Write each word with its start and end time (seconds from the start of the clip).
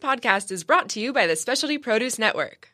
podcast 0.00 0.50
is 0.50 0.64
brought 0.64 0.88
to 0.90 1.00
you 1.00 1.12
by 1.12 1.26
the 1.26 1.36
Specialty 1.36 1.78
Produce 1.78 2.18
Network. 2.18 2.70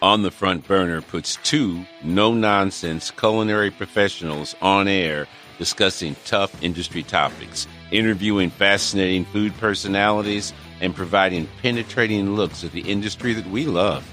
On 0.00 0.22
the 0.22 0.30
Front 0.30 0.68
Burner 0.68 1.02
puts 1.02 1.36
two 1.42 1.84
no 2.04 2.32
nonsense 2.32 3.10
culinary 3.10 3.70
professionals 3.70 4.54
on 4.62 4.86
air 4.86 5.26
discussing 5.58 6.14
tough 6.24 6.62
industry 6.62 7.02
topics, 7.02 7.66
interviewing 7.90 8.48
fascinating 8.48 9.24
food 9.24 9.52
personalities, 9.58 10.52
and 10.80 10.94
providing 10.94 11.48
penetrating 11.62 12.36
looks 12.36 12.62
at 12.62 12.70
the 12.70 12.82
industry 12.82 13.34
that 13.34 13.46
we 13.48 13.66
love. 13.66 14.06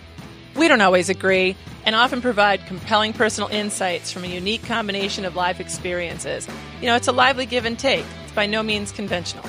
We 0.55 0.69
don't 0.69 0.81
always 0.81 1.09
agree 1.09 1.57
and 1.85 1.95
often 1.95 2.21
provide 2.21 2.65
compelling 2.65 3.11
personal 3.11 3.49
insights 3.49 4.11
from 4.11 4.23
a 4.23 4.27
unique 4.27 4.63
combination 4.63 5.25
of 5.25 5.35
life 5.35 5.59
experiences. 5.59 6.47
You 6.79 6.87
know, 6.87 6.95
it's 6.95 7.09
a 7.09 7.11
lively 7.11 7.45
give 7.45 7.65
and 7.65 7.77
take. 7.77 8.05
It's 8.23 8.31
by 8.31 8.45
no 8.45 8.63
means 8.63 8.91
conventional. 8.91 9.45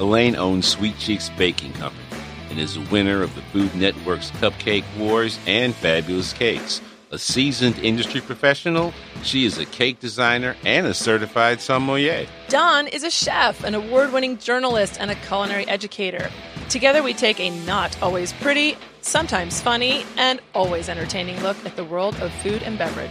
Elaine 0.00 0.34
owns 0.34 0.66
Sweet 0.66 0.98
Cheeks 0.98 1.30
Baking 1.38 1.72
Company 1.74 2.02
and 2.50 2.58
is 2.58 2.76
a 2.76 2.80
winner 2.92 3.22
of 3.22 3.34
the 3.34 3.42
Food 3.42 3.74
Network's 3.76 4.30
Cupcake 4.32 4.84
Wars 4.98 5.38
and 5.46 5.74
Fabulous 5.74 6.32
Cakes. 6.32 6.80
A 7.12 7.18
seasoned 7.18 7.78
industry 7.78 8.20
professional, 8.20 8.92
she 9.22 9.44
is 9.44 9.58
a 9.58 9.64
cake 9.64 10.00
designer 10.00 10.56
and 10.64 10.88
a 10.88 10.92
certified 10.92 11.60
sommelier. 11.60 12.26
Don 12.48 12.88
is 12.88 13.04
a 13.04 13.10
chef, 13.10 13.62
an 13.62 13.76
award 13.76 14.12
winning 14.12 14.38
journalist, 14.38 14.96
and 15.00 15.10
a 15.10 15.14
culinary 15.14 15.68
educator. 15.68 16.30
Together, 16.68 17.04
we 17.04 17.14
take 17.14 17.38
a 17.38 17.50
not 17.64 17.96
always 18.02 18.32
pretty, 18.34 18.76
sometimes 19.00 19.60
funny, 19.60 20.04
and 20.16 20.40
always 20.54 20.88
entertaining 20.88 21.42
look 21.42 21.56
at 21.64 21.76
the 21.76 21.84
world 21.84 22.16
of 22.16 22.32
food 22.34 22.62
and 22.62 22.78
beverage. 22.78 23.10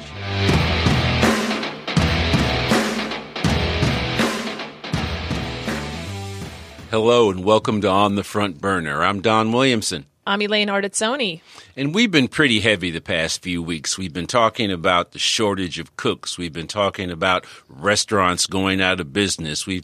Hello 6.92 7.30
and 7.30 7.44
welcome 7.44 7.82
to 7.82 7.90
On 7.90 8.16
the 8.16 8.24
Front 8.24 8.62
Burner. 8.62 9.04
I'm 9.04 9.22
Don 9.22 9.52
Williamson. 9.52 10.06
I'm 10.28 10.42
Elaine 10.42 10.70
Ardizzoni. 10.70 11.42
And 11.76 11.94
we've 11.94 12.10
been 12.10 12.28
pretty 12.28 12.62
heavy 12.62 12.90
the 12.90 13.02
past 13.02 13.44
few 13.44 13.62
weeks. 13.62 13.98
We've 13.98 14.14
been 14.14 14.28
talking 14.28 14.72
about 14.72 15.12
the 15.12 15.20
shortage 15.20 15.78
of 15.78 15.98
cooks. 15.98 16.38
We've 16.38 16.54
been 16.54 16.68
talking 16.68 17.12
about 17.12 17.46
restaurants 17.68 18.48
going 18.48 18.82
out 18.82 19.00
of 19.00 19.14
business. 19.14 19.68
We've 19.68 19.84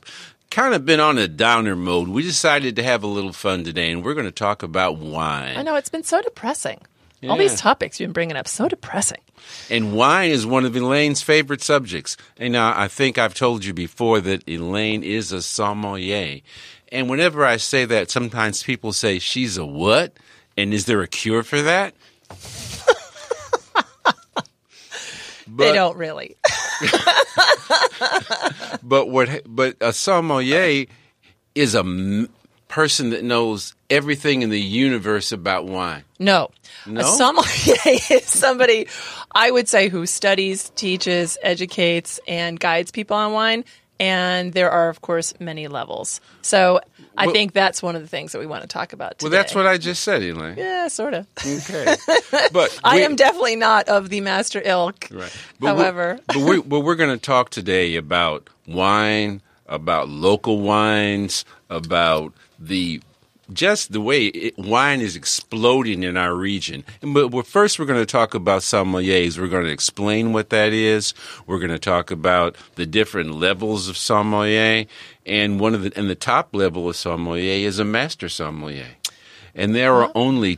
kind 0.52 0.76
of 0.76 0.86
been 0.86 1.00
on 1.00 1.18
a 1.18 1.28
downer 1.28 1.76
mode. 1.76 2.10
We 2.10 2.22
decided 2.22 2.76
to 2.76 2.84
have 2.84 3.02
a 3.02 3.08
little 3.08 3.34
fun 3.34 3.64
today, 3.64 3.92
and 3.92 4.04
we're 4.04 4.14
going 4.14 4.28
to 4.28 4.32
talk 4.32 4.62
about 4.62 4.98
wine. 4.98 5.58
I 5.58 5.64
know, 5.64 5.76
it's 5.76 5.90
been 5.90 6.04
so 6.04 6.22
depressing. 6.22 6.80
All 7.30 7.38
these 7.38 7.60
topics 7.60 8.00
you've 8.00 8.08
been 8.08 8.14
bringing 8.14 8.36
up, 8.36 8.48
so 8.48 8.68
depressing. 8.68 9.20
And 9.70 9.94
wine 9.94 10.32
is 10.32 10.46
one 10.46 10.66
of 10.66 10.76
Elaine's 10.76 11.22
favorite 11.22 11.62
subjects. 11.62 12.18
And 12.38 12.56
uh, 12.56 12.74
I 12.76 12.88
think 12.88 13.20
I've 13.20 13.36
told 13.36 13.64
you 13.64 13.76
before 13.76 14.22
that 14.22 14.44
Elaine 14.50 15.04
is 15.04 15.32
a 15.32 15.44
sommelier. 15.44 16.42
And 16.92 17.10
whenever 17.10 17.46
I 17.46 17.58
say 17.58 17.86
that, 17.86 18.10
sometimes 18.10 18.64
people 18.64 18.92
say, 18.92 19.20
She's 19.20 19.56
a 19.58 19.66
what? 19.66 20.14
And 20.58 20.74
is 20.74 20.86
there 20.86 21.02
a 21.02 21.08
cure 21.08 21.44
for 21.44 21.62
that? 21.62 21.94
They 25.58 25.74
don't 25.74 25.98
really. 25.98 26.38
but 28.84 29.08
what? 29.10 29.42
But 29.46 29.78
a 29.82 29.94
sommelier 29.94 30.86
is 31.56 31.76
a 31.76 31.80
m- 31.80 32.30
person 32.68 33.10
that 33.10 33.24
knows 33.24 33.76
everything 33.90 34.42
in 34.42 34.50
the 34.50 34.60
universe 34.60 35.32
about 35.32 35.66
wine. 35.66 36.04
No. 36.20 36.50
No? 36.88 37.02
A 37.02 37.04
sommelier 37.04 37.76
is 38.10 38.26
somebody, 38.26 38.88
I 39.36 39.52
would 39.52 39.68
say, 39.68 39.90
who 39.90 40.06
studies, 40.06 40.70
teaches, 40.72 41.38
educates, 41.44 42.20
and 42.28 42.60
guides 42.60 42.92
people 42.92 43.18
on 43.18 43.34
wine. 43.34 43.66
And 44.00 44.54
there 44.54 44.72
are, 44.72 44.90
of 44.90 45.02
course, 45.02 45.34
many 45.40 45.68
levels. 45.68 46.22
So 46.42 46.80
I 47.22 47.26
Well- 47.28 47.34
think 47.34 47.54
that's 47.54 47.84
one 47.84 47.96
of 47.96 48.02
the 48.02 48.08
things 48.08 48.32
that 48.32 48.40
we 48.40 48.46
want 48.46 48.62
to 48.64 48.68
talk 48.68 48.94
about 48.94 49.20
today. 49.20 49.26
Well, 49.26 49.32
that's 49.32 49.54
what 49.56 49.68
I 49.68 49.78
just 49.78 50.04
said, 50.04 50.24
Elaine. 50.24 50.56
Yeah, 50.58 50.88
sort 50.88 51.14
of. 51.14 51.28
Okay, 51.46 51.96
but 52.52 52.80
I 52.84 52.98
we- 52.98 53.04
am 53.04 53.16
definitely 53.16 53.56
not 53.56 53.88
of 53.90 54.10
the 54.10 54.22
master 54.22 54.62
ilk. 54.64 55.08
Right. 55.12 55.32
However. 55.62 56.20
we're, 56.36 56.36
but 56.36 56.50
we, 56.50 56.62
but 56.62 56.80
we're 56.82 56.96
going 56.96 57.18
to 57.18 57.24
talk 57.24 57.50
today 57.50 57.96
about 57.96 58.50
wine, 58.68 59.42
about 59.68 60.10
local 60.10 60.62
wines, 60.62 61.46
about 61.70 62.34
the 62.60 63.02
just 63.54 63.92
the 63.92 64.02
way 64.02 64.26
it, 64.28 64.58
wine 64.58 65.02
is 65.02 65.16
exploding 65.16 66.04
in 66.04 66.18
our 66.18 66.34
region. 66.36 66.84
But 67.02 67.30
we're, 67.30 67.44
first, 67.44 67.78
we're 67.80 67.86
going 67.86 68.00
to 68.02 68.06
talk 68.06 68.34
about 68.34 68.62
sommeliers. 68.62 69.38
We're 69.40 69.48
going 69.48 69.66
to 69.66 69.72
explain 69.72 70.34
what 70.34 70.50
that 70.52 70.74
is. 70.74 71.14
We're 71.48 71.60
going 71.60 71.72
to 71.72 71.80
talk 71.80 72.12
about 72.12 72.56
the 72.76 72.86
different 72.86 73.32
levels 73.36 73.88
of 73.88 73.98
sommelier, 73.98 74.86
and 75.26 75.60
one 75.60 75.74
of 75.74 75.84
the 75.84 75.92
and 75.96 76.10
the 76.10 76.16
top 76.16 76.56
level 76.56 76.90
of 76.90 76.96
sommelier 76.96 77.68
is 77.68 77.80
a 77.80 77.86
master 77.86 78.30
sommelier. 78.30 78.88
And 79.54 79.76
there 79.76 79.94
are 79.96 80.10
only 80.16 80.56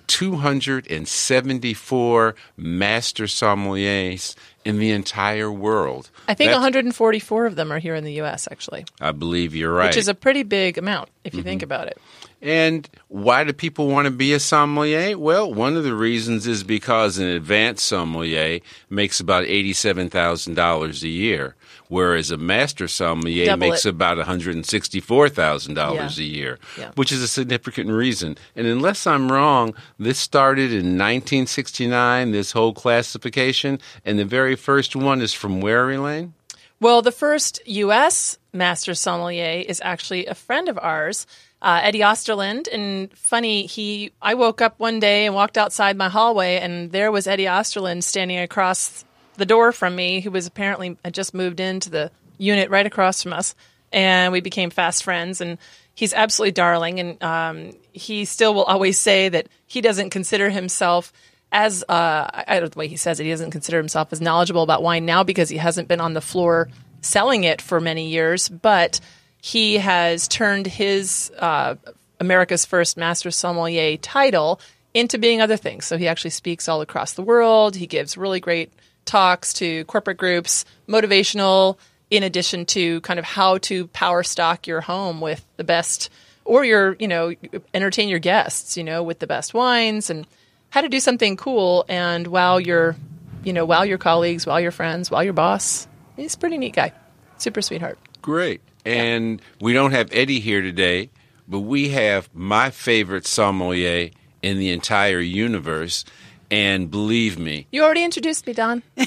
274 1.01 2.35
master 2.57 3.23
sommeliers 3.25 4.35
in 4.63 4.77
the 4.79 4.91
entire 4.91 5.51
world. 5.51 6.09
I 6.27 6.33
think 6.35 6.49
That's- 6.49 6.57
144 6.61 7.45
of 7.47 7.55
them 7.55 7.71
are 7.71 7.79
here 7.79 7.95
in 7.95 8.03
the 8.03 8.13
U.S., 8.13 8.47
actually, 8.51 8.85
I 9.01 9.11
believe 9.11 9.55
you're 9.55 9.73
right. 9.73 9.87
which 9.87 9.97
is 9.97 10.07
a 10.07 10.13
pretty 10.13 10.43
big 10.43 10.77
amount 10.77 11.09
if 11.23 11.33
you 11.33 11.39
Mm-hmm. 11.39 11.49
think 11.49 11.63
about 11.63 11.87
it. 11.87 11.97
And 12.43 12.89
why 13.07 13.45
do 13.45 13.53
people 13.53 13.87
want 13.87 14.05
to 14.05 14.11
be 14.11 14.33
a 14.33 14.39
sommelier? 14.39 15.17
Well, 15.17 15.51
one 15.53 15.77
of 15.77 15.85
the 15.85 15.95
reasons 15.95 16.45
is 16.45 16.61
because 16.61 17.17
an 17.17 17.27
advanced 17.27 17.85
sommelier 17.85 18.59
makes 18.89 19.21
about 19.21 19.45
$87,000 19.45 21.03
a 21.03 21.07
year, 21.07 21.55
whereas 21.87 22.31
a 22.31 22.37
master 22.37 22.89
sommelier 22.89 23.45
Double 23.45 23.69
makes 23.69 23.85
it. 23.85 23.89
about 23.91 24.17
$164,000 24.17 26.17
a 26.17 26.23
year, 26.23 26.59
Yeah. 26.77 26.91
which 26.95 27.13
is 27.13 27.21
a 27.21 27.29
significant 27.29 27.89
reason. 27.89 28.37
And 28.57 28.67
unless 28.67 29.07
I'm 29.07 29.31
wrong, 29.31 29.73
this 29.97 30.19
started 30.19 30.73
in 30.73 30.97
1969, 30.97 32.31
this 32.31 32.51
whole 32.51 32.73
classification, 32.73 33.79
and 34.05 34.19
the 34.19 34.25
very 34.25 34.57
first 34.57 34.97
one 34.97 35.21
is 35.21 35.33
from 35.33 35.61
where, 35.61 35.89
Elaine? 35.91 36.33
Well, 36.81 37.01
the 37.01 37.13
first 37.13 37.61
U.S. 37.65 38.37
master 38.51 38.93
sommelier 38.93 39.63
is 39.65 39.79
actually 39.85 40.25
a 40.25 40.35
friend 40.35 40.67
of 40.67 40.77
ours, 40.81 41.25
uh, 41.63 41.79
Eddie 41.81 41.99
Osterland. 41.99 42.67
And 42.71 43.11
funny, 43.17 43.65
he 43.65 44.11
I 44.21 44.35
woke 44.35 44.61
up 44.61 44.79
one 44.79 44.99
day 44.99 45.25
and 45.25 45.33
walked 45.33 45.57
outside 45.57 45.97
my 45.97 46.09
hallway, 46.09 46.57
and 46.57 46.91
there 46.91 47.11
was 47.11 47.25
Eddie 47.25 47.45
Osterland 47.45 48.03
standing 48.03 48.37
across 48.37 49.05
the 49.37 49.45
door 49.45 49.71
from 49.71 49.95
me, 49.95 50.19
who 50.19 50.29
was 50.29 50.45
apparently 50.45 50.97
had 51.03 51.13
just 51.13 51.33
moved 51.33 51.59
into 51.59 51.89
the 51.89 52.11
unit 52.37 52.69
right 52.69 52.85
across 52.85 53.23
from 53.23 53.33
us, 53.33 53.55
and 53.91 54.31
we 54.31 54.41
became 54.41 54.69
fast 54.69 55.03
friends. 55.03 55.41
And 55.41 55.57
he's 55.95 56.13
absolutely 56.13 56.51
darling, 56.51 56.99
and 56.99 57.23
um, 57.23 57.71
he 57.93 58.25
still 58.25 58.53
will 58.53 58.63
always 58.63 58.99
say 58.99 59.29
that 59.29 59.47
he 59.65 59.81
doesn't 59.81 60.09
consider 60.11 60.49
himself 60.49 61.13
as 61.51 61.83
uh, 61.87 62.43
I 62.47 62.59
don't 62.59 62.71
the 62.71 62.79
way 62.79 62.87
he 62.87 62.97
says 62.97 63.19
it. 63.19 63.25
He 63.25 63.29
doesn't 63.29 63.51
consider 63.51 63.77
himself 63.77 64.11
as 64.11 64.19
knowledgeable 64.19 64.63
about 64.63 64.81
wine 64.81 65.05
now 65.05 65.23
because 65.23 65.49
he 65.49 65.57
hasn't 65.57 65.87
been 65.87 66.01
on 66.01 66.13
the 66.13 66.21
floor 66.21 66.67
selling 67.01 67.43
it 67.43 67.61
for 67.61 67.79
many 67.79 68.09
years. 68.09 68.49
But 68.49 68.99
he 69.45 69.77
has 69.77 70.29
turned 70.29 70.67
his 70.67 71.29
uh, 71.37 71.75
America's 72.17 72.63
First 72.65 72.95
Master 72.95 73.29
Sommelier 73.29 73.97
title 73.97 74.61
into 74.93 75.17
being 75.17 75.41
other 75.41 75.57
things. 75.57 75.83
So 75.83 75.97
he 75.97 76.07
actually 76.07 76.29
speaks 76.29 76.69
all 76.69 76.79
across 76.79 77.11
the 77.11 77.23
world. 77.23 77.75
He 77.75 77.85
gives 77.85 78.15
really 78.15 78.39
great 78.39 78.71
talks 79.03 79.51
to 79.55 79.83
corporate 79.83 80.17
groups, 80.17 80.63
motivational. 80.87 81.77
In 82.09 82.23
addition 82.23 82.65
to 82.67 83.01
kind 83.01 83.19
of 83.19 83.25
how 83.25 83.57
to 83.57 83.87
power 83.87 84.23
stock 84.23 84.65
your 84.65 84.79
home 84.79 85.19
with 85.19 85.45
the 85.57 85.65
best, 85.65 86.09
or 86.45 86.63
your 86.63 86.95
you 86.97 87.09
know 87.09 87.33
entertain 87.73 88.07
your 88.07 88.19
guests, 88.19 88.77
you 88.77 88.83
know, 88.85 89.03
with 89.03 89.19
the 89.19 89.27
best 89.27 89.53
wines 89.53 90.09
and 90.09 90.25
how 90.69 90.79
to 90.79 90.87
do 90.87 91.01
something 91.01 91.35
cool 91.35 91.83
and 91.89 92.27
wow 92.27 92.57
your 92.57 92.95
you 93.43 93.51
know 93.51 93.65
wow 93.65 93.81
your 93.81 93.97
colleagues 93.97 94.45
wow 94.45 94.57
your 94.57 94.71
friends 94.71 95.11
wow 95.11 95.19
your 95.19 95.33
boss 95.33 95.87
he's 96.15 96.35
a 96.35 96.37
pretty 96.37 96.57
neat 96.57 96.73
guy 96.73 96.93
super 97.37 97.61
sweetheart 97.61 97.97
Great. 98.23 98.61
And 98.85 99.41
we 99.59 99.73
don't 99.73 99.91
have 99.91 100.09
Eddie 100.11 100.39
here 100.39 100.61
today, 100.61 101.09
but 101.47 101.59
we 101.59 101.89
have 101.89 102.29
my 102.33 102.69
favorite 102.69 103.25
sommelier 103.25 104.09
in 104.41 104.57
the 104.57 104.71
entire 104.71 105.19
universe. 105.19 106.05
And 106.51 106.91
believe 106.91 107.39
me, 107.39 107.67
you 107.71 107.83
already 107.83 108.03
introduced 108.03 108.45
me 108.45 108.53
don. 108.53 108.83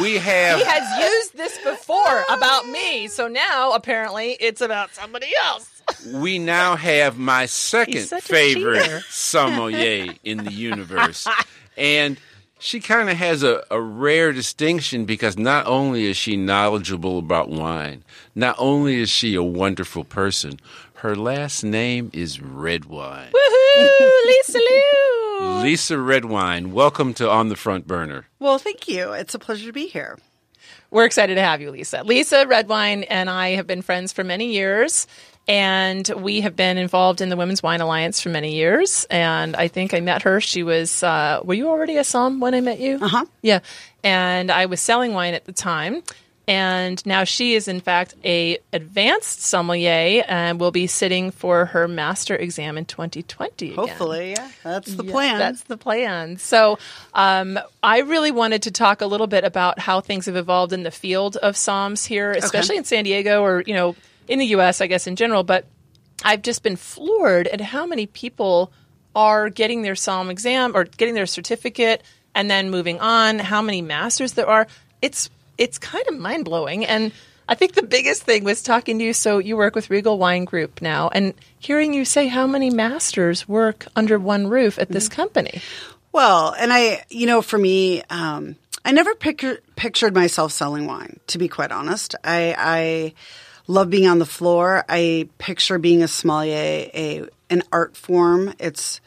We 0.00 0.16
have 0.16 0.58
he 0.58 0.64
has 0.64 1.10
used 1.12 1.36
this 1.36 1.58
before 1.62 2.24
about 2.30 2.66
me 2.68 3.08
so 3.08 3.28
now 3.28 3.72
apparently 3.72 4.36
it's 4.40 4.60
about 4.60 4.94
somebody 4.94 5.28
else. 5.44 5.82
We 6.12 6.38
now 6.38 6.76
have 6.76 7.18
my 7.18 7.46
second 7.46 8.06
favorite 8.06 9.02
sommelier 9.08 10.14
in 10.24 10.44
the 10.44 10.52
universe. 10.52 11.26
And 11.76 12.18
she 12.58 12.80
kind 12.80 13.08
of 13.08 13.16
has 13.16 13.42
a, 13.42 13.64
a 13.70 13.80
rare 13.80 14.32
distinction 14.32 15.04
because 15.04 15.38
not 15.38 15.66
only 15.66 16.06
is 16.06 16.16
she 16.16 16.36
knowledgeable 16.36 17.18
about 17.18 17.48
wine, 17.48 18.02
not 18.34 18.56
only 18.58 19.00
is 19.00 19.08
she 19.08 19.34
a 19.34 19.42
wonderful 19.42 20.04
person, 20.04 20.58
her 20.96 21.14
last 21.14 21.62
name 21.62 22.10
is 22.12 22.40
Redwine. 22.40 23.30
Woohoo! 23.32 24.10
Lisa 24.26 24.58
Liu! 24.58 25.60
Lisa 25.62 25.98
Redwine, 25.98 26.72
welcome 26.72 27.14
to 27.14 27.30
On 27.30 27.48
the 27.48 27.56
Front 27.56 27.86
Burner. 27.86 28.26
Well, 28.40 28.58
thank 28.58 28.88
you. 28.88 29.12
It's 29.12 29.34
a 29.34 29.38
pleasure 29.38 29.66
to 29.66 29.72
be 29.72 29.86
here. 29.86 30.18
We're 30.90 31.04
excited 31.04 31.34
to 31.36 31.42
have 31.42 31.60
you, 31.60 31.70
Lisa. 31.70 32.02
Lisa 32.02 32.46
Redwine 32.46 33.04
and 33.04 33.30
I 33.30 33.50
have 33.50 33.66
been 33.66 33.82
friends 33.82 34.12
for 34.12 34.24
many 34.24 34.52
years. 34.52 35.06
And 35.48 36.06
we 36.16 36.42
have 36.42 36.54
been 36.54 36.76
involved 36.76 37.20
in 37.22 37.30
the 37.30 37.36
Women's 37.36 37.62
Wine 37.62 37.80
Alliance 37.80 38.20
for 38.20 38.28
many 38.28 38.54
years. 38.54 39.06
And 39.08 39.56
I 39.56 39.68
think 39.68 39.94
I 39.94 40.00
met 40.00 40.22
her. 40.22 40.40
She 40.42 40.62
was, 40.62 41.02
uh, 41.02 41.40
were 41.42 41.54
you 41.54 41.68
already 41.68 41.96
a 41.96 42.02
Somm 42.02 42.38
when 42.38 42.54
I 42.54 42.60
met 42.60 42.78
you? 42.78 42.98
Uh 43.00 43.08
huh. 43.08 43.24
Yeah. 43.40 43.60
And 44.04 44.50
I 44.50 44.66
was 44.66 44.80
selling 44.80 45.14
wine 45.14 45.32
at 45.34 45.46
the 45.46 45.52
time. 45.52 46.02
And 46.46 47.04
now 47.04 47.24
she 47.24 47.54
is, 47.54 47.68
in 47.68 47.80
fact, 47.80 48.14
a 48.24 48.56
advanced 48.72 49.42
sommelier 49.42 50.24
and 50.26 50.58
will 50.58 50.70
be 50.70 50.86
sitting 50.86 51.30
for 51.30 51.66
her 51.66 51.86
master 51.86 52.34
exam 52.36 52.78
in 52.78 52.86
2020. 52.86 53.66
again. 53.72 53.76
Hopefully, 53.76 54.30
yeah. 54.30 54.48
That's 54.64 54.94
the 54.94 55.04
Yeah, 55.04 55.12
plan. 55.12 55.38
That's 55.38 55.62
the 55.64 55.76
plan. 55.76 56.38
So 56.38 56.78
um, 57.12 57.58
I 57.82 57.98
really 58.00 58.30
wanted 58.30 58.62
to 58.62 58.70
talk 58.70 59.02
a 59.02 59.06
little 59.06 59.26
bit 59.26 59.44
about 59.44 59.78
how 59.78 60.00
things 60.00 60.24
have 60.24 60.36
evolved 60.36 60.72
in 60.72 60.84
the 60.84 60.90
field 60.90 61.36
of 61.36 61.54
SOMs 61.54 62.06
here, 62.06 62.32
especially 62.32 62.78
in 62.78 62.84
San 62.84 63.04
Diego 63.04 63.42
or, 63.42 63.62
you 63.66 63.74
know, 63.74 63.94
in 64.28 64.38
the 64.38 64.46
U.S., 64.46 64.80
I 64.80 64.86
guess, 64.86 65.06
in 65.06 65.16
general. 65.16 65.42
But 65.42 65.66
I've 66.24 66.42
just 66.42 66.62
been 66.62 66.76
floored 66.76 67.48
at 67.48 67.60
how 67.60 67.86
many 67.86 68.06
people 68.06 68.72
are 69.14 69.50
getting 69.50 69.82
their 69.82 69.96
SOM 69.96 70.30
exam 70.30 70.76
or 70.76 70.84
getting 70.84 71.14
their 71.14 71.26
certificate 71.26 72.02
and 72.34 72.50
then 72.50 72.70
moving 72.70 73.00
on, 73.00 73.38
how 73.38 73.62
many 73.62 73.82
masters 73.82 74.34
there 74.34 74.46
are. 74.46 74.66
It's 75.02 75.30
it's 75.56 75.78
kind 75.78 76.06
of 76.08 76.16
mind 76.16 76.44
blowing. 76.44 76.86
And 76.86 77.12
I 77.48 77.54
think 77.54 77.72
the 77.72 77.82
biggest 77.82 78.22
thing 78.22 78.44
was 78.44 78.62
talking 78.62 78.98
to 78.98 79.04
you. 79.04 79.12
So 79.12 79.38
you 79.38 79.56
work 79.56 79.74
with 79.74 79.90
Regal 79.90 80.18
Wine 80.18 80.44
Group 80.44 80.82
now, 80.82 81.08
and 81.08 81.34
hearing 81.58 81.94
you 81.94 82.04
say 82.04 82.28
how 82.28 82.46
many 82.46 82.70
masters 82.70 83.48
work 83.48 83.86
under 83.96 84.18
one 84.18 84.46
roof 84.46 84.78
at 84.78 84.88
this 84.88 85.08
company. 85.08 85.60
Well, 86.12 86.54
and 86.58 86.72
I, 86.72 87.04
you 87.10 87.26
know, 87.26 87.42
for 87.42 87.58
me, 87.58 88.02
um, 88.10 88.56
I 88.84 88.92
never 88.92 89.14
picture, 89.14 89.60
pictured 89.76 90.14
myself 90.14 90.52
selling 90.52 90.86
wine. 90.86 91.20
To 91.28 91.38
be 91.38 91.48
quite 91.48 91.72
honest, 91.72 92.14
I, 92.22 92.54
I 92.58 93.14
love 93.68 93.90
being 93.90 94.08
on 94.08 94.18
the 94.18 94.26
floor. 94.26 94.84
I 94.88 95.28
picture 95.38 95.78
being 95.78 96.02
a 96.02 96.08
sommelier 96.08 96.90
a 96.92 97.28
an 97.50 97.62
art 97.70 97.96
form. 97.96 98.52
It's 98.58 99.00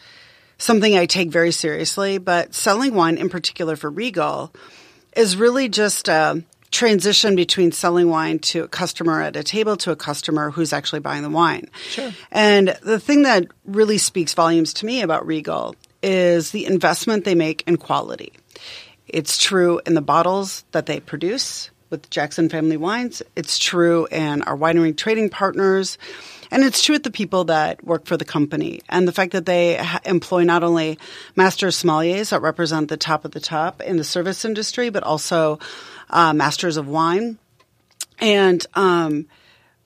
something 0.58 0.98
I 0.98 1.06
take 1.06 1.30
very 1.30 1.52
seriously. 1.52 2.18
But 2.18 2.54
selling 2.54 2.96
wine, 2.96 3.18
in 3.18 3.30
particular 3.30 3.76
for 3.76 3.90
Regal, 3.90 4.54
is 5.16 5.36
really 5.36 5.68
just 5.68 6.08
a 6.08 6.44
transition 6.72 7.36
between 7.36 7.72
selling 7.72 8.10
wine 8.10 8.40
to 8.40 8.64
a 8.64 8.68
customer 8.68 9.22
at 9.22 9.36
a 9.36 9.44
table 9.44 9.76
to 9.76 9.92
a 9.92 9.96
customer 9.96 10.52
who's 10.52 10.72
actually 10.72 11.02
buying 11.02 11.24
the 11.24 11.30
wine. 11.30 11.70
Sure. 11.90 12.12
And 12.32 12.78
the 12.82 13.00
thing 13.00 13.24
that 13.24 13.48
really 13.66 13.98
speaks 13.98 14.34
volumes 14.34 14.74
to 14.76 14.86
me 14.86 15.02
about 15.02 15.28
Regal 15.28 15.76
is 16.02 16.52
the 16.52 16.66
investment 16.66 17.26
they 17.26 17.36
make 17.36 17.64
in 17.68 17.76
quality. 17.76 18.32
It's 19.08 19.38
true 19.38 19.82
in 19.86 19.96
the 19.96 20.02
bottles 20.02 20.64
that 20.72 20.86
they 20.86 21.02
produce 21.02 21.71
with 21.92 22.10
Jackson 22.10 22.50
Family 22.50 22.78
Wines. 22.78 23.22
It's 23.36 23.60
true 23.60 24.08
in 24.08 24.42
our 24.44 24.58
winery 24.58 24.98
trading 24.98 25.30
partners. 25.30 26.00
And 26.50 26.64
it's 26.64 26.84
true 26.84 26.96
with 26.96 27.04
the 27.04 27.12
people 27.12 27.46
that 27.46 27.84
work 27.84 28.06
for 28.06 28.18
the 28.18 28.26
company 28.26 28.82
and 28.90 29.08
the 29.08 29.14
fact 29.14 29.32
that 29.34 29.46
they 29.46 29.76
ha- 29.76 30.02
employ 30.06 30.44
not 30.44 30.64
only 30.64 30.98
master 31.36 31.68
sommeliers 31.68 32.32
that 32.32 32.42
represent 32.42 32.90
the 32.90 32.98
top 32.98 33.24
of 33.24 33.32
the 33.32 33.40
top 33.40 33.82
in 33.82 33.98
the 33.98 34.04
service 34.04 34.44
industry, 34.44 34.90
but 34.90 35.04
also 35.04 35.60
uh, 36.10 36.34
masters 36.34 36.76
of 36.76 36.88
wine 36.88 37.38
and 38.20 38.66
um, 38.74 39.28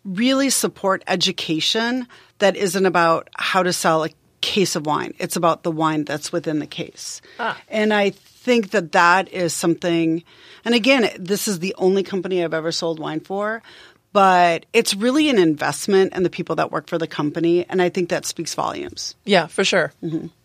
really 0.03 0.49
support 0.49 1.03
education 1.07 2.07
that 2.39 2.55
isn't 2.55 2.85
about 2.85 3.29
how 3.37 3.61
to 3.61 3.71
sell 3.71 4.03
a 4.03 4.09
case 4.41 4.75
of 4.75 4.85
wine. 4.85 5.13
It's 5.17 5.35
about 5.35 5.63
the 5.63 5.71
wine 5.71 6.03
that's 6.03 6.31
within 6.31 6.59
the 6.59 6.67
case. 6.67 7.21
And 7.67 7.93
I 7.93 8.11
think 8.11 8.71
that 8.71 8.91
that 8.91 9.29
is 9.29 9.53
something, 9.53 10.23
and 10.65 10.75
again, 10.75 11.09
this 11.17 11.47
is 11.47 11.59
the 11.59 11.75
only 11.77 12.03
company 12.03 12.43
I've 12.43 12.53
ever 12.53 12.71
sold 12.71 12.99
wine 12.99 13.19
for, 13.19 13.61
but 14.15 14.65
it's 14.71 14.95
really 14.95 15.29
an 15.29 15.37
investment 15.37 16.15
in 16.15 16.23
the 16.23 16.29
people 16.29 16.55
that 16.55 16.71
work 16.71 16.87
for 16.87 16.97
the 16.97 17.05
company. 17.05 17.65
And 17.67 17.81
I 17.81 17.89
think 17.89 18.09
that 18.09 18.25
speaks 18.25 18.55
volumes. 18.55 19.13
Yeah, 19.25 19.47
for 19.47 19.65
sure. 19.65 19.91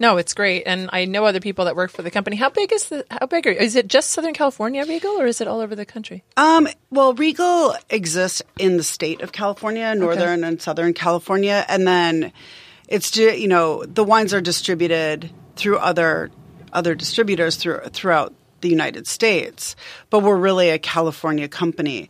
No, 0.01 0.17
it's 0.17 0.35
great, 0.35 0.65
and 0.67 0.91
I 0.93 1.05
know 1.05 1.25
other 1.25 1.39
people 1.39 1.67
that 1.67 1.77
work 1.77 1.93
for 1.93 2.03
the 2.03 2.11
company. 2.11 2.35
How 2.35 2.51
big 2.51 2.73
is 2.73 2.89
the? 2.89 3.07
How 3.09 3.27
big 3.27 3.47
are? 3.47 3.51
Is 3.51 3.77
it 3.77 3.87
just 3.87 4.11
Southern 4.11 4.35
California 4.35 4.85
Regal, 4.85 5.21
or 5.21 5.27
is 5.27 5.41
it 5.41 5.47
all 5.47 5.61
over 5.61 5.77
the 5.77 5.87
country? 5.87 6.25
Um, 6.37 6.67
well, 6.91 7.15
Regal 7.15 7.77
exists 7.89 8.43
in 8.59 8.77
the 8.77 8.83
state 8.83 9.21
of 9.21 9.31
California, 9.31 9.95
northern 9.95 10.43
and 10.43 10.61
southern 10.61 10.93
California, 10.93 11.65
and 11.69 11.87
then 11.87 12.33
it's 12.89 13.17
you 13.17 13.47
know 13.47 13.85
the 13.85 14.03
wines 14.03 14.35
are 14.35 14.41
distributed 14.41 15.31
through 15.55 15.79
other 15.79 16.33
other 16.73 16.95
distributors 16.97 17.55
through, 17.55 17.81
throughout 17.91 18.35
the 18.61 18.69
United 18.69 19.07
States, 19.07 19.77
but 20.11 20.21
we're 20.21 20.37
really 20.37 20.71
a 20.71 20.79
California 20.79 21.49
company. 21.49 22.09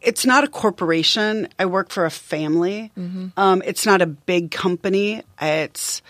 It's 0.00 0.26
not 0.26 0.44
a 0.44 0.48
corporation. 0.48 1.48
I 1.58 1.66
work 1.66 1.90
for 1.90 2.04
a 2.04 2.10
family. 2.10 2.90
Um, 3.36 3.62
it's 3.64 3.86
not 3.86 4.02
a 4.02 4.06
big 4.06 4.50
company. 4.50 5.22
It's 5.40 6.02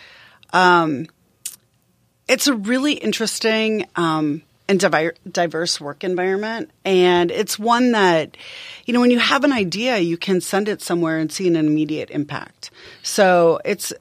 um, 0.52 1.06
it's 2.26 2.46
a 2.46 2.54
really 2.54 2.94
interesting 2.94 3.86
um, 3.96 4.42
and 4.68 4.78
divi- 4.78 5.18
diverse 5.30 5.80
work 5.80 6.04
environment. 6.04 6.70
And 6.84 7.30
it's 7.32 7.58
one 7.58 7.90
that, 7.92 8.36
you 8.86 8.94
know, 8.94 9.00
when 9.00 9.10
you 9.10 9.18
have 9.18 9.42
an 9.42 9.52
idea, 9.52 9.98
you 9.98 10.16
can 10.16 10.40
send 10.40 10.68
it 10.68 10.80
somewhere 10.80 11.18
and 11.18 11.30
see 11.30 11.48
an 11.48 11.56
immediate 11.56 12.10
impact. 12.10 12.70
So 13.02 13.60
it's, 13.64 13.92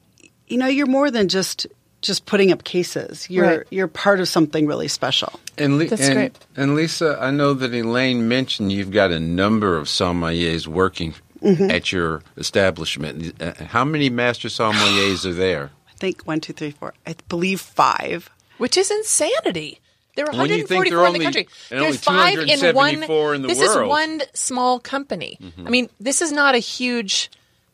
you 0.46 0.58
know, 0.58 0.68
you're 0.68 0.86
more 0.86 1.10
than 1.10 1.28
just 1.28 1.66
just 2.02 2.26
putting 2.26 2.50
up 2.52 2.64
cases. 2.64 3.28
You're 3.30 3.46
Right. 3.46 3.66
you're 3.70 3.88
part 3.88 4.20
of 4.20 4.28
something 4.28 4.66
really 4.66 4.88
special. 4.88 5.38
And, 5.58 5.78
Li- 5.78 5.86
That's 5.86 6.02
and, 6.02 6.14
great. 6.14 6.38
and 6.56 6.74
Lisa, 6.74 7.18
I 7.20 7.30
know 7.30 7.52
that 7.54 7.74
Elaine 7.74 8.26
mentioned 8.28 8.72
you've 8.72 8.90
got 8.90 9.10
a 9.10 9.20
number 9.20 9.76
of 9.76 9.86
sommeliers 9.88 10.66
working 10.66 11.14
Mm-hmm. 11.42 11.70
at 11.70 11.90
your 11.90 12.22
establishment. 12.36 13.34
Uh, 13.42 13.52
How 13.64 13.82
many 13.82 14.10
master 14.10 14.48
sommeliers 14.48 15.24
are 15.24 15.32
there? 15.32 15.70
I 15.88 15.92
think 15.96 16.22
one, 16.26 16.40
two, 16.40 16.52
three, 16.52 16.70
four. 16.72 16.92
I 17.06 17.14
believe 17.30 17.62
five. 17.62 18.28
Which 18.58 18.76
is 18.76 18.90
insanity. 18.90 19.80
There 20.16 20.26
are 20.28 20.36
When 20.36 20.50
you 20.50 20.66
think 20.66 20.84
144 20.84 21.06
in 21.06 21.12
the 21.14 21.18
country. 21.20 21.48
and 21.70 21.80
There's 21.80 22.06
only 22.06 22.36
five 22.36 22.38
in 22.40 22.74
one. 22.74 22.92
274 22.94 23.34
in 23.34 23.42
the 23.42 23.48
this 23.48 23.58
world. 23.58 23.70
Mm-hmm. 23.70 23.84
is 23.84 23.88
one 23.88 24.22
small 24.34 24.80
company. 24.80 25.38
I 25.64 25.70
mean, 25.70 25.88
this 25.98 26.20
is 26.20 26.30
not 26.30 26.54
a 26.54 26.58
huge 26.58 27.30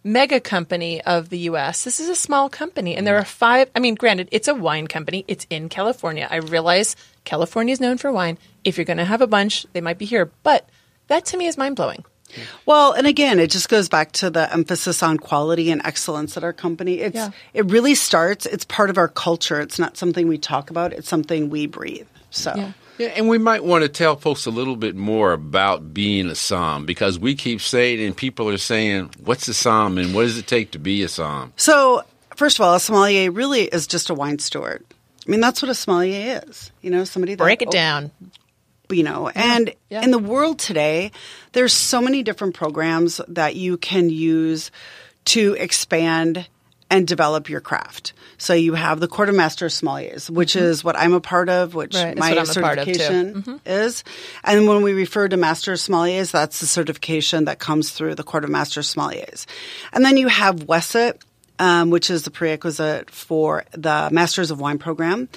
mega 0.07 0.41
company 0.41 1.03
of 1.03 1.29
the 1.29 1.39
U.S. 1.51 1.85
This 1.85 2.01
is 2.01 2.09
a 2.09 2.15
small 2.15 2.49
company, 2.49 2.95
and 2.95 3.07
there 3.07 3.17
are 3.17 3.25
five. 3.25 3.71
I 3.75 3.81
mean, 3.81 3.97
granted, 3.97 4.29
it's 4.31 4.49
a 4.49 4.55
wine 4.55 4.87
company. 4.87 5.25
It's 5.29 5.47
in 5.51 5.69
California. 5.69 6.29
I 6.31 6.37
realize 6.37 6.97
California 7.25 7.73
is 7.73 7.81
known 7.81 7.99
for 7.99 8.13
wine. 8.13 8.39
If 8.65 8.79
you're 8.79 8.85
going 8.85 8.97
to 8.99 9.05
have 9.05 9.21
a 9.21 9.27
bunch, 9.27 9.67
they 9.73 9.81
might 9.81 9.99
be 9.99 10.05
here. 10.07 10.31
But 10.43 10.69
that 11.09 11.27
to 11.27 11.37
me 11.37 11.47
is 11.47 11.59
mind 11.59 11.77
blowing. 11.77 12.05
Well, 12.67 12.93
and 12.93 13.07
again, 13.07 13.39
it 13.39 13.51
just 13.51 13.69
goes 13.69 13.89
back 13.89 14.13
to 14.13 14.31
the 14.31 14.53
emphasis 14.53 15.03
on 15.03 15.19
quality 15.19 15.71
and 15.71 15.81
excellence 15.85 16.37
at 16.37 16.45
our 16.45 16.53
company. 16.53 17.01
It's 17.01 17.15
Yeah. 17.15 17.31
it 17.55 17.71
really 17.71 17.95
starts. 17.95 18.47
It's 18.47 18.65
part 18.65 18.91
of 18.91 18.99
our 18.99 19.09
culture. 19.09 19.61
It's 19.61 19.79
not 19.79 19.97
something 19.97 20.27
we 20.29 20.39
talk 20.39 20.71
about. 20.71 20.93
It's 20.93 21.09
something 21.09 21.51
we 21.51 21.67
breathe. 21.67 22.07
So. 22.31 22.53
Yeah. 22.57 22.73
Yeah, 22.99 23.09
and 23.09 23.29
we 23.29 23.39
might 23.39 23.63
want 23.63 23.83
to 23.83 23.89
tell 23.89 24.17
folks 24.17 24.47
a 24.47 24.51
little 24.51 24.77
bit 24.77 24.97
more 24.97 25.33
about 25.33 25.93
being 25.93 26.29
a 26.29 26.35
som 26.35 26.87
because 26.87 27.19
we 27.19 27.35
keep 27.35 27.61
saying, 27.61 28.05
and 28.05 28.17
people 28.17 28.49
are 28.49 28.59
saying, 28.59 29.11
"What's 29.23 29.49
a 29.49 29.55
som?" 29.55 29.99
and 29.99 30.15
"What 30.15 30.23
does 30.23 30.39
it 30.39 30.47
take 30.47 30.71
to 30.73 30.79
be 30.79 31.03
a 31.03 31.09
som?" 31.09 31.53
So, 31.57 32.03
first 32.35 32.59
of 32.59 32.65
all, 32.65 32.75
a 32.75 32.81
sommelier 32.81 33.31
really 33.31 33.65
is 33.65 33.87
just 33.87 34.09
a 34.09 34.15
wine 34.15 34.39
steward. 34.39 34.85
I 35.27 35.31
mean, 35.31 35.41
that's 35.41 35.61
what 35.61 35.71
a 35.71 35.75
sommelier 35.75 36.43
is. 36.47 36.71
You 36.83 36.91
know, 36.91 37.05
somebody 37.05 37.35
that 37.35 37.43
Break 37.43 37.63
it 37.63 37.69
oh, 37.69 37.73
down. 37.73 38.11
You 38.89 39.03
know, 39.03 39.29
and 39.31 39.75
yeah. 39.91 40.03
in 40.03 40.13
the 40.13 40.19
world 40.19 40.61
today, 40.61 41.11
there's 41.53 41.73
so 41.73 42.01
many 42.01 42.23
different 42.23 42.55
programs 42.55 43.21
that 43.27 43.57
you 43.57 43.79
can 43.79 44.11
use 44.11 44.71
to 45.27 45.57
expand 45.59 46.47
and 46.91 47.07
develop 47.07 47.49
your 47.49 47.61
craft. 47.61 48.13
So 48.39 48.55
you 48.55 48.75
have 48.75 49.01
the 49.01 49.09
Court 49.09 49.29
of 49.29 49.35
Master 49.35 49.67
Sommeliers, 49.67 50.31
which 50.31 50.55
is 50.55 50.85
what 50.85 50.97
I'm 50.97 51.15
a 51.15 51.21
part 51.21 51.49
of, 51.49 51.75
which 51.75 51.97
Mm-hmm. 51.97 52.07
Right, 52.07 52.19
my 52.19 52.31
what 52.31 52.39
I'm 52.39 52.63
a 52.63 52.67
part 52.67 52.79
of, 52.79 52.85
too. 52.87 52.93
Mm-hmm. 52.93 52.99
certification 52.99 53.61
is. 53.67 54.05
And 54.45 54.69
when 54.69 54.83
we 54.83 54.93
refer 54.93 55.29
to 55.29 55.37
Master 55.37 55.73
Sommeliers, 55.73 56.31
that's 56.31 56.61
the 56.61 56.67
certification 56.67 57.47
that 57.47 57.59
comes 57.59 57.91
through 57.91 58.15
the 58.15 58.23
Court 58.23 58.45
of 58.45 58.51
Master 58.51 58.81
Sommeliers. 58.81 59.47
And 59.93 60.05
then 60.05 60.17
you 60.17 60.29
have 60.29 60.57
WSET, 60.57 61.21
um, 61.59 61.91
which 61.91 62.11
is 62.11 62.25
the 62.25 62.31
prerequisite 62.31 63.11
for 63.11 63.65
the 63.73 64.09
Masters 64.13 64.51
of 64.51 64.61
Wine 64.61 64.79
program. 64.79 65.29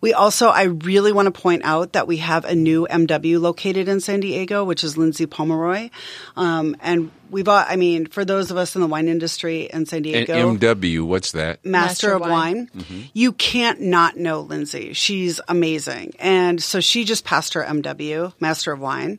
We 0.00 0.12
also, 0.12 0.48
I 0.48 0.64
really 0.64 1.12
want 1.12 1.32
to 1.32 1.40
point 1.40 1.62
out 1.64 1.92
that 1.92 2.06
we 2.06 2.18
have 2.18 2.44
a 2.44 2.54
new 2.54 2.86
MW 2.90 3.40
located 3.40 3.88
in 3.88 4.00
San 4.00 4.20
Diego, 4.20 4.64
which 4.64 4.82
is 4.82 4.96
Lindsay 4.96 5.26
Pomeroy. 5.26 5.90
Um, 6.36 6.76
and 6.80 7.10
we've, 7.30 7.48
all, 7.48 7.64
I 7.66 7.76
mean, 7.76 8.06
for 8.06 8.24
those 8.24 8.50
of 8.50 8.56
us 8.56 8.74
in 8.74 8.80
the 8.80 8.86
wine 8.86 9.08
industry 9.08 9.68
in 9.72 9.86
San 9.86 9.98
And 9.98 10.04
Diego, 10.04 10.56
MW, 10.56 11.02
what's 11.02 11.32
that? 11.32 11.64
Master, 11.64 12.08
Master 12.08 12.12
of 12.14 12.22
of 12.22 12.30
Wine. 12.30 12.70
Wine. 12.74 13.10
You 13.12 13.32
can't 13.32 13.80
not 13.80 14.16
know 14.16 14.40
Lindsay. 14.40 14.92
She's 14.92 15.40
amazing. 15.48 16.14
And 16.18 16.62
so 16.62 16.80
she 16.80 17.04
just 17.04 17.24
passed 17.24 17.54
her 17.54 17.62
MW, 17.62 18.32
Master 18.40 18.72
of 18.72 18.80
Wine. 18.80 19.18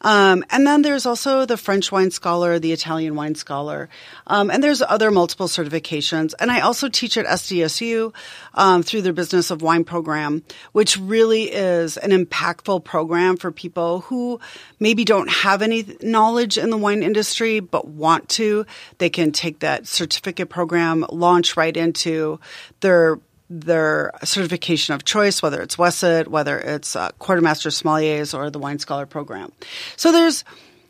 Um, 0.00 0.44
and 0.50 0.66
then 0.66 0.82
there's 0.82 1.06
also 1.06 1.46
the 1.46 1.56
French 1.56 1.92
wine 1.92 2.10
scholar, 2.10 2.58
the 2.58 2.72
Italian 2.72 3.14
wine 3.14 3.34
scholar. 3.34 3.88
Um, 4.26 4.50
and 4.50 4.62
there's 4.62 4.82
other 4.82 5.10
multiple 5.10 5.46
certifications. 5.46 6.34
And 6.38 6.50
I 6.50 6.60
also 6.60 6.88
teach 6.88 7.16
at 7.16 7.26
SDSU 7.26 8.14
um, 8.54 8.82
through 8.82 9.02
their 9.02 9.12
Business 9.12 9.50
of 9.50 9.62
Wine 9.62 9.84
program, 9.84 10.42
which 10.72 10.98
really 10.98 11.44
is 11.44 11.96
an 11.96 12.10
impactful 12.10 12.84
program 12.84 13.36
for 13.36 13.50
people 13.50 14.00
who 14.00 14.40
maybe 14.80 15.04
don't 15.04 15.30
have 15.30 15.62
any 15.62 15.86
knowledge 16.02 16.58
in 16.58 16.70
the 16.70 16.76
wine 16.76 17.02
industry 17.02 17.43
but 17.60 17.86
want 17.86 18.28
to. 18.30 18.66
They 18.98 19.10
can 19.10 19.32
take 19.32 19.60
that 19.60 19.86
certificate 19.86 20.48
program, 20.48 21.06
launch 21.10 21.56
right 21.56 21.76
into 21.76 22.40
their 22.80 23.18
their 23.50 24.10
certification 24.24 24.94
of 24.94 25.04
choice, 25.04 25.42
whether 25.42 25.60
it's 25.60 25.76
WSET, 25.76 26.28
whether 26.28 26.58
it's 26.58 26.96
uh, 26.96 27.10
Court 27.18 27.38
of 27.38 27.44
Master 27.44 27.68
Sommeliers 27.68 28.36
or 28.36 28.50
the 28.50 28.58
Wine 28.58 28.78
Scholar 28.78 29.06
program. 29.06 29.52
So 29.96 30.12
there's, 30.12 30.44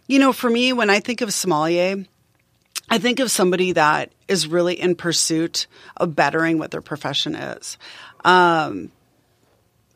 you 0.06 0.18
know, 0.18 0.32
for 0.32 0.48
me, 0.48 0.72
when 0.72 0.88
I 0.88 1.00
think 1.00 1.20
of 1.20 1.32
sommelier, 1.32 2.04
I 2.88 2.98
think 2.98 3.18
of 3.18 3.30
somebody 3.30 3.72
that 3.72 4.12
is 4.28 4.46
really 4.46 4.80
in 4.80 4.94
pursuit 4.94 5.66
of 5.96 6.14
bettering 6.14 6.58
what 6.58 6.70
their 6.70 6.80
profession 6.80 7.34
is. 7.34 7.76
Um, 8.24 8.92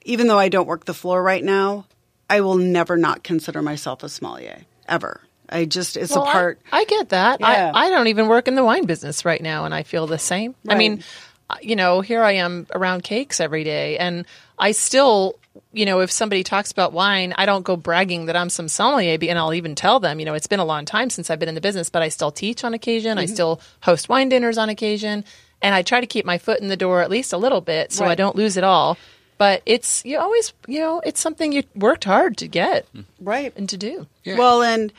even 0.05 0.27
though 0.27 0.39
I 0.39 0.49
don't 0.49 0.67
work 0.67 0.85
the 0.85 0.95
floor 0.95 1.23
right 1.23 1.45
now, 1.45 1.87
I 2.29 2.41
will 2.41 2.57
never 2.57 2.97
not 2.97 3.23
consider 3.23 3.63
myself 3.63 4.03
a 4.03 4.09
sommelier 4.09 4.65
ever. 4.87 5.21
I 5.49 5.65
just 5.65 5.97
it's 5.97 6.15
Well, 6.15 6.25
a 6.25 6.29
I- 6.29 6.33
part. 6.33 6.61
I, 6.73 6.85
get 6.85 7.09
that. 7.11 7.41
Yeah. 7.41 7.73
I, 7.75 7.87
I 7.87 7.91
don't 7.91 8.09
even 8.09 8.29
work 8.29 8.49
in 8.49 8.55
the 8.55 8.65
wine 8.65 8.85
business 8.87 9.25
right 9.25 9.41
now, 9.43 9.65
and 9.65 9.75
I 9.75 9.83
feel 9.83 10.07
the 10.07 10.19
same. 10.19 10.55
I 10.69 10.75
mean, 10.75 11.03
uh, 11.51 11.57
you 11.63 11.77
know, 11.77 12.01
here 12.01 12.23
I 12.23 12.33
am 12.33 12.67
around 12.75 13.03
cakes 13.05 13.41
every 13.41 13.65
day, 13.65 13.97
and 13.99 14.27
I 14.59 14.73
still, 14.73 15.39
you 15.73 15.87
know, 15.87 16.01
if 16.01 16.11
somebody 16.11 16.45
talks 16.45 16.71
about 16.73 16.93
wine, 16.93 17.33
I 17.39 17.47
don't 17.47 17.63
go 17.63 17.77
bragging 17.77 18.27
that 18.27 18.37
I'm 18.37 18.51
some 18.51 18.69
sommelier, 18.69 19.17
and 19.23 19.39
I'll 19.39 19.55
even 19.55 19.75
tell 19.75 20.01
them, 20.01 20.21
you 20.21 20.27
know, 20.27 20.35
it's 20.35 20.47
been 20.47 20.61
a 20.61 20.65
long 20.65 20.85
time 20.85 21.09
since 21.11 21.31
I've 21.31 21.39
been 21.39 21.49
in 21.49 21.55
the 21.55 21.61
business, 21.63 21.89
but 21.89 22.03
I 22.03 22.09
still 22.11 22.31
teach 22.31 22.65
on 22.65 22.75
occasion. 22.75 23.13
Mm-hmm. 23.13 23.19
I 23.21 23.27
still 23.27 23.61
host 23.81 24.09
wine 24.11 24.29
dinners 24.29 24.59
on 24.59 24.69
occasion, 24.69 25.25
and 25.63 25.75
I 25.75 25.83
try 25.83 26.01
to 26.01 26.07
keep 26.07 26.27
my 26.27 26.37
foot 26.39 26.61
in 26.61 26.69
the 26.69 26.77
door 26.77 27.01
at 27.01 27.11
least 27.11 27.33
a 27.33 27.39
little 27.39 27.61
bit, 27.63 27.93
so 27.93 28.05
I 28.05 28.15
don't 28.15 28.37
lose 28.37 28.57
it 28.59 28.65
all. 28.65 28.99
But 29.39 29.63
it's 29.67 30.05
you 30.05 30.19
always, 30.19 30.53
you 30.67 30.81
know, 30.81 31.01
it's 31.07 31.21
something 31.21 31.53
you 31.53 31.63
worked 31.77 32.03
hard 32.05 32.37
to 32.39 32.49
get 32.49 32.87
Right. 33.21 33.53
and 33.57 33.69
to 33.69 33.77
do. 33.77 34.07
Well, 34.27 34.63
and 34.63 34.93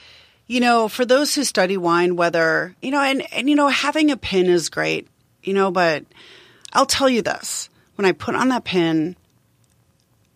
you 0.50 0.60
know, 0.60 0.88
for 0.90 1.06
those 1.06 1.36
who 1.36 1.44
study 1.44 1.78
wine, 1.78 2.16
whether 2.16 2.76
you 2.82 2.90
know, 2.90 3.00
and 3.02 3.22
and 3.32 3.48
you 3.48 3.56
know, 3.56 3.68
having 3.70 4.10
a 4.10 4.18
pin 4.18 4.48
is 4.48 4.68
great, 4.68 5.08
you 5.44 5.54
know, 5.54 5.70
but 5.70 6.04
I'll 6.74 6.88
tell 6.88 7.08
you 7.08 7.22
this: 7.22 7.70
when 7.96 8.06
I 8.08 8.12
put 8.14 8.34
on 8.34 8.50
that 8.50 8.64
pin, 8.64 9.16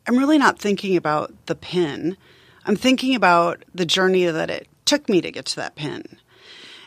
I'm 0.08 0.17
really 0.17 0.38
not 0.38 0.60
thinking 0.60 0.96
about 0.96 1.34
the 1.48 1.55
pin. 1.55 2.15
I'm 2.65 2.75
thinking 2.75 3.15
about 3.15 3.65
the 3.74 3.86
journey 3.86 4.25
that 4.25 4.50
it 4.51 4.67
took 4.86 5.10
me 5.10 5.20
to 5.22 5.32
get 5.32 5.46
to 5.48 5.55
that 5.58 5.75
pin. 5.75 6.03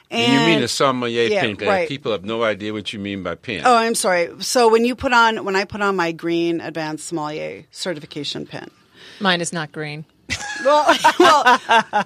And 0.08 0.32
you 0.32 0.38
mean 0.46 0.54
And- 0.56 0.64
a 0.64 0.68
sommelier 0.68 1.24
yeah, 1.26 1.40
pin? 1.42 1.56
'cause 1.56 1.66
right. 1.66 1.88
People 1.88 2.12
have 2.12 2.24
no 2.24 2.44
idea 2.44 2.72
what 2.72 2.92
you 2.92 3.00
mean 3.00 3.24
by 3.24 3.34
pin. 3.34 3.62
Oh, 3.64 3.74
I'm 3.74 3.96
sorry. 3.96 4.30
So 4.38 4.68
when 4.70 4.84
you 4.84 4.94
put 4.94 5.12
on 5.12 5.44
when 5.44 5.56
I 5.56 5.64
put 5.64 5.82
on 5.82 5.96
my 5.96 6.12
green 6.12 6.60
advanced 6.60 7.08
sommelier 7.08 7.64
certification 7.72 8.46
pin, 8.46 8.70
Mine 9.18 9.40
is 9.40 9.52
not 9.52 9.72
green. 9.72 10.04
Well, 10.64 10.96
well, 11.18 11.60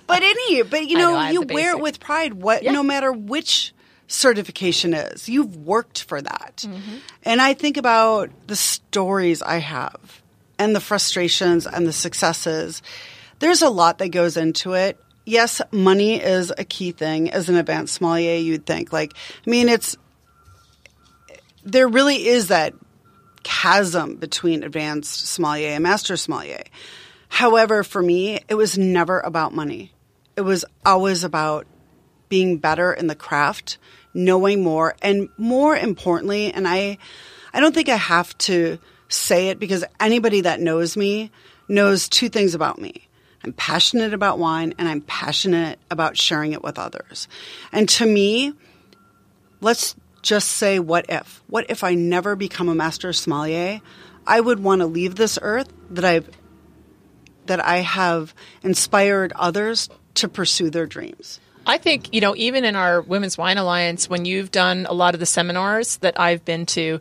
but 0.06 0.22
any, 0.22 0.62
but 0.62 0.86
you 0.86 0.98
know, 0.98 1.12
know, 1.14 1.28
you 1.30 1.42
wear 1.42 1.72
it 1.76 1.80
with 1.80 2.00
pride. 2.00 2.34
What, 2.34 2.62
Yeah. 2.62 2.72
no 2.72 2.82
matter 2.82 3.12
which 3.12 3.72
certification 4.06 4.92
is, 4.92 5.28
you've 5.28 5.56
worked 5.56 6.02
for 6.02 6.20
that. 6.20 6.64
Mm-hmm. 6.66 6.96
And 7.22 7.40
I 7.40 7.54
think 7.54 7.76
about 7.76 8.30
the 8.46 8.56
stories 8.56 9.40
I 9.42 9.58
have, 9.58 10.22
and 10.58 10.76
the 10.76 10.80
frustrations 10.80 11.66
and 11.66 11.86
the 11.86 11.92
successes. 11.92 12.82
There's 13.38 13.62
a 13.62 13.70
lot 13.70 13.98
that 13.98 14.08
goes 14.10 14.36
into 14.36 14.74
it. 14.74 14.98
Yes, 15.24 15.62
money 15.70 16.20
is 16.20 16.52
a 16.56 16.64
key 16.64 16.92
thing 16.92 17.30
as 17.30 17.48
an 17.48 17.54
advanced 17.56 17.94
sommelier. 17.94 18.36
You'd 18.36 18.66
think, 18.66 18.92
like, 18.92 19.14
I 19.46 19.50
mean, 19.50 19.68
it's 19.68 19.96
there 21.64 21.88
really 21.88 22.26
is 22.26 22.48
that 22.48 22.74
chasm 23.42 24.16
between 24.16 24.62
advanced 24.62 25.26
sommelier 25.28 25.70
and 25.70 25.82
master 25.82 26.16
sommelier. 26.16 26.64
However, 27.30 27.82
for 27.82 28.02
me, 28.02 28.40
it 28.48 28.54
was 28.54 28.76
never 28.76 29.20
about 29.20 29.54
money. 29.54 29.92
It 30.36 30.42
was 30.42 30.64
always 30.84 31.24
about 31.24 31.66
being 32.28 32.58
better 32.58 32.92
in 32.92 33.06
the 33.06 33.14
craft, 33.14 33.78
knowing 34.12 34.62
more, 34.62 34.94
and 35.00 35.28
more 35.38 35.74
importantly, 35.74 36.52
and 36.52 36.68
I, 36.68 36.98
I 37.54 37.60
don't 37.60 37.74
think 37.74 37.88
I 37.88 37.96
have 37.96 38.36
to 38.38 38.78
say 39.08 39.48
it 39.48 39.58
because 39.58 39.84
anybody 39.98 40.42
that 40.42 40.60
knows 40.60 40.96
me 40.96 41.30
knows 41.68 42.08
two 42.08 42.28
things 42.28 42.54
about 42.54 42.78
me. 42.78 43.08
I'm 43.42 43.54
passionate 43.54 44.12
about 44.12 44.38
wine 44.38 44.74
and 44.76 44.86
I'm 44.86 45.00
passionate 45.00 45.78
about 45.90 46.18
sharing 46.18 46.52
it 46.52 46.62
with 46.62 46.78
others. 46.78 47.26
And 47.72 47.88
to 47.90 48.06
me, 48.06 48.52
let's 49.60 49.96
just 50.22 50.48
say 50.48 50.78
what 50.78 51.06
if 51.08 51.42
what 51.46 51.66
if 51.70 51.82
i 51.82 51.94
never 51.94 52.36
become 52.36 52.68
a 52.68 52.74
master 52.74 53.12
sommelier 53.12 53.80
i 54.26 54.40
would 54.40 54.60
want 54.60 54.80
to 54.80 54.86
leave 54.86 55.14
this 55.14 55.38
earth 55.40 55.72
that 55.88 56.04
i've 56.04 56.28
that 57.50 57.64
i 57.64 57.78
have 57.78 58.34
inspired 58.62 59.32
others 59.36 59.88
to 60.14 60.28
pursue 60.28 60.70
their 60.70 60.86
dreams 60.86 61.40
I 61.66 61.76
think, 61.76 62.12
you 62.12 62.22
know, 62.22 62.34
even 62.36 62.64
in 62.64 62.74
our 62.74 63.02
Women's 63.02 63.36
Wine 63.36 63.58
Alliance, 63.58 64.08
when 64.08 64.24
you've 64.24 64.50
done 64.50 64.86
a 64.88 64.94
lot 64.94 65.12
of 65.14 65.20
the 65.20 65.26
seminars 65.26 65.98
that 65.98 66.18
I've 66.18 66.42
been 66.44 66.64
to, 66.66 67.00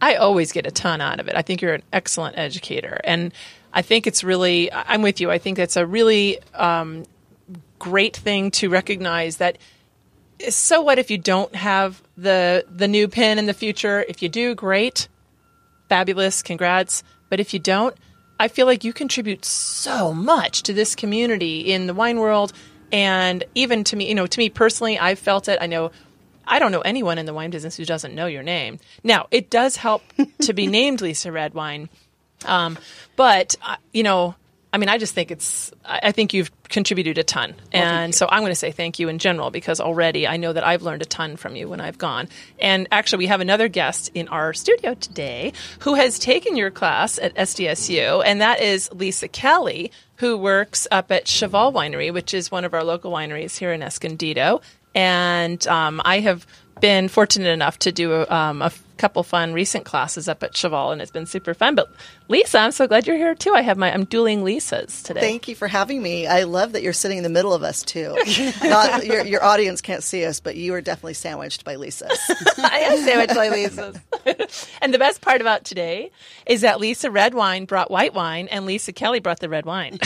I 0.00 0.14
always 0.14 0.50
get 0.50 0.66
a 0.66 0.70
ton 0.70 1.00
out 1.00 1.20
of 1.20 1.28
it. 1.28 1.36
I 1.36 1.42
think 1.42 1.60
you're 1.60 1.74
an 1.74 1.82
excellent 1.92 2.38
educator. 2.38 2.98
And 3.04 3.32
I 3.72 3.82
think 3.82 4.06
it's 4.06 4.24
really, 4.24 4.72
I'm 4.72 5.02
with 5.02 5.20
you. 5.20 5.30
I 5.30 5.38
think 5.38 5.58
it's 5.58 5.76
a 5.76 5.86
really 5.86 6.38
um, 6.54 7.04
great 7.78 8.16
thing 8.16 8.50
to 8.52 8.70
recognize 8.70 9.36
that 9.36 9.58
so 10.48 10.80
what 10.82 10.98
if 10.98 11.10
you 11.10 11.18
don't 11.18 11.54
have 11.54 12.00
the 12.16 12.64
the 12.70 12.86
new 12.86 13.08
pin 13.08 13.38
in 13.38 13.46
the 13.46 13.54
future? 13.54 14.04
If 14.08 14.22
you 14.22 14.28
do, 14.28 14.54
great, 14.54 15.08
fabulous, 15.88 16.42
congrats. 16.42 17.02
But 17.28 17.40
if 17.40 17.52
you 17.52 17.58
don't, 17.58 17.96
I 18.38 18.48
feel 18.48 18.66
like 18.66 18.84
you 18.84 18.92
contribute 18.92 19.44
so 19.44 20.12
much 20.12 20.62
to 20.64 20.72
this 20.72 20.94
community 20.94 21.60
in 21.72 21.86
the 21.86 21.94
wine 21.94 22.20
world, 22.20 22.52
and 22.92 23.44
even 23.54 23.84
to 23.84 23.96
me, 23.96 24.08
you 24.08 24.14
know, 24.14 24.26
to 24.26 24.38
me 24.38 24.48
personally, 24.48 24.98
I've 24.98 25.18
felt 25.18 25.48
it. 25.48 25.58
I 25.60 25.66
know. 25.66 25.90
I 26.46 26.58
don't 26.58 26.72
know 26.72 26.80
anyone 26.80 27.18
in 27.18 27.26
the 27.26 27.34
wine 27.34 27.50
business 27.50 27.76
who 27.76 27.84
doesn't 27.84 28.14
know 28.14 28.26
your 28.26 28.42
name. 28.42 28.78
Now, 29.04 29.26
it 29.30 29.50
does 29.50 29.76
help 29.76 30.02
to 30.40 30.54
be 30.54 30.66
named 30.78 31.02
Lisa 31.02 31.30
Redwine, 31.30 31.90
um, 32.46 32.78
but 33.16 33.54
uh, 33.62 33.76
you 33.92 34.02
know, 34.02 34.34
I 34.72 34.76
mean, 34.76 34.88
I 34.90 34.98
just 34.98 35.14
think 35.14 35.30
it's. 35.30 35.72
I 35.84 36.12
think 36.12 36.34
you've 36.34 36.50
contributed 36.64 37.16
a 37.16 37.24
ton, 37.24 37.54
and 37.72 38.14
so 38.14 38.28
I'm 38.30 38.42
going 38.42 38.50
to 38.50 38.56
say 38.56 38.70
thank 38.70 38.98
you 38.98 39.08
in 39.08 39.18
general 39.18 39.50
because 39.50 39.80
already 39.80 40.26
I 40.26 40.36
know 40.36 40.52
that 40.52 40.64
I've 40.64 40.82
learned 40.82 41.00
a 41.00 41.06
ton 41.06 41.36
from 41.36 41.56
you 41.56 41.68
when 41.68 41.80
I've 41.80 41.96
gone. 41.96 42.28
And 42.58 42.86
actually, 42.92 43.18
we 43.18 43.26
have 43.28 43.40
another 43.40 43.68
guest 43.68 44.10
in 44.14 44.28
our 44.28 44.52
studio 44.52 44.92
today 44.92 45.54
who 45.80 45.94
has 45.94 46.18
taken 46.18 46.56
your 46.56 46.70
class 46.70 47.18
at 47.18 47.34
SDSU, 47.34 48.22
and 48.24 48.42
that 48.42 48.60
is 48.60 48.92
Lisa 48.92 49.26
Kelly, 49.26 49.90
who 50.16 50.36
works 50.36 50.86
up 50.90 51.10
at 51.10 51.26
Cheval 51.26 51.72
Winery, 51.72 52.12
which 52.12 52.34
is 52.34 52.50
one 52.50 52.66
of 52.66 52.74
our 52.74 52.84
local 52.84 53.10
wineries 53.10 53.56
here 53.56 53.72
in 53.72 53.82
Escondido. 53.82 54.60
And 54.94 55.66
um, 55.66 56.02
I 56.04 56.20
have 56.20 56.46
been 56.80 57.08
fortunate 57.08 57.48
enough 57.48 57.78
to 57.80 57.92
do 57.92 58.26
um, 58.28 58.62
a 58.62 58.72
couple 58.98 59.22
fun 59.22 59.52
recent 59.52 59.84
classes 59.84 60.28
up 60.28 60.42
at 60.42 60.54
Cheval, 60.54 60.90
and 60.90 61.00
it's 61.00 61.10
been 61.10 61.24
super 61.24 61.54
fun. 61.54 61.74
But 61.74 61.90
Lisa, 62.28 62.58
I'm 62.58 62.72
so 62.72 62.86
glad 62.86 63.06
you're 63.06 63.16
here 63.16 63.34
too. 63.34 63.54
I 63.54 63.62
have 63.62 63.78
my 63.78 63.92
I'm 63.92 64.04
dueling 64.04 64.42
Lisas 64.42 65.02
today. 65.02 65.20
Thank 65.20 65.48
you 65.48 65.54
for 65.54 65.68
having 65.68 66.02
me. 66.02 66.26
I 66.26 66.42
love 66.42 66.72
that 66.72 66.82
you're 66.82 66.92
sitting 66.92 67.16
in 67.16 67.22
the 67.22 67.30
middle 67.30 67.54
of 67.54 67.62
us 67.62 67.82
too. 67.82 68.18
Not, 68.62 69.06
your, 69.06 69.24
your 69.24 69.42
audience 69.42 69.80
can't 69.80 70.02
see 70.02 70.24
us, 70.24 70.40
but 70.40 70.56
you 70.56 70.74
are 70.74 70.80
definitely 70.80 71.14
sandwiched 71.14 71.64
by 71.64 71.76
Lisa's. 71.76 72.18
I 72.58 72.80
am 72.90 72.98
sandwiched 73.04 73.34
by 73.34 73.48
Lisa's. 73.48 73.96
and 74.82 74.92
the 74.92 74.98
best 74.98 75.22
part 75.22 75.40
about 75.40 75.64
today 75.64 76.10
is 76.44 76.60
that 76.60 76.80
Lisa 76.80 77.10
Redwine 77.10 77.64
brought 77.64 77.90
white 77.90 78.12
wine, 78.12 78.48
and 78.48 78.66
Lisa 78.66 78.92
Kelly 78.92 79.20
brought 79.20 79.40
the 79.40 79.48
red 79.48 79.64
wine. 79.64 79.98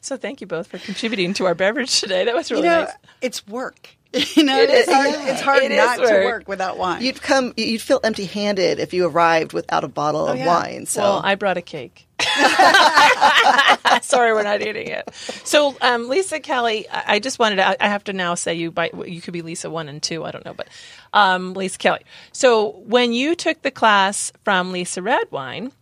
so 0.00 0.16
thank 0.16 0.40
you 0.40 0.46
both 0.46 0.66
for 0.68 0.78
contributing 0.78 1.34
to 1.34 1.46
our 1.46 1.54
beverage 1.54 2.00
today. 2.00 2.24
That 2.24 2.34
was 2.34 2.50
really 2.50 2.64
you 2.64 2.70
know 2.70 2.84
nice. 2.84 2.92
it's 3.20 3.46
work 3.46 3.96
you 4.36 4.44
know 4.44 4.58
It 4.60 4.70
it's 4.70 4.88
is- 4.88 4.94
hard, 4.94 5.10
yeah. 5.10 5.26
it's 5.32 5.40
hard 5.40 5.62
It 5.62 5.72
is 5.72 5.76
not 5.78 5.96
to 5.96 6.02
work. 6.04 6.24
work 6.24 6.48
without 6.48 6.78
wine 6.78 7.02
You'd 7.02 7.20
come, 7.20 7.52
you'd 7.56 7.80
feel 7.82 8.00
empty-handed 8.04 8.78
if 8.78 8.94
you 8.94 9.06
arrived 9.06 9.52
without 9.52 9.84
a 9.84 9.88
bottle 9.88 10.26
of 10.26 10.38
yeah. 10.38 10.46
wine. 10.46 10.86
So 10.86 11.02
Well, 11.02 11.20
I 11.24 11.34
brought 11.34 11.56
a 11.56 11.62
cake. 11.62 12.06
Sorry, 14.02 14.32
we're 14.32 14.42
not 14.42 14.60
eating 14.62 14.88
it. 14.88 15.08
So, 15.44 15.76
um, 15.80 16.08
Lisa 16.08 16.40
Kelly, 16.40 16.86
I 16.90 17.14
I 17.14 17.18
just 17.18 17.38
wanted 17.38 17.56
to. 17.56 17.66
I 17.68 17.76
I 17.80 17.88
have 17.88 18.04
to 18.04 18.12
now 18.12 18.34
say 18.34 18.54
you 18.54 18.70
by 18.70 18.90
you 19.06 19.20
could 19.20 19.32
be 19.32 19.42
Lisa 19.42 19.70
one 19.70 19.88
and 19.88 20.02
two. 20.02 20.24
I 20.24 20.30
don't 20.30 20.44
know, 20.44 20.54
but 20.54 20.68
um, 21.12 21.54
Lisa 21.54 21.78
Kelly. 21.78 22.00
So, 22.32 22.70
when 22.86 23.12
you 23.12 23.34
took 23.34 23.62
the 23.62 23.70
class 23.70 24.32
from 24.44 24.72
Lisa 24.72 25.02
Redwine, 25.02 25.72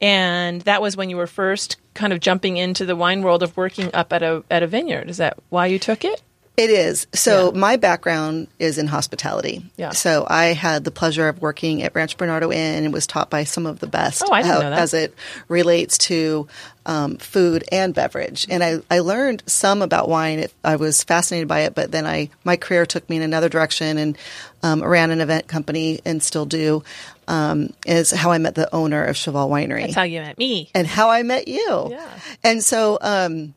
and 0.00 0.60
that 0.62 0.80
was 0.82 0.96
when 0.96 1.10
you 1.10 1.16
were 1.16 1.26
first 1.26 1.76
kind 1.94 2.12
of 2.12 2.20
jumping 2.20 2.56
into 2.56 2.84
the 2.86 2.96
wine 2.96 3.22
world 3.22 3.42
of 3.42 3.56
working 3.56 3.90
up 3.94 4.12
at 4.12 4.22
a 4.22 4.42
at 4.50 4.62
a 4.62 4.66
vineyard. 4.66 5.08
Is 5.10 5.16
that 5.18 5.38
why 5.48 5.66
you 5.66 5.78
took 5.78 6.04
it? 6.04 6.22
It 6.60 6.68
is. 6.70 7.06
So 7.14 7.52
Yeah. 7.52 7.58
my 7.58 7.76
background 7.76 8.48
is 8.58 8.76
in 8.76 8.86
hospitality. 8.86 9.64
Yeah. 9.78 9.90
So 9.92 10.26
I 10.28 10.46
had 10.52 10.84
the 10.84 10.90
pleasure 10.90 11.26
of 11.28 11.40
working 11.40 11.82
at 11.82 11.94
Rancho 11.94 12.16
Bernardo 12.18 12.52
Inn 12.52 12.84
and 12.84 12.92
was 12.92 13.06
taught 13.06 13.30
by 13.30 13.44
some 13.44 13.64
of 13.64 13.78
the 13.80 13.86
best 13.86 14.22
Oh, 14.26 14.32
uh, 14.34 14.40
know 14.42 14.60
that. 14.60 14.72
as 14.74 14.92
it 14.92 15.14
relates 15.48 15.96
to 15.98 16.48
um, 16.84 17.16
food 17.16 17.64
and 17.72 17.94
beverage. 17.94 18.46
And 18.50 18.62
I, 18.62 18.80
I 18.90 18.98
learned 18.98 19.42
some 19.46 19.80
about 19.80 20.08
wine. 20.08 20.40
It, 20.40 20.52
I 20.62 20.76
was 20.76 21.02
fascinated 21.02 21.48
by 21.48 21.60
it, 21.60 21.74
but 21.74 21.90
then 21.92 22.04
I 22.06 22.28
my 22.44 22.56
career 22.56 22.84
took 22.84 23.08
me 23.08 23.16
in 23.16 23.22
another 23.22 23.48
direction 23.48 23.96
and 23.96 24.18
um, 24.62 24.82
ran 24.82 25.10
an 25.10 25.20
event 25.20 25.46
company 25.48 26.00
and 26.04 26.22
still 26.22 26.46
do. 26.46 26.82
Um, 27.28 27.72
is 27.86 28.10
how 28.10 28.32
I 28.32 28.38
met 28.38 28.56
the 28.56 28.68
owner 28.74 29.04
of 29.04 29.16
Cheval 29.16 29.48
Winery 29.48 29.82
That's 29.82 29.94
how 29.94 30.02
you 30.02 30.20
met 30.20 30.36
me. 30.36 30.68
and 30.74 30.84
how 30.84 31.10
I 31.10 31.22
met 31.22 31.46
you. 31.46 31.86
Yeah. 31.90 32.08
And 32.42 32.62
so 32.64 32.98
um, 33.00 33.54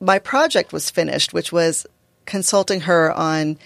my 0.00 0.18
project 0.18 0.72
was 0.72 0.90
finished, 0.90 1.32
which 1.32 1.52
was 1.52 1.86
consulting 2.26 2.82
her 2.82 3.12
on 3.12 3.58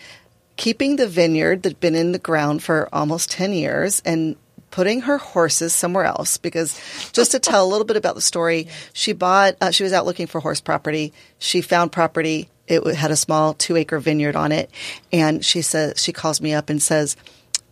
keeping 0.57 0.97
the 0.97 1.09
vineyard 1.09 1.63
that'd 1.63 1.81
been 1.81 1.95
in 1.95 2.13
the 2.13 2.19
ground 2.19 2.63
for 2.63 2.89
almost 2.93 3.31
10 3.31 3.53
years 3.53 4.01
and 4.05 4.37
putting 4.71 5.03
her 5.03 5.19
horses 5.19 5.73
somewhere 5.73 6.05
else. 6.05 6.37
Because 6.37 6.81
just 7.13 7.33
to 7.33 7.39
tell 7.39 7.65
a 7.65 7.69
little 7.69 7.85
bit 7.85 7.97
about 7.97 8.15
the 8.15 8.21
story 8.21 8.69
she 8.93 9.13
bought 9.13 9.57
uh, 9.61 9.71
she 9.71 9.83
was 9.83 9.93
out 9.93 10.07
looking 10.07 10.27
for 10.27 10.41
horse 10.41 10.61
property. 10.61 11.13
She 11.39 11.61
found 11.61 11.93
property. 11.93 12.49
It 12.69 12.83
had 12.95 13.11
a 13.11 13.17
small 13.17 13.55
two 13.55 13.77
acre 13.77 13.99
vineyard 13.99 14.37
on 14.37 14.53
it. 14.53 14.71
And 15.13 15.45
she 15.45 15.63
says 15.63 16.01
she 16.01 16.13
calls 16.13 16.41
me 16.41 16.55
up 16.55 16.71
and 16.71 16.81
says 16.81 17.17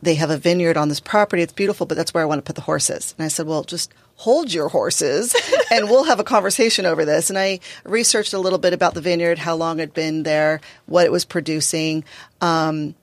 they 0.02 0.14
have 0.14 0.30
a 0.30 0.38
vineyard 0.38 0.76
on 0.76 0.88
this 0.88 1.00
property. 1.00 1.42
It's 1.42 1.52
beautiful 1.52 1.86
but 1.86 1.96
that's 1.96 2.12
where 2.12 2.22
i 2.22 2.26
want 2.26 2.38
to 2.38 2.46
put 2.46 2.56
the 2.56 2.62
horses. 2.62 3.14
And 3.16 3.24
i 3.24 3.28
said 3.28 3.46
well 3.46 3.64
just 3.64 3.92
hold 4.20 4.52
your 4.52 4.68
horses 4.68 5.34
and 5.70 5.88
we'll 5.88 6.04
have 6.04 6.20
a 6.20 6.24
conversation 6.24 6.86
over 6.86 7.04
this 7.04 7.30
and 7.30 7.38
i 7.38 7.58
researched 7.84 8.32
a 8.32 8.38
little 8.38 8.58
bit 8.58 8.72
about 8.72 8.94
the 8.94 9.00
vineyard 9.00 9.38
how 9.38 9.54
long 9.54 9.78
it 9.78 9.82
had 9.82 9.94
been 9.94 10.22
there 10.22 10.60
what 10.86 11.06
it 11.06 11.12
was 11.12 11.24
producing 11.24 12.04
um, 12.40 12.94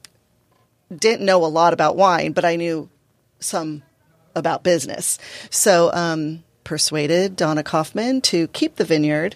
didn't 0.96 1.26
know 1.26 1.44
a 1.46 1.48
lot 1.48 1.74
about 1.74 1.96
wine, 1.96 2.32
but 2.32 2.46
I 2.46 2.56
knew 2.56 2.90
some 3.40 3.84
about 4.36 4.64
business. 4.64 5.20
So 5.50 5.92
um, 5.94 6.44
persuaded 6.64 7.36
Donna 7.36 7.64
Kaufman 7.64 8.22
to 8.22 8.48
keep 8.50 8.76
the 8.76 8.86
vineyard 8.86 9.36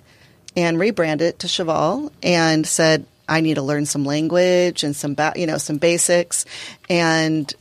and 0.56 0.78
rebrand 0.78 1.22
it 1.22 1.40
to 1.40 1.48
Cheval, 1.48 2.12
and 2.22 2.68
said 2.68 3.06
I 3.28 3.42
need 3.42 3.56
to 3.56 3.62
learn 3.62 3.86
some 3.86 4.04
language 4.04 4.84
and 4.84 4.96
some 4.96 5.14
ba- 5.14 5.34
you 5.36 5.48
know 5.48 5.58
some 5.58 5.78
basics. 5.78 6.46
And 6.90 7.54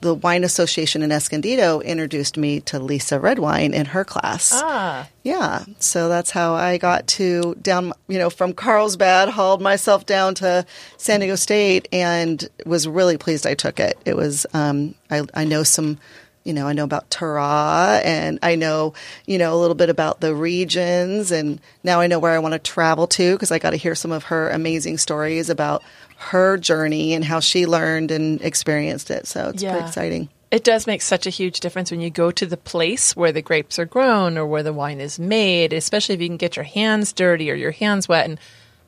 the 0.00 0.14
Wine 0.14 0.42
Association 0.44 1.02
in 1.02 1.12
Escondido 1.12 1.80
introduced 1.80 2.36
me 2.36 2.60
to 2.60 2.78
Lisa 2.78 3.20
Redwine 3.20 3.74
in 3.74 3.86
her 3.86 4.04
class. 4.04 4.50
Ah, 4.54 5.08
Yeah, 5.22 5.64
so 5.78 6.08
that's 6.08 6.30
how 6.30 6.54
I 6.54 6.78
got 6.78 7.06
to 7.08 7.54
down, 7.62 7.92
you 8.08 8.18
know, 8.18 8.30
from 8.30 8.52
Carlsbad, 8.52 9.28
hauled 9.28 9.60
myself 9.60 10.06
down 10.06 10.34
to 10.36 10.64
San 10.96 11.20
Diego 11.20 11.36
State, 11.36 11.88
and 11.92 12.48
was 12.64 12.88
really 12.88 13.18
pleased 13.18 13.46
I 13.46 13.54
took 13.54 13.78
it. 13.78 13.98
It 14.04 14.16
was, 14.16 14.46
um, 14.54 14.94
I, 15.10 15.22
I 15.34 15.44
know 15.44 15.62
some, 15.62 15.98
you 16.44 16.52
know, 16.52 16.66
I 16.66 16.72
know 16.72 16.84
about 16.84 17.08
terroir, 17.10 18.04
and 18.04 18.38
I 18.42 18.56
know, 18.56 18.94
you 19.26 19.38
know, 19.38 19.54
a 19.54 19.58
little 19.60 19.76
bit 19.76 19.90
about 19.90 20.20
the 20.20 20.34
regions, 20.34 21.30
and 21.30 21.60
now 21.84 22.00
I 22.00 22.06
know 22.08 22.18
where 22.18 22.32
I 22.32 22.38
want 22.40 22.52
to 22.54 22.58
travel 22.58 23.06
to 23.08 23.34
because 23.34 23.52
I 23.52 23.58
got 23.58 23.70
to 23.70 23.76
hear 23.76 23.94
some 23.94 24.10
of 24.12 24.24
her 24.24 24.48
amazing 24.50 24.98
stories 24.98 25.50
about 25.50 25.82
her 26.30 26.56
journey 26.56 27.14
and 27.14 27.24
how 27.24 27.40
she 27.40 27.66
learned 27.66 28.10
and 28.10 28.40
experienced 28.42 29.10
it. 29.10 29.26
So 29.26 29.48
it's 29.50 29.62
Yeah. 29.62 29.72
pretty 29.72 29.86
exciting. 29.88 30.28
it 30.50 30.64
does 30.64 30.86
make 30.86 31.00
such 31.00 31.26
a 31.26 31.30
huge 31.30 31.60
difference 31.60 31.90
when 31.90 32.00
you 32.02 32.10
go 32.10 32.30
to 32.30 32.44
the 32.44 32.58
place 32.58 33.16
where 33.16 33.32
the 33.32 33.40
grapes 33.40 33.78
are 33.78 33.86
grown 33.86 34.36
or 34.36 34.44
where 34.46 34.62
the 34.62 34.72
wine 34.72 35.00
is 35.00 35.18
made, 35.18 35.72
especially 35.72 36.14
if 36.14 36.20
you 36.20 36.28
can 36.28 36.36
get 36.36 36.56
your 36.56 36.64
hands 36.64 37.12
dirty 37.14 37.50
or 37.50 37.54
your 37.54 37.70
hands 37.70 38.06
wet 38.06 38.26
and 38.28 38.38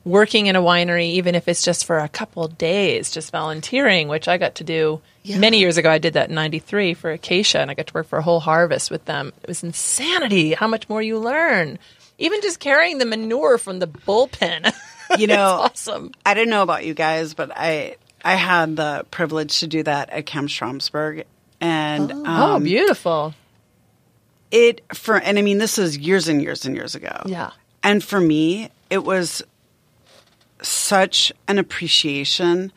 working 0.03 0.45
in 0.45 0.55
a 0.55 0.61
winery, 0.61 1.05
even 1.13 1.33
if 1.33 1.47
it's 1.47 1.63
just 1.63 1.83
for 1.85 1.97
a 1.97 2.07
couple 2.07 2.47
days, 2.47 3.09
just 3.09 3.31
volunteering, 3.31 4.07
which 4.07 4.27
I 4.27 4.37
got 4.37 4.53
to 4.55 4.63
do 4.63 5.01
many 5.27 5.57
years 5.57 5.77
ago. 5.77 5.89
I 5.89 5.97
did 5.97 6.13
that 6.13 6.29
in 6.29 6.35
93 6.35 6.93
for 6.93 7.09
Acacia 7.11 7.59
and 7.59 7.71
I 7.71 7.73
got 7.73 7.87
to 7.87 7.93
work 7.95 8.05
for 8.07 8.19
a 8.19 8.21
whole 8.21 8.41
harvest 8.41 8.91
with 8.91 9.05
them. 9.05 9.33
It 9.41 9.47
was 9.47 9.63
insanity 9.63 10.53
how 10.53 10.67
much 10.67 10.87
more 10.87 11.01
you 11.01 11.17
learn. 11.17 11.79
Even 12.19 12.39
just 12.41 12.59
carrying 12.59 12.99
the 12.99 13.05
manure 13.07 13.57
from 13.57 13.79
the 13.79 13.87
bullpen. 13.87 14.71
You 15.17 15.27
know, 15.35 15.61
awesome. 15.63 16.11
I 16.25 16.33
didn't 16.33 16.49
know 16.49 16.63
about 16.63 16.85
you 16.85 16.93
guys, 16.93 17.33
but 17.33 17.51
I 17.55 17.97
I 18.23 18.35
had 18.35 18.75
the 18.75 19.05
privilege 19.11 19.59
to 19.59 19.67
do 19.67 19.83
that 19.83 20.09
at 20.09 20.25
Camp 20.25 20.49
Schramsberg, 20.49 21.25
and 21.61 22.11
oh, 22.11 22.55
um, 22.55 22.63
beautiful. 22.63 23.33
it 24.51 24.81
for 24.93 25.17
and 25.17 25.37
I 25.37 25.41
mean 25.41 25.57
this 25.57 25.77
was 25.77 25.97
years 25.97 26.27
and 26.27 26.41
years 26.41 26.65
and 26.65 26.75
years 26.75 26.95
ago. 26.95 27.21
Yeah. 27.25 27.51
and 27.83 28.03
for 28.03 28.19
me, 28.19 28.69
it 28.89 29.03
was 29.03 29.43
such 30.61 31.31
an 31.47 31.59
appreciation 31.59 32.71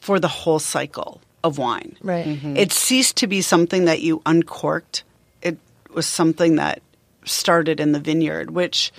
for 0.00 0.20
the 0.20 0.28
whole 0.28 0.58
cycle 0.58 1.20
of 1.42 1.58
wine. 1.58 1.96
Right. 2.02 2.26
It 2.26 2.72
ceased 2.72 3.16
to 3.18 3.26
be 3.26 3.42
something 3.42 3.86
that 3.86 4.00
you 4.00 4.22
uncorked. 4.24 5.04
It 5.42 5.58
was 5.92 6.06
something 6.06 6.56
that 6.56 6.82
started 7.24 7.80
in 7.80 7.92
the 7.92 8.00
vineyard, 8.00 8.50
which 8.50 8.92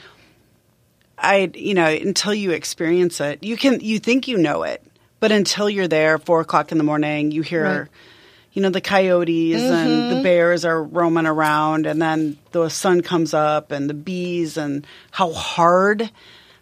I, 1.17 1.49
you 1.53 1.73
know, 1.73 1.87
until 1.87 2.33
you 2.33 2.51
experience 2.51 3.19
it, 3.21 3.43
you 3.43 3.57
can, 3.57 3.79
you 3.79 3.99
think 3.99 4.27
you 4.27 4.37
know 4.37 4.63
it, 4.63 4.83
but 5.19 5.31
until 5.31 5.69
you're 5.69 5.87
there, 5.87 6.17
four 6.17 6.41
o'clock 6.41 6.71
in 6.71 6.77
the 6.77 6.83
morning, 6.83 7.31
you 7.31 7.41
hear, 7.41 7.63
Right. 7.63 7.87
you 8.53 8.61
know, 8.61 8.69
the 8.69 8.81
coyotes 8.81 9.69
and 9.69 10.09
the 10.09 10.15
bears 10.17 10.65
are 10.65 10.83
roaming 10.83 11.25
around, 11.25 11.85
and 11.85 12.01
then 12.01 12.37
the 12.51 12.69
sun 12.69 13.01
comes 13.01 13.33
up 13.33 13.71
and 13.71 13.89
the 13.89 13.93
bees, 13.93 14.57
and 14.57 14.85
how 15.11 15.31
hard, 15.31 16.09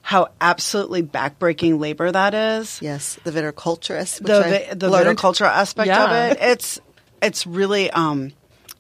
how 0.04 0.30
absolutely 0.40 1.02
backbreaking 1.04 1.80
labor 1.80 2.12
that 2.12 2.34
is 2.34 2.80
Yes, 2.82 3.18
the 3.24 3.32
viticulturist. 3.32 4.20
The 4.20 4.76
the 4.76 4.90
learned. 4.90 5.18
viticulture 5.18 5.48
aspect 5.48 5.88
Yeah. 5.88 6.04
of 6.06 6.32
it. 6.32 6.38
It's 6.42 6.80
it's 7.22 7.48
really 7.48 7.90
um, 7.92 8.34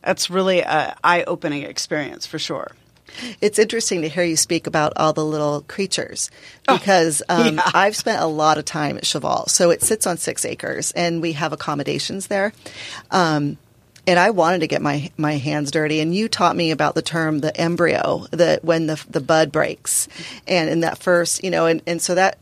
it's 0.04 0.30
really 0.30 0.60
a 0.60 0.96
eye 1.04 1.24
opening 1.24 1.64
experience 1.64 2.26
for 2.26 2.38
sure. 2.40 2.72
It's 3.42 3.60
interesting 3.60 4.02
to 4.02 4.10
hear 4.10 4.24
you 4.24 4.36
speak 4.36 4.68
about 4.68 4.94
all 4.98 5.14
the 5.14 5.26
little 5.26 5.62
creatures 5.62 6.30
because 6.68 7.22
um, 7.30 7.56
yeah. 7.56 7.64
I've 7.74 7.96
spent 7.96 8.22
a 8.22 8.28
lot 8.28 8.58
of 8.58 8.66
time 8.66 8.98
at 8.98 9.06
Cheval. 9.06 9.48
So 9.48 9.72
it 9.72 9.82
sits 9.82 10.08
on 10.08 10.18
six 10.18 10.46
acres 10.46 10.92
and 10.92 11.22
we 11.22 11.34
have 11.34 11.54
accommodations 11.54 12.28
there. 12.28 12.54
Um, 13.12 13.58
and 14.06 14.20
I 14.20 14.32
wanted 14.32 14.60
to 14.60 14.68
get 14.68 14.82
my, 14.82 15.12
my 15.16 15.38
hands 15.38 15.72
dirty. 15.72 16.02
And 16.02 16.14
you 16.14 16.28
taught 16.28 16.56
me 16.56 16.72
about 16.72 16.94
the 16.96 17.02
term 17.02 17.40
the 17.40 17.56
embryo, 17.56 18.26
that 18.32 18.64
when 18.64 18.88
the, 18.88 19.04
the 19.10 19.22
bud 19.22 19.52
breaks. 19.52 20.10
And 20.46 20.70
in 20.70 20.82
that 20.82 20.98
first, 20.98 21.44
you 21.44 21.52
know, 21.52 21.68
and, 21.68 21.82
and 21.88 22.02
so 22.02 22.16
that 22.16 22.38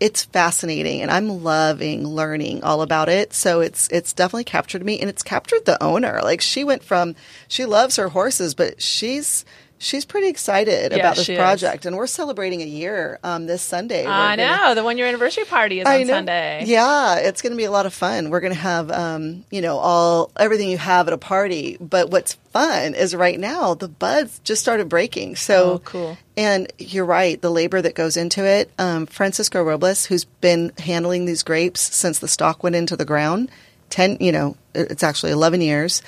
it's 0.00 0.24
fascinating 0.24 1.02
and 1.02 1.10
I'm 1.10 1.42
loving 1.42 2.06
learning 2.06 2.64
all 2.64 2.82
about 2.82 3.08
it. 3.08 3.32
So 3.32 3.60
it's 3.60 3.88
it's 3.88 4.12
definitely 4.12 4.44
captured 4.44 4.84
me 4.84 5.00
and 5.00 5.08
it's 5.08 5.22
captured 5.22 5.64
the 5.64 5.82
owner. 5.82 6.20
Like 6.22 6.40
she 6.40 6.64
went 6.64 6.82
from 6.82 7.14
she 7.48 7.64
loves 7.64 7.96
her 7.96 8.08
horses, 8.08 8.54
but 8.54 8.82
she's 8.82 9.44
she's 9.84 10.04
pretty 10.04 10.28
excited 10.28 10.92
Yeah, 10.92 10.98
about 10.98 11.16
this 11.16 11.24
she 11.26 11.34
is. 11.34 11.38
project. 11.38 11.86
And 11.86 11.96
we're 11.96 12.06
celebrating 12.06 12.62
a 12.62 12.66
year 12.66 13.18
um, 13.22 13.46
this 13.46 13.62
Sunday. 13.62 14.06
I 14.06 14.36
gonna- 14.36 14.56
know. 14.56 14.74
The 14.74 14.82
one 14.84 14.98
year 14.98 15.06
anniversary 15.06 15.44
party 15.44 15.80
is 15.80 15.86
I 15.86 16.00
on 16.00 16.06
know. 16.06 16.12
Sunday. 16.14 16.62
Yeah, 16.66 17.16
it's 17.16 17.42
going 17.42 17.52
to 17.52 17.56
be 17.56 17.64
a 17.64 17.70
lot 17.70 17.86
of 17.86 17.94
fun. 17.94 18.30
We're 18.30 18.40
going 18.40 18.52
to 18.54 18.58
have, 18.58 18.90
um, 18.90 19.44
you 19.50 19.60
know, 19.60 19.76
all 19.78 20.30
everything 20.36 20.68
you 20.70 20.78
have 20.78 21.06
at 21.06 21.12
a 21.14 21.18
party. 21.18 21.76
But 21.80 22.10
what's 22.10 22.34
fun 22.52 22.94
is 22.94 23.14
right 23.14 23.38
now 23.38 23.74
the 23.74 23.88
buds 23.88 24.38
just 24.44 24.60
started 24.62 24.88
breaking. 24.88 25.36
So 25.36 25.72
Oh, 25.74 25.78
cool. 25.80 26.18
And 26.36 26.72
you're 26.78 27.04
right, 27.04 27.40
the 27.40 27.50
labor 27.50 27.80
that 27.82 27.94
goes 27.94 28.16
into 28.16 28.44
it. 28.44 28.70
Um, 28.78 29.06
Francisco 29.06 29.62
Robles, 29.62 30.06
who's 30.06 30.24
been 30.24 30.72
handling 30.78 31.26
these 31.26 31.42
grapes 31.44 31.80
since 31.94 32.18
the 32.18 32.26
stock 32.28 32.62
went 32.64 32.74
into 32.74 32.96
the 32.96 33.04
ground, 33.04 33.50
ten, 33.94 34.16
you 34.18 34.32
know, 34.32 34.56
it's 34.74 35.04
actually 35.04 35.30
eleven 35.30 35.60
years. 35.60 36.02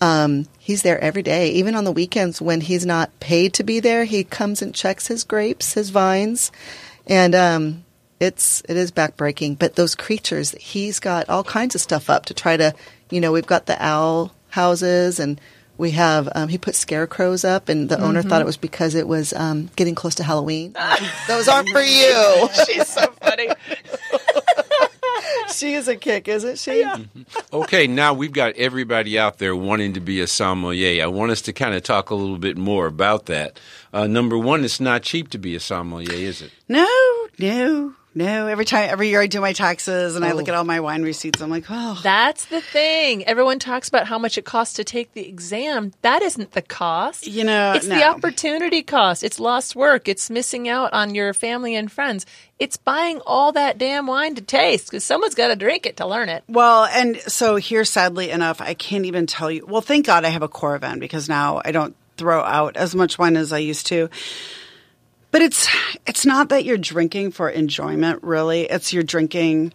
Um, 0.00 0.46
he's 0.60 0.82
there 0.82 1.02
every 1.02 1.22
day, 1.24 1.50
even 1.50 1.74
on 1.74 1.82
the 1.82 1.90
weekends 1.90 2.40
when 2.40 2.60
he's 2.60 2.86
not 2.86 3.18
paid 3.18 3.54
to 3.54 3.64
be 3.64 3.80
there. 3.80 4.04
He 4.04 4.22
comes 4.22 4.62
and 4.62 4.72
checks 4.72 5.08
his 5.08 5.24
grapes, 5.24 5.72
his 5.72 5.90
vines, 5.90 6.52
and 7.04 7.34
um, 7.34 7.84
it's 8.20 8.62
it 8.68 8.76
is 8.76 8.92
backbreaking. 8.92 9.58
But 9.58 9.74
those 9.74 9.96
creatures, 9.96 10.52
he's 10.52 11.00
got 11.00 11.28
all 11.28 11.42
kinds 11.42 11.74
of 11.74 11.80
stuff 11.80 12.08
up 12.08 12.26
to 12.26 12.34
try 12.34 12.56
to, 12.56 12.74
you 13.10 13.20
know, 13.20 13.32
we've 13.32 13.44
got 13.44 13.66
the 13.66 13.76
owl 13.84 14.32
houses 14.48 15.18
and. 15.18 15.40
We 15.78 15.92
have 15.92 16.28
um, 16.36 16.48
he 16.48 16.58
put 16.58 16.76
scarecrows 16.76 17.44
up, 17.44 17.68
and 17.68 17.88
the 17.88 17.98
owner 17.98 18.22
thought 18.22 18.42
it 18.42 18.46
was 18.46 18.58
because 18.58 18.94
it 18.94 19.08
was 19.08 19.32
um, 19.32 19.68
getting 19.74 19.96
close 19.96 20.14
to 20.16 20.22
Halloween. 20.22 20.76
Those 21.26 21.48
aren't 21.48 21.70
for 21.70 21.80
you. 21.80 22.48
She's 22.66 22.86
so 22.86 23.10
funny. 23.20 23.48
she 25.62 25.74
is 25.74 25.86
a 25.86 25.96
kick, 25.96 26.26
isn't 26.26 26.58
she? 26.58 26.84
Okay, 27.52 27.86
now 27.86 28.12
we've 28.12 28.32
got 28.32 28.56
everybody 28.56 29.18
out 29.18 29.38
there 29.38 29.54
wanting 29.54 29.92
to 29.92 30.00
be 30.00 30.20
a 30.20 30.26
sommelier. 30.26 31.02
I 31.02 31.06
want 31.06 31.30
us 31.30 31.40
to 31.42 31.52
kind 31.52 31.74
of 31.74 31.82
talk 31.82 32.10
a 32.10 32.14
little 32.16 32.38
bit 32.38 32.56
more 32.56 32.86
about 32.86 33.26
that. 33.26 33.60
Uh, 33.92 34.06
number 34.08 34.36
one, 34.36 34.64
it's 34.64 34.80
not 34.80 35.02
cheap 35.02 35.30
to 35.30 35.38
be 35.38 35.54
a 35.54 35.60
sommelier, 35.60 36.12
is 36.12 36.42
it? 36.42 36.50
No, 36.68 36.88
no, 37.38 37.94
no. 38.14 38.46
Every 38.46 38.64
time, 38.64 38.88
every 38.90 39.08
year 39.08 39.20
I 39.20 39.26
do 39.26 39.40
my 39.40 39.52
taxes 39.52 40.16
and 40.16 40.24
I 40.24 40.30
Oh. 40.32 40.34
look 40.34 40.48
at 40.48 40.54
all 40.54 40.64
my 40.64 40.80
wine 40.80 41.02
receipts. 41.02 41.40
I'm 41.40 41.50
like, 41.50 41.64
oh, 41.70 41.98
That's 42.02 42.44
the 42.46 42.60
thing. 42.60 43.24
Everyone 43.26 43.58
talks 43.58 43.88
about 43.88 44.06
how 44.06 44.18
much 44.18 44.36
it 44.38 44.44
costs 44.44 44.74
to 44.74 44.84
take 44.84 45.12
the 45.14 45.26
exam. 45.28 45.92
That 46.02 46.22
isn't 46.22 46.52
the 46.52 46.62
cost. 46.62 47.26
You 47.26 47.44
know, 47.44 47.72
it's 47.74 47.86
the 47.86 48.04
opportunity 48.04 48.82
cost. 48.82 49.22
It's 49.24 49.40
lost 49.40 49.74
work. 49.76 50.08
It's 50.08 50.28
missing 50.30 50.68
out 50.68 50.92
on 50.92 51.14
your 51.14 51.32
family 51.34 51.74
and 51.74 51.90
friends. 51.90 52.26
It's 52.58 52.76
buying 52.76 53.20
all 53.26 53.52
that 53.52 53.78
damn 53.78 54.06
wine 54.06 54.34
to 54.36 54.42
taste 54.42 54.86
because 54.86 55.04
someone's 55.04 55.34
got 55.34 55.48
to 55.48 55.56
drink 55.56 55.86
it 55.86 55.96
to 55.96 56.06
learn 56.06 56.28
it. 56.28 56.44
Well, 56.48 56.84
and 56.84 57.16
so 57.22 57.56
here, 57.56 57.84
sadly 57.84 58.30
enough, 58.30 58.60
I 58.60 58.74
can't 58.74 59.04
even 59.04 59.26
tell 59.26 59.50
you. 59.50 59.66
Well, 59.66 59.80
thank 59.80 60.06
God 60.06 60.24
I 60.24 60.28
have 60.28 60.42
a 60.42 60.48
Coravin 60.48 61.00
because 61.00 61.28
now 61.28 61.60
I 61.64 61.72
don't 61.72 61.96
throw 62.18 62.42
out 62.42 62.76
as 62.76 62.94
much 62.94 63.18
wine 63.18 63.36
as 63.36 63.52
I 63.52 63.58
used 63.58 63.86
to. 63.88 64.08
But 65.32 65.42
it's 65.42 65.68
it's 66.06 66.24
not 66.24 66.50
that 66.50 66.64
you're 66.64 66.78
drinking 66.78 67.32
for 67.32 67.50
enjoyment, 67.50 68.22
really. 68.22 68.62
It's 68.62 68.92
you're 68.92 69.02
drinking 69.02 69.74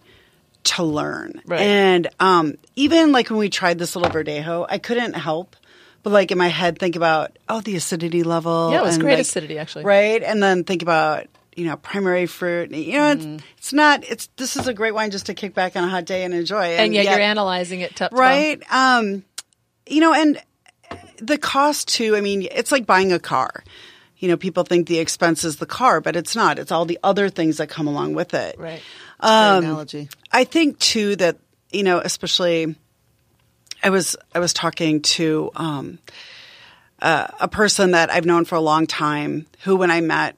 to 0.64 0.82
learn. 0.82 1.42
Right. 1.44 1.60
And 1.60 2.08
um, 2.18 2.54
even 2.76 3.12
like 3.12 3.28
when 3.28 3.38
we 3.38 3.50
tried 3.50 3.78
this 3.78 3.94
little 3.94 4.10
Verdejo, 4.10 4.66
I 4.68 4.78
couldn't 4.78 5.12
help 5.12 5.54
but 6.02 6.10
like 6.10 6.30
in 6.30 6.38
my 6.38 6.48
head 6.48 6.78
think 6.78 6.96
about 6.96 7.38
oh 7.48 7.60
the 7.60 7.76
acidity 7.76 8.22
level. 8.22 8.70
Yeah, 8.72 8.80
it 8.80 8.84
was 8.84 8.94
and, 8.94 9.02
great 9.02 9.14
like, 9.14 9.22
acidity, 9.22 9.58
actually. 9.58 9.84
Right, 9.84 10.22
and 10.22 10.42
then 10.42 10.64
think 10.64 10.82
about 10.82 11.26
you 11.56 11.66
know 11.66 11.76
primary 11.76 12.26
fruit. 12.26 12.70
You 12.70 12.98
know, 12.98 13.16
Mm. 13.16 13.34
it's, 13.34 13.44
it's 13.58 13.72
not. 13.72 14.04
It's 14.08 14.28
this 14.36 14.56
is 14.56 14.66
a 14.66 14.74
great 14.74 14.92
wine 14.94 15.10
just 15.10 15.26
to 15.26 15.34
kick 15.34 15.54
back 15.54 15.76
on 15.76 15.84
a 15.84 15.88
hot 15.88 16.04
day 16.04 16.24
and 16.24 16.32
enjoy. 16.34 16.64
And 16.64 16.94
yet, 16.94 17.04
you're 17.04 17.20
analyzing 17.20 17.80
it 17.80 17.96
top 17.96 18.12
right. 18.12 18.62
Um, 18.72 19.24
you 19.86 20.00
know, 20.00 20.14
and 20.14 20.40
the 21.18 21.38
cost 21.38 21.88
too. 21.88 22.16
I 22.16 22.20
mean, 22.20 22.46
it's 22.50 22.72
like 22.72 22.86
buying 22.86 23.12
a 23.12 23.18
car. 23.18 23.64
You 24.18 24.28
know, 24.28 24.36
people 24.36 24.64
think 24.64 24.88
the 24.88 24.98
expense 24.98 25.44
is 25.44 25.56
the 25.56 25.66
car, 25.66 26.00
but 26.00 26.16
it's 26.16 26.34
not. 26.34 26.58
It's 26.58 26.72
all 26.72 26.84
the 26.84 26.98
other 27.02 27.28
things 27.28 27.58
that 27.58 27.68
come 27.68 27.86
along 27.86 28.14
with 28.14 28.34
it. 28.34 28.58
Right. 28.58 28.82
Great 29.20 29.68
analogy. 29.68 30.08
I 30.32 30.44
think 30.44 30.78
too 30.78 31.16
that 31.16 31.38
you 31.72 31.82
know, 31.82 31.98
especially, 31.98 32.74
I 33.82 33.90
was 33.90 34.16
I 34.34 34.38
was 34.38 34.52
talking 34.52 35.02
to 35.02 35.50
um, 35.54 35.98
uh, 37.00 37.28
a 37.40 37.48
person 37.48 37.92
that 37.92 38.10
I've 38.10 38.24
known 38.24 38.44
for 38.44 38.54
a 38.54 38.60
long 38.60 38.86
time 38.86 39.46
who, 39.64 39.76
when 39.76 39.90
I 39.90 40.00
met, 40.00 40.36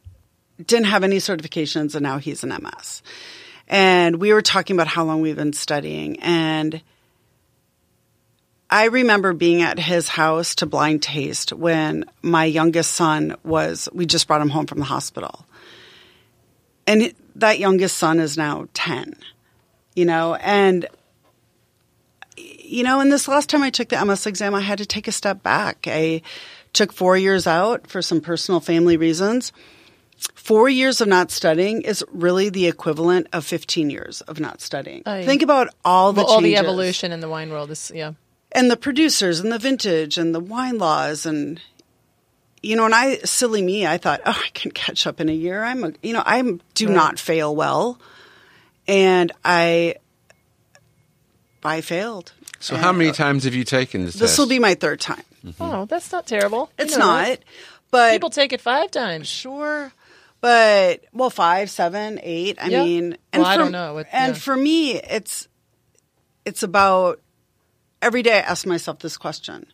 didn't 0.65 0.87
have 0.87 1.05
any 1.05 1.17
certifications, 1.17 1.95
and 1.95 2.03
now 2.03 2.19
he's 2.19 2.45
an 2.45 2.51
MS. 2.51 3.03
And 3.69 4.17
we 4.17 4.33
were 4.33 4.43
talking 4.43 4.77
about 4.77 4.89
how 4.89 5.05
long 5.05 5.21
we've 5.21 5.37
been 5.37 5.53
studying, 5.53 6.21
and 6.21 6.83
I 8.73 8.85
remember 8.85 9.33
being 9.33 9.63
at 9.63 9.79
his 9.79 10.09
house 10.09 10.55
to 10.57 10.67
blind 10.67 11.03
taste 11.03 11.53
when 11.53 12.05
my 12.23 12.45
youngest 12.45 12.93
son 12.93 13.37
was. 13.43 13.89
We 13.93 14.07
just 14.07 14.29
brought 14.29 14.41
him 14.41 14.51
home 14.51 14.67
from 14.67 14.79
the 14.79 14.85
hospital, 14.85 15.45
and 16.87 17.13
that 17.37 17.59
youngest 17.59 17.99
son 17.99 18.21
is 18.21 18.37
now 18.37 18.69
ten 18.75 19.17
you 19.95 20.05
know 20.05 20.35
and 20.37 20.87
you 22.37 22.83
know 22.83 23.01
and 23.01 23.13
this 23.13 23.29
last 23.29 23.49
time 23.51 23.63
i 23.63 23.71
took 23.71 23.89
the 23.89 24.05
ms 24.05 24.27
exam 24.27 24.55
i 24.55 24.61
had 24.61 24.79
to 24.79 24.87
take 24.87 25.09
a 25.09 25.13
step 25.13 25.43
back 25.43 25.87
i 25.87 26.23
took 26.73 26.93
four 26.93 27.17
years 27.17 27.47
out 27.47 27.87
for 27.87 28.01
some 28.01 28.21
personal 28.21 28.61
family 28.61 28.97
reasons 28.97 29.53
four 30.35 30.69
years 30.69 31.01
of 31.01 31.09
not 31.09 31.31
studying 31.31 31.83
is 31.83 32.05
really 32.13 32.49
the 32.49 32.67
equivalent 32.67 33.27
of 33.33 33.45
15 33.45 33.91
years 33.91 34.21
of 34.23 34.39
not 34.39 34.61
studying 34.61 35.03
Aye. 35.07 35.25
think 35.25 35.43
about 35.43 35.69
all 35.85 36.13
the 36.13 36.23
Well, 36.23 36.35
all 36.35 36.41
the 36.41 36.57
evolution 36.57 37.13
in 37.13 37.21
the 37.21 37.29
wine 37.29 37.51
world 37.51 37.71
is, 37.71 37.91
yeah. 37.95 38.13
And 38.53 38.71
the 38.71 38.77
producers 38.77 39.41
and 39.41 39.51
the 39.53 39.59
vintage 39.59 40.19
and 40.19 40.35
the 40.35 40.41
wine 40.41 40.79
laws 40.79 41.25
and 41.27 41.61
you 42.63 42.77
know 42.77 42.85
and 42.85 42.95
i 42.95 43.17
silly 43.19 43.63
me 43.63 43.87
i 43.87 43.97
thought 43.99 44.21
oh 44.27 44.41
i 44.45 44.49
can 44.55 44.71
catch 44.71 45.07
up 45.07 45.21
in 45.21 45.29
a 45.29 45.33
year 45.33 45.63
i'm 45.65 45.85
a 45.85 45.93
you 46.03 46.13
know 46.13 46.23
i 46.27 46.43
do 46.75 46.89
not 46.89 47.19
fail 47.19 47.55
well 47.55 47.99
and 48.89 49.33
i 49.45 49.95
i 51.65 51.81
failed 51.81 52.33
So, 52.59 52.77
how 52.77 52.93
many 52.93 53.11
uh, 53.11 53.15
times 53.15 53.45
have 53.45 53.55
you 53.55 53.65
taken 53.65 54.05
this? 54.05 54.15
this 54.15 54.37
will 54.39 54.47
be 54.49 54.59
my 54.59 54.75
third 54.75 55.01
time 55.01 55.23
mm-hmm. 55.45 55.63
Oh, 55.63 55.85
that's 55.87 56.13
not 56.13 56.27
terrible. 56.27 56.71
You 56.79 56.85
it's 56.85 56.97
know 56.97 57.07
not 57.07 57.25
that. 57.27 57.45
but 57.91 58.13
People 58.13 58.31
take 58.31 58.53
it 58.53 58.61
five 58.61 58.91
times. 58.91 59.27
Sure. 59.27 59.91
But 60.43 61.05
well, 61.13 61.29
five, 61.31 61.69
seven, 61.71 62.19
eight. 62.23 62.57
I 62.63 62.69
Yeah. 62.69 62.85
mean, 62.85 63.17
Well, 63.35 63.45
I 63.45 63.57
don't 63.59 63.73
know 63.73 63.93
what- 63.95 64.07
and 64.13 64.35
yeah. 64.35 64.39
for 64.41 64.57
me, 64.57 64.95
it's 64.97 65.49
it's 66.47 66.63
about 66.63 67.21
every 68.03 68.23
day. 68.23 68.35
I 68.39 68.41
ask 68.41 68.67
myself 68.67 69.01
this 69.01 69.17
question: 69.17 69.67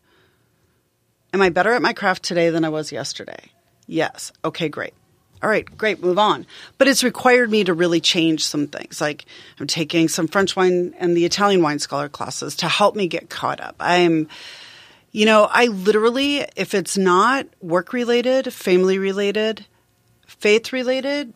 Am 1.33 1.43
I 1.43 1.51
better 1.51 1.73
at 1.73 1.83
my 1.83 1.93
craft 1.93 2.23
today 2.23 2.51
than 2.51 2.65
I 2.65 2.69
was 2.69 2.93
yesterday? 2.93 3.51
Yes. 3.87 4.33
Okay, 4.45 4.69
great. 4.69 4.95
All 5.43 5.51
right, 5.51 5.77
great. 5.77 6.03
Move 6.03 6.19
on. 6.19 6.47
But 6.79 6.89
it's 6.89 7.05
required 7.05 7.51
me 7.51 7.62
to 7.65 7.75
really 7.75 8.01
change 8.01 8.45
some 8.45 8.67
things. 8.67 9.01
Like 9.01 9.27
I'm 9.61 9.67
taking 9.67 10.09
some 10.09 10.29
French 10.29 10.57
wine 10.57 10.95
and 10.99 11.17
the 11.17 11.25
Italian 11.25 11.62
wine 11.62 11.79
scholar 11.79 12.09
classes 12.09 12.57
to 12.57 12.69
help 12.69 12.97
me 12.97 13.07
get 13.07 13.29
caught 13.29 13.61
up. 13.61 13.77
I'm 13.79 14.29
you 15.12 15.25
know, 15.25 15.49
I 15.51 15.67
literally, 15.69 16.45
if 16.57 16.75
it's 16.75 16.99
not 16.99 17.47
work 17.62 17.95
related, 17.95 18.53
family 18.53 18.99
related, 18.99 19.65
faith 20.27 20.75
related, 20.75 21.33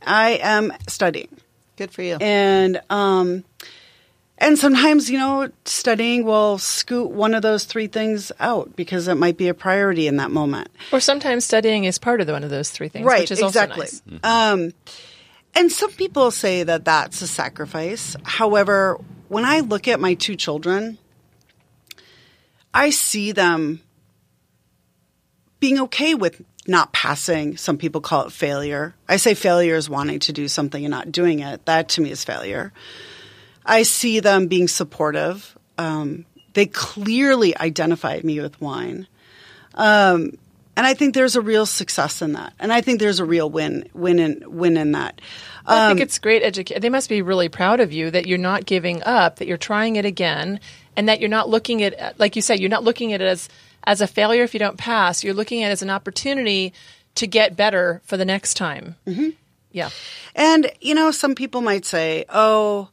I 0.00 0.40
am 0.42 0.72
studying. 0.88 1.36
Good 1.76 1.90
for 1.90 2.02
you. 2.02 2.16
And 2.20 2.80
um 2.90 3.44
and 4.42 4.58
sometimes, 4.58 5.08
you 5.08 5.18
know, 5.18 5.48
studying 5.64 6.24
will 6.24 6.58
scoot 6.58 7.12
one 7.12 7.32
of 7.32 7.42
those 7.42 7.64
three 7.64 7.86
things 7.86 8.32
out 8.40 8.74
because 8.74 9.06
it 9.06 9.14
might 9.14 9.36
be 9.36 9.46
a 9.46 9.54
priority 9.54 10.08
in 10.08 10.16
that 10.16 10.32
moment. 10.32 10.68
Or 10.92 10.98
sometimes 10.98 11.44
studying 11.44 11.84
is 11.84 11.98
part 11.98 12.20
of 12.20 12.26
the, 12.26 12.32
one 12.32 12.42
of 12.42 12.50
those 12.50 12.68
three 12.68 12.88
things, 12.88 13.06
right, 13.06 13.20
which 13.20 13.30
is 13.30 13.40
exactly. 13.40 13.86
also 13.86 14.02
nice. 14.06 14.20
Um 14.24 14.74
and 15.54 15.70
some 15.70 15.92
people 15.92 16.30
say 16.30 16.64
that 16.64 16.84
that's 16.84 17.22
a 17.22 17.28
sacrifice. 17.28 18.16
However, 18.24 18.98
when 19.28 19.44
I 19.44 19.60
look 19.60 19.86
at 19.86 20.00
my 20.00 20.14
two 20.14 20.34
children, 20.34 20.98
I 22.74 22.90
see 22.90 23.32
them 23.32 23.80
being 25.60 25.78
okay 25.82 26.14
with 26.14 26.42
not 26.66 26.92
passing. 26.92 27.56
Some 27.56 27.78
people 27.78 28.00
call 28.00 28.26
it 28.26 28.32
failure. 28.32 28.94
I 29.08 29.18
say 29.18 29.34
failure 29.34 29.76
is 29.76 29.88
wanting 29.88 30.20
to 30.20 30.32
do 30.32 30.48
something 30.48 30.84
and 30.84 30.90
not 30.90 31.12
doing 31.12 31.40
it. 31.40 31.64
That 31.66 31.90
to 31.90 32.00
me 32.00 32.10
is 32.10 32.24
failure. 32.24 32.72
I 33.64 33.82
see 33.84 34.20
them 34.20 34.46
being 34.46 34.68
supportive. 34.68 35.56
Um, 35.78 36.26
they 36.54 36.66
clearly 36.66 37.56
identify 37.56 38.20
me 38.22 38.40
with 38.40 38.60
wine. 38.60 39.06
Um, 39.74 40.38
and 40.76 40.86
I 40.86 40.94
think 40.94 41.14
there's 41.14 41.36
a 41.36 41.40
real 41.40 41.66
success 41.66 42.22
in 42.22 42.32
that. 42.32 42.54
And 42.58 42.72
I 42.72 42.80
think 42.80 42.98
there's 42.98 43.20
a 43.20 43.24
real 43.24 43.48
win, 43.48 43.88
win 43.92 44.18
in, 44.18 44.42
win 44.46 44.76
in 44.76 44.92
that. 44.92 45.20
I 45.66 45.86
Um, 45.86 45.96
think 45.96 46.06
it's 46.08 46.18
great 46.18 46.42
education. 46.42 46.80
They 46.80 46.88
must 46.88 47.08
be 47.08 47.22
really 47.22 47.48
proud 47.48 47.80
of 47.80 47.92
you 47.92 48.10
that 48.10 48.26
you're 48.26 48.38
not 48.38 48.66
giving 48.66 49.02
up, 49.02 49.36
that 49.36 49.46
you're 49.46 49.56
trying 49.56 49.96
it 49.96 50.04
again, 50.04 50.60
and 50.96 51.08
that 51.08 51.20
you're 51.20 51.28
not 51.28 51.48
looking 51.48 51.82
at, 51.82 52.18
like 52.18 52.36
you 52.36 52.42
said, 52.42 52.58
you're 52.58 52.70
not 52.70 52.84
looking 52.84 53.12
at 53.12 53.20
it 53.20 53.26
as 53.26 53.48
as 53.84 54.00
a 54.00 54.06
failure 54.06 54.44
if 54.44 54.54
you 54.54 54.60
don't 54.60 54.78
pass. 54.78 55.24
You're 55.24 55.34
looking 55.34 55.64
at 55.64 55.70
it 55.70 55.72
as 55.72 55.82
an 55.82 55.90
opportunity 55.90 56.72
to 57.16 57.26
get 57.26 57.56
better 57.56 58.00
for 58.04 58.16
the 58.16 58.24
next 58.24 58.54
time. 58.54 58.94
Mm-hmm. 59.08 59.30
Yeah. 59.72 59.90
And, 60.36 60.70
you 60.80 60.94
know, 60.94 61.10
some 61.10 61.34
people 61.34 61.62
might 61.62 61.84
say, 61.84 62.24
oh, 62.28 62.90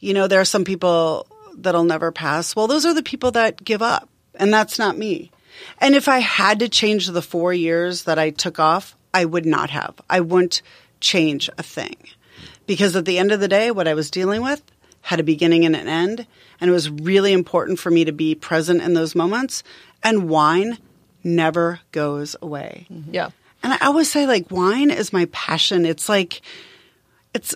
you 0.00 0.14
know, 0.14 0.26
there 0.26 0.40
are 0.40 0.44
some 0.46 0.64
people 0.64 1.26
that'll 1.56 1.84
never 1.84 2.10
pass. 2.10 2.56
Well, 2.56 2.66
those 2.66 2.86
are 2.86 2.94
the 2.94 3.02
people 3.02 3.30
that 3.32 3.62
give 3.62 3.82
up. 3.82 4.08
And 4.34 4.52
that's 4.52 4.78
not 4.78 4.96
me. 4.96 5.30
And 5.78 5.94
if 5.94 6.08
I 6.08 6.18
had 6.18 6.60
to 6.60 6.68
change 6.68 7.08
the 7.08 7.22
four 7.22 7.52
years 7.52 8.04
that 8.04 8.18
I 8.18 8.30
took 8.30 8.58
off, 8.58 8.96
I 9.12 9.24
would 9.24 9.44
not 9.44 9.70
have. 9.70 10.00
I 10.08 10.20
wouldn't 10.20 10.62
change 11.00 11.50
a 11.58 11.62
thing. 11.62 11.96
Because 12.66 12.96
at 12.96 13.04
the 13.04 13.18
end 13.18 13.32
of 13.32 13.40
the 13.40 13.48
day, 13.48 13.70
what 13.70 13.88
I 13.88 13.94
was 13.94 14.10
dealing 14.10 14.42
with 14.42 14.62
had 15.02 15.20
a 15.20 15.24
beginning 15.24 15.64
and 15.64 15.74
an 15.74 15.88
end. 15.88 16.26
And 16.60 16.70
it 16.70 16.72
was 16.72 16.88
really 16.88 17.32
important 17.32 17.78
for 17.78 17.90
me 17.90 18.04
to 18.04 18.12
be 18.12 18.34
present 18.34 18.80
in 18.80 18.94
those 18.94 19.14
moments. 19.14 19.62
And 20.02 20.28
wine 20.28 20.78
never 21.24 21.80
goes 21.92 22.36
away. 22.40 22.86
Mm-hmm. 22.90 23.12
Yeah. 23.12 23.30
And 23.62 23.72
I 23.74 23.78
always 23.86 24.10
say, 24.10 24.26
like, 24.26 24.50
wine 24.50 24.90
is 24.90 25.12
my 25.12 25.26
passion. 25.26 25.84
It's 25.84 26.08
like, 26.08 26.40
it's, 27.34 27.54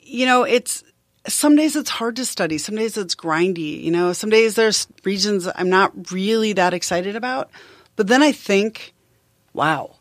you 0.00 0.24
know, 0.24 0.44
it's, 0.44 0.84
some 1.28 1.56
days 1.56 1.76
it's 1.76 1.90
hard 1.90 2.16
to 2.16 2.24
study. 2.24 2.58
Some 2.58 2.76
days 2.76 2.96
it's 2.96 3.14
grindy. 3.14 3.82
You 3.82 3.90
know, 3.90 4.12
some 4.12 4.30
days 4.30 4.54
there's 4.54 4.86
regions 5.04 5.48
I'm 5.54 5.70
not 5.70 6.12
really 6.12 6.52
that 6.54 6.74
excited 6.74 7.16
about. 7.16 7.50
But 7.96 8.06
then 8.06 8.22
I 8.22 8.32
think, 8.32 8.94
wow, 9.52 9.96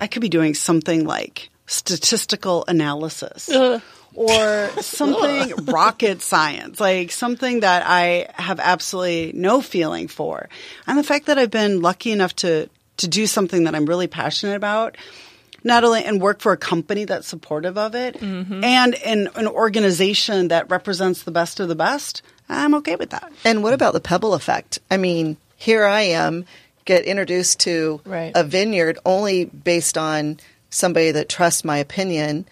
I 0.00 0.06
could 0.06 0.22
be 0.22 0.28
doing 0.28 0.54
something 0.54 1.04
like 1.04 1.50
statistical 1.66 2.64
analysis 2.68 3.48
uh. 3.48 3.80
or 4.14 4.70
something 4.80 5.64
rocket 5.66 6.22
science, 6.22 6.80
like 6.80 7.10
something 7.10 7.60
that 7.60 7.84
I 7.86 8.28
have 8.34 8.60
absolutely 8.60 9.32
no 9.34 9.60
feeling 9.60 10.08
for. 10.08 10.48
And 10.86 10.98
the 10.98 11.04
fact 11.04 11.26
that 11.26 11.38
I've 11.38 11.50
been 11.50 11.80
lucky 11.80 12.12
enough 12.12 12.34
to 12.36 12.68
to 12.96 13.08
do 13.08 13.26
something 13.26 13.64
that 13.64 13.74
I'm 13.74 13.86
really 13.86 14.06
passionate 14.06 14.54
about, 14.54 14.96
not 15.64 15.82
only 15.82 16.04
and 16.04 16.20
work 16.20 16.40
for 16.40 16.52
a 16.52 16.56
company 16.56 17.06
that's 17.06 17.26
supportive 17.26 17.76
of 17.76 17.94
it, 17.94 18.20
mm-hmm. 18.20 18.62
and 18.62 18.94
in 18.94 19.28
an 19.34 19.48
organization 19.48 20.48
that 20.48 20.70
represents 20.70 21.22
the 21.22 21.30
best 21.30 21.58
of 21.58 21.68
the 21.68 21.74
best, 21.74 22.22
I'm 22.48 22.74
okay 22.76 22.96
with 22.96 23.10
that. 23.10 23.32
And 23.44 23.62
what 23.62 23.72
about 23.72 23.94
the 23.94 24.00
pebble 24.00 24.34
effect? 24.34 24.78
I 24.90 24.98
mean, 24.98 25.38
here 25.56 25.84
I 25.84 26.02
am, 26.02 26.44
get 26.84 27.04
introduced 27.04 27.60
to 27.60 28.00
Right. 28.04 28.32
a 28.34 28.44
vineyard 28.44 28.98
only 29.06 29.46
based 29.46 29.96
on 29.96 30.38
somebody 30.68 31.10
that 31.12 31.28
trusts 31.28 31.64
my 31.64 31.78
opinion. 31.78 32.44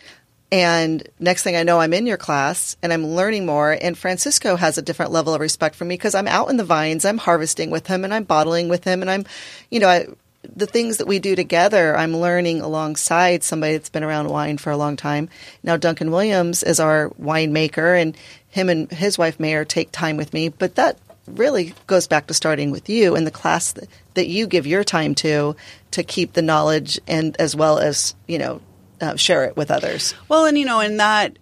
And 0.50 1.06
next 1.18 1.42
thing 1.42 1.56
I 1.56 1.62
know, 1.62 1.80
I'm 1.80 1.94
in 1.94 2.06
your 2.06 2.18
class 2.18 2.76
and 2.82 2.92
I'm 2.92 3.06
learning 3.06 3.46
more. 3.46 3.72
And 3.72 3.96
Francisco 3.96 4.56
has 4.56 4.78
a 4.78 4.82
different 4.82 5.10
level 5.10 5.34
of 5.34 5.40
respect 5.40 5.74
for 5.74 5.84
me 5.84 5.94
because 5.94 6.14
I'm 6.14 6.28
out 6.28 6.50
in 6.50 6.56
the 6.56 6.64
vines, 6.64 7.04
I'm 7.04 7.18
harvesting 7.18 7.70
with 7.70 7.86
him, 7.86 8.04
and 8.04 8.12
I'm 8.14 8.24
bottling 8.24 8.68
with 8.68 8.84
him, 8.84 9.00
and 9.02 9.10
I'm, 9.10 9.24
you 9.70 9.80
know, 9.80 9.88
I, 9.88 10.08
the 10.42 10.66
things 10.66 10.98
that 10.98 11.06
we 11.06 11.18
do 11.18 11.36
together, 11.36 11.96
I'm 11.96 12.16
learning 12.16 12.60
alongside 12.60 13.42
somebody 13.42 13.74
that's 13.74 13.88
been 13.88 14.02
around 14.02 14.28
wine 14.28 14.58
for 14.58 14.70
a 14.70 14.76
long 14.76 14.96
time. 14.96 15.28
Now, 15.62 15.76
Duncan 15.76 16.10
Williams 16.10 16.62
is 16.62 16.80
our 16.80 17.10
winemaker, 17.10 18.00
and 18.00 18.16
him 18.48 18.68
and 18.68 18.90
his 18.90 19.18
wife 19.18 19.38
Mayor 19.38 19.64
take 19.64 19.92
time 19.92 20.16
with 20.16 20.32
me, 20.32 20.48
but 20.48 20.74
that 20.74 20.98
really 21.26 21.74
goes 21.86 22.06
back 22.06 22.26
to 22.26 22.34
starting 22.34 22.70
with 22.70 22.88
you 22.88 23.14
and 23.14 23.26
the 23.26 23.30
class 23.30 23.72
that, 23.72 23.88
that 24.14 24.26
you 24.26 24.46
give 24.46 24.66
your 24.66 24.82
time 24.82 25.14
to 25.14 25.54
to 25.92 26.02
keep 26.02 26.32
the 26.32 26.42
knowledge 26.42 26.98
and 27.06 27.36
as 27.38 27.54
well 27.54 27.78
as 27.78 28.16
you 28.26 28.38
know 28.38 28.60
uh, 29.00 29.16
share 29.16 29.44
it 29.44 29.56
with 29.56 29.70
others. 29.70 30.14
Well, 30.28 30.46
and 30.46 30.58
you 30.58 30.64
know, 30.64 30.80
in 30.80 30.98
that, 30.98 31.38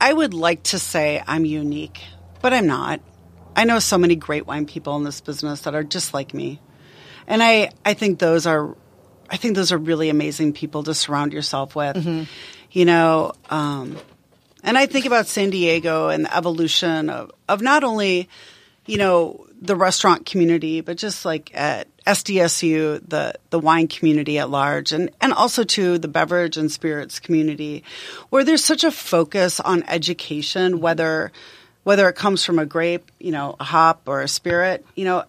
I 0.00 0.12
would 0.12 0.34
like 0.34 0.62
to 0.64 0.78
say 0.78 1.22
I'm 1.26 1.44
unique, 1.44 2.00
but 2.42 2.52
I'm 2.52 2.66
not. 2.66 3.00
I 3.56 3.64
know 3.64 3.78
so 3.78 3.98
many 3.98 4.16
great 4.16 4.46
wine 4.46 4.66
people 4.66 4.96
in 4.96 5.04
this 5.04 5.20
business 5.20 5.62
that 5.62 5.74
are 5.74 5.84
just 5.84 6.12
like 6.12 6.34
me, 6.34 6.60
and 7.26 7.42
I 7.42 7.70
I 7.84 7.94
think 7.94 8.18
those 8.18 8.46
are, 8.46 8.74
I 9.30 9.36
think 9.36 9.56
those 9.56 9.72
are 9.72 9.78
really 9.78 10.08
amazing 10.08 10.52
people 10.52 10.82
to 10.84 10.94
surround 10.94 11.32
yourself 11.32 11.74
with. 11.74 11.96
Mm-hmm. 11.96 12.24
You 12.70 12.84
know, 12.84 13.32
um, 13.50 13.96
and 14.62 14.76
I 14.76 14.86
think 14.86 15.06
about 15.06 15.26
San 15.26 15.50
Diego 15.50 16.08
and 16.08 16.24
the 16.24 16.36
evolution 16.36 17.10
of 17.10 17.30
of 17.48 17.60
not 17.60 17.84
only, 17.84 18.28
you 18.86 18.98
know, 18.98 19.46
the 19.60 19.76
restaurant 19.76 20.26
community, 20.26 20.80
but 20.80 20.96
just 20.96 21.24
like 21.24 21.50
at 21.54 21.88
SDSU, 22.06 23.08
the 23.08 23.34
the 23.50 23.58
wine 23.58 23.88
community 23.88 24.38
at 24.38 24.50
large, 24.50 24.92
and 24.92 25.10
and 25.20 25.32
also 25.32 25.64
to 25.64 25.98
the 25.98 26.08
beverage 26.08 26.56
and 26.56 26.70
spirits 26.70 27.20
community, 27.20 27.84
where 28.30 28.44
there's 28.44 28.64
such 28.64 28.84
a 28.84 28.90
focus 28.90 29.60
on 29.60 29.82
education, 29.84 30.80
whether 30.80 31.32
whether 31.84 32.08
it 32.08 32.16
comes 32.16 32.44
from 32.44 32.58
a 32.58 32.66
grape, 32.66 33.10
you 33.20 33.30
know, 33.30 33.56
a 33.60 33.64
hop 33.64 34.02
or 34.06 34.22
a 34.22 34.28
spirit, 34.28 34.84
you 34.94 35.04
know, 35.04 35.24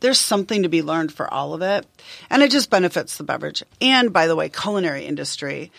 there's 0.00 0.18
something 0.18 0.62
to 0.64 0.68
be 0.68 0.82
learned 0.82 1.12
for 1.12 1.32
all 1.32 1.54
of 1.54 1.62
it, 1.62 1.86
and 2.28 2.42
it 2.42 2.50
just 2.50 2.70
benefits 2.70 3.16
the 3.16 3.24
beverage 3.24 3.62
and, 3.80 4.12
by 4.12 4.26
the 4.26 4.34
way, 4.36 4.48
culinary 4.48 5.04
industry. 5.04 5.70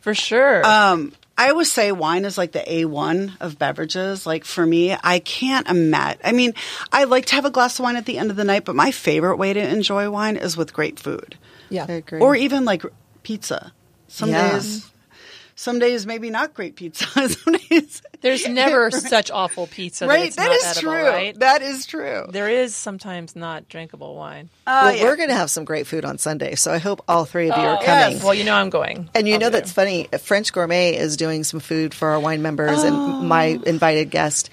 For 0.00 0.14
sure. 0.14 0.64
Um, 0.66 1.12
I 1.36 1.50
always 1.50 1.72
say 1.72 1.90
wine 1.90 2.24
is 2.24 2.38
like 2.38 2.52
the 2.52 2.60
A1 2.60 3.40
of 3.40 3.58
beverages. 3.58 4.24
Like 4.26 4.44
for 4.44 4.64
me, 4.64 4.94
I 5.02 5.18
can't 5.18 5.66
imagine. 5.68 6.20
I 6.22 6.30
mean, 6.32 6.52
I 6.92 7.04
like 7.04 7.26
to 7.26 7.34
have 7.34 7.44
a 7.44 7.50
glass 7.50 7.78
of 7.78 7.82
wine 7.84 7.96
at 7.96 8.06
the 8.06 8.18
end 8.18 8.30
of 8.30 8.36
the 8.36 8.44
night, 8.44 8.64
but 8.64 8.76
my 8.76 8.90
favorite 8.92 9.36
way 9.38 9.52
to 9.52 9.60
enjoy 9.60 10.08
wine 10.10 10.36
is 10.36 10.56
with 10.56 10.72
great 10.72 11.00
food. 11.00 11.36
yeah. 11.70 11.86
I 11.88 11.92
agree. 11.94 12.20
Or 12.20 12.36
even 12.36 12.64
like 12.64 12.84
pizza. 13.24 13.72
Some 14.06 14.28
Yeah. 14.30 14.52
days, 14.52 14.88
some 15.56 15.80
days 15.80 16.06
maybe 16.06 16.30
not 16.30 16.54
great 16.54 16.76
pizza. 16.76 17.06
some 17.28 17.54
days, 17.68 18.02
There's 18.24 18.48
never 18.48 18.90
such 18.90 19.30
awful 19.30 19.68
pizza. 19.68 20.06
That 20.06 20.08
right? 20.10 20.26
it's 20.26 20.34
That 20.36 20.46
not 20.48 20.56
is 20.56 20.64
edible, 20.64 20.80
true. 20.92 21.06
Right? 21.08 21.38
That 21.38 21.62
is 21.62 21.86
true. 21.86 22.26
there 22.30 22.48
is 22.48 22.74
sometimes 22.74 23.36
not 23.36 23.68
drinkable 23.68 24.16
wine. 24.16 24.48
well, 24.66 24.92
yeah. 24.96 25.04
we're 25.04 25.14
going 25.16 25.28
to 25.28 25.36
have 25.36 25.50
some 25.50 25.64
great 25.64 25.86
food 25.86 26.04
on 26.04 26.18
Sunday, 26.18 26.56
so 26.56 26.72
I 26.72 26.78
hope 26.78 27.02
all 27.06 27.24
three 27.26 27.50
of 27.50 27.56
you 27.56 27.62
are 27.62 27.76
Oh, 27.80 27.84
coming. 27.84 28.14
yes. 28.16 28.24
Well, 28.24 28.34
you 28.34 28.42
know 28.44 28.54
I'm 28.54 28.70
going. 28.70 29.08
And 29.14 29.28
you 29.28 29.34
I'll 29.34 29.40
know 29.40 29.46
be 29.48 29.52
there. 29.52 29.60
that's 29.60 29.72
funny. 29.72 30.08
French 30.20 30.52
Gourmet 30.52 30.96
is 30.96 31.16
doing 31.16 31.44
some 31.44 31.60
food 31.60 31.94
for 31.94 32.08
our 32.08 32.18
wine 32.18 32.42
members 32.42 32.82
and 32.82 33.28
my 33.28 33.60
invited 33.66 34.10
guest. 34.10 34.50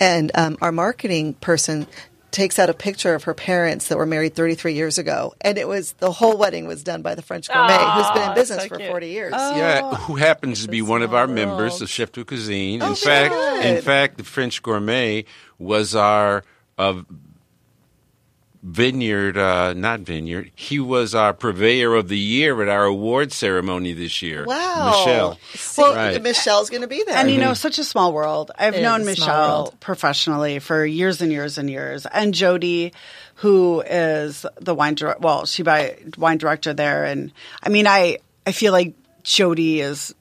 And 0.00 0.30
um, 0.34 0.56
our 0.62 0.72
marketing 0.72 1.34
person 1.34 1.86
takes 2.30 2.58
out 2.58 2.70
a 2.70 2.74
picture 2.74 3.14
of 3.14 3.24
her 3.24 3.34
parents 3.34 3.88
that 3.88 3.98
were 3.98 4.06
married 4.06 4.34
33 4.34 4.74
years 4.74 4.98
ago, 4.98 5.34
and 5.40 5.58
it 5.58 5.66
was 5.68 5.92
the 5.94 6.12
whole 6.12 6.36
wedding 6.36 6.66
was 6.66 6.82
done 6.82 7.02
by 7.02 7.14
the 7.14 7.22
French 7.22 7.48
Gourmet, 7.48 7.76
who's 7.76 8.10
been 8.12 8.28
in 8.28 8.34
business 8.34 8.62
so 8.62 8.68
for 8.68 8.78
40 8.78 9.08
years. 9.08 9.32
Yeah, 9.32 9.94
who 9.94 10.16
happens 10.16 10.64
to 10.64 10.70
be 10.70 10.82
one 10.82 11.02
of 11.02 11.14
our 11.14 11.26
small 11.26 11.34
members 11.34 11.82
of 11.82 11.88
Chef 11.88 12.12
de 12.12 12.24
Cuisine. 12.24 12.82
Oh, 12.82 12.90
in 12.90 12.94
fact, 12.94 13.64
in 13.64 13.82
fact, 13.82 14.18
the 14.18 14.24
French 14.24 14.62
Gourmet 14.62 15.24
was 15.58 15.94
our 15.94 16.44
uh, 16.78 17.02
vineyard, 18.62 19.38
uh, 19.38 19.72
not 19.72 20.00
vineyard. 20.00 20.50
He 20.54 20.78
was 20.78 21.14
our 21.14 21.32
purveyor 21.32 21.94
of 21.94 22.08
the 22.08 22.18
year 22.18 22.60
at 22.62 22.68
our 22.68 22.84
award 22.84 23.32
ceremony 23.32 23.92
this 23.92 24.20
year. 24.22 24.44
Wow. 24.44 24.90
Michelle. 24.90 25.38
Well, 25.78 25.94
Right. 25.94 26.22
Michelle's 26.22 26.70
going 26.70 26.82
to 26.82 26.88
be 26.88 27.02
there. 27.04 27.16
And 27.16 27.30
you 27.30 27.38
know, 27.38 27.54
such 27.54 27.78
a 27.78 27.84
small 27.84 28.12
world. 28.12 28.50
I've 28.58 28.74
It 28.74 28.82
known 28.82 29.02
is 29.02 29.08
a 29.08 29.16
small 29.16 29.26
Michelle 29.28 29.74
professionally 29.80 30.58
for 30.58 30.84
years 30.84 31.22
and 31.22 31.32
years 31.32 31.58
and 31.58 31.70
years, 31.70 32.06
and 32.06 32.34
Jody, 32.34 32.92
who 33.36 33.80
is 33.80 34.44
the 34.60 34.74
wine 34.74 34.94
director. 34.94 35.20
Well, 35.20 35.46
she 35.46 35.62
by 35.62 35.96
wine 36.18 36.38
director 36.38 36.74
there, 36.74 37.04
and 37.04 37.32
I 37.62 37.70
mean, 37.70 37.86
I 37.86 38.18
I 38.46 38.52
feel 38.52 38.72
like 38.72 38.94
Jody 39.22 39.80
is 39.80 40.14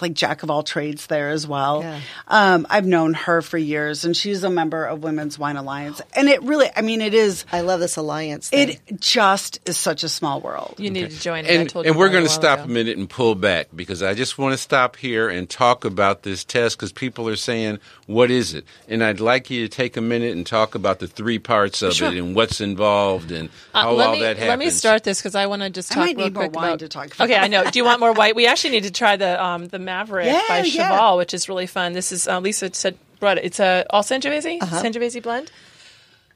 like 0.00 0.14
jack 0.14 0.42
of 0.42 0.50
all 0.50 0.62
trades 0.62 1.06
there 1.06 1.30
as 1.30 1.46
well. 1.46 1.82
Yeah. 1.82 2.00
Um, 2.26 2.66
I've 2.70 2.86
known 2.86 3.14
her 3.14 3.42
for 3.42 3.58
years, 3.58 4.04
and 4.04 4.16
she's 4.16 4.44
a 4.44 4.50
member 4.50 4.84
of 4.84 5.02
Women's 5.02 5.38
Wine 5.38 5.56
Alliance, 5.56 6.00
and 6.14 6.28
it 6.28 6.42
really, 6.42 6.68
I 6.74 6.82
mean, 6.82 7.00
it 7.00 7.14
is. 7.14 7.44
I 7.52 7.60
love 7.60 7.80
this 7.80 7.96
alliance. 7.96 8.50
Thing. 8.50 8.70
It 8.70 9.00
just 9.00 9.60
is 9.68 9.76
such 9.76 10.04
a 10.04 10.08
small 10.08 10.40
world. 10.40 10.74
You 10.78 10.90
need 10.90 11.10
to 11.10 11.20
join 11.20 11.44
it. 11.44 11.50
I 11.50 11.54
And, 11.54 11.74
you 11.74 11.80
and 11.82 11.96
we're 11.96 12.10
going 12.10 12.24
to 12.24 12.30
stop 12.30 12.60
ago. 12.60 12.64
a 12.66 12.68
minute 12.68 12.98
and 12.98 13.08
pull 13.08 13.34
back 13.34 13.68
because 13.74 14.02
I 14.02 14.14
just 14.14 14.38
want 14.38 14.52
to 14.52 14.58
stop 14.58 14.96
here 14.96 15.28
and 15.28 15.48
talk 15.48 15.84
about 15.84 16.22
this 16.22 16.44
test 16.44 16.76
because 16.76 16.92
people 16.92 17.28
are 17.28 17.36
saying, 17.36 17.78
what 18.08 18.30
is 18.30 18.54
it? 18.54 18.64
And 18.88 19.04
I'd 19.04 19.20
like 19.20 19.50
you 19.50 19.68
to 19.68 19.68
take 19.68 19.96
a 19.96 20.00
minute 20.00 20.34
and 20.34 20.44
talk 20.46 20.74
about 20.74 20.98
the 20.98 21.06
three 21.06 21.38
parts 21.38 21.82
of 21.82 21.92
Sure. 21.92 22.08
it 22.08 22.16
and 22.18 22.34
what's 22.34 22.58
involved 22.60 23.30
and 23.30 23.50
Uh, 23.74 23.82
how 23.82 23.92
let 23.92 24.06
all 24.08 24.12
me, 24.14 24.20
that 24.22 24.36
happens. 24.38 24.48
Let 24.48 24.58
me 24.58 24.70
start 24.70 25.04
this 25.04 25.20
because 25.20 25.34
I 25.34 25.44
want 25.46 25.60
to 25.62 25.68
just 25.70 25.92
talk 25.92 25.98
I 25.98 26.06
talk 26.06 26.06
might 26.06 26.16
real 26.16 26.26
need 26.28 26.34
more 26.34 26.42
quick 26.44 26.56
wine 26.56 26.64
about. 26.70 26.78
to 26.80 26.88
talk 26.88 27.06
about. 27.14 27.24
Okay, 27.30 27.36
I 27.38 27.48
know. 27.48 27.64
Do 27.70 27.78
you 27.78 27.84
want 27.84 28.00
more 28.00 28.12
white? 28.14 28.34
We 28.34 28.46
actually 28.46 28.70
need 28.70 28.84
to 28.84 28.90
try 28.90 29.16
the 29.16 29.42
um, 29.44 29.68
the 29.68 29.78
Maverick 29.78 30.26
Yeah, 30.26 30.42
by 30.48 30.60
yeah. 30.62 31.12
Which 31.14 31.34
is 31.34 31.48
really 31.50 31.66
fun. 31.66 31.92
This 31.92 32.10
is 32.10 32.26
uh, 32.26 32.40
Lisa 32.40 32.72
said 32.72 32.96
brought 33.20 33.36
it. 33.38 33.44
It's 33.44 33.60
a 33.60 33.84
all 33.90 34.02
Sangiovese 34.02 34.58
Sangiovese 34.60 35.22
blend. 35.22 35.50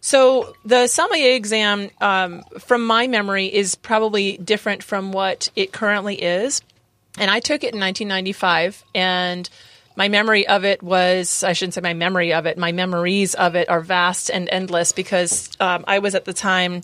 So 0.04 0.54
the 0.64 0.88
sommelier 0.88 1.34
exam, 1.36 1.88
um, 2.00 2.42
from 2.58 2.84
my 2.84 3.06
memory, 3.06 3.46
is 3.46 3.76
probably 3.76 4.36
different 4.36 4.82
from 4.82 5.12
what 5.12 5.48
it 5.54 5.72
currently 5.72 6.16
is. 6.20 6.60
And 7.18 7.30
I 7.30 7.38
took 7.40 7.62
it 7.62 7.72
in 7.74 7.80
1995, 7.80 8.82
and 8.94 9.48
my 9.96 10.08
memory 10.08 10.46
of 10.46 10.64
it 10.64 10.82
was 10.82 11.44
I 11.44 11.52
shouldn't 11.52 11.74
say 11.74 11.80
my 11.80 11.94
memory 11.94 12.32
of 12.32 12.46
it. 12.46 12.58
My 12.58 12.72
memories 12.72 13.34
of 13.34 13.54
it 13.54 13.68
are 13.68 13.80
vast 13.80 14.30
and 14.30 14.48
endless 14.50 14.92
because 14.92 15.50
um, 15.60 15.84
I 15.86 15.98
was 15.98 16.14
at 16.14 16.24
the 16.24 16.32
time 16.32 16.82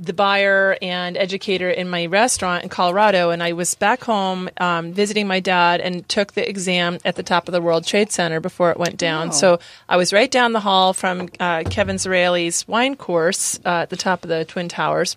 the 0.00 0.12
buyer 0.12 0.76
and 0.82 1.16
educator 1.16 1.70
in 1.70 1.88
my 1.88 2.06
restaurant 2.06 2.64
in 2.64 2.68
Colorado, 2.68 3.30
and 3.30 3.42
I 3.42 3.52
was 3.52 3.74
back 3.74 4.02
home 4.04 4.48
um, 4.58 4.92
visiting 4.92 5.26
my 5.26 5.38
dad 5.38 5.80
and 5.80 6.08
took 6.08 6.32
the 6.32 6.48
exam 6.48 6.98
at 7.04 7.16
the 7.16 7.22
top 7.22 7.46
of 7.46 7.52
the 7.52 7.60
World 7.60 7.86
Trade 7.86 8.10
Center 8.10 8.40
before 8.40 8.70
it 8.70 8.78
went 8.78 8.96
down. 8.96 9.32
So 9.32 9.60
I 9.88 9.96
was 9.96 10.12
right 10.12 10.30
down 10.30 10.52
the 10.52 10.60
hall 10.60 10.92
from 10.92 11.28
uh, 11.38 11.64
Kevin 11.64 11.96
Zraly's 11.96 12.66
wine 12.66 12.96
course 12.96 13.60
uh, 13.64 13.82
at 13.82 13.90
the 13.90 13.96
top 13.96 14.24
of 14.24 14.28
the 14.28 14.44
Twin 14.44 14.68
Towers, 14.68 15.16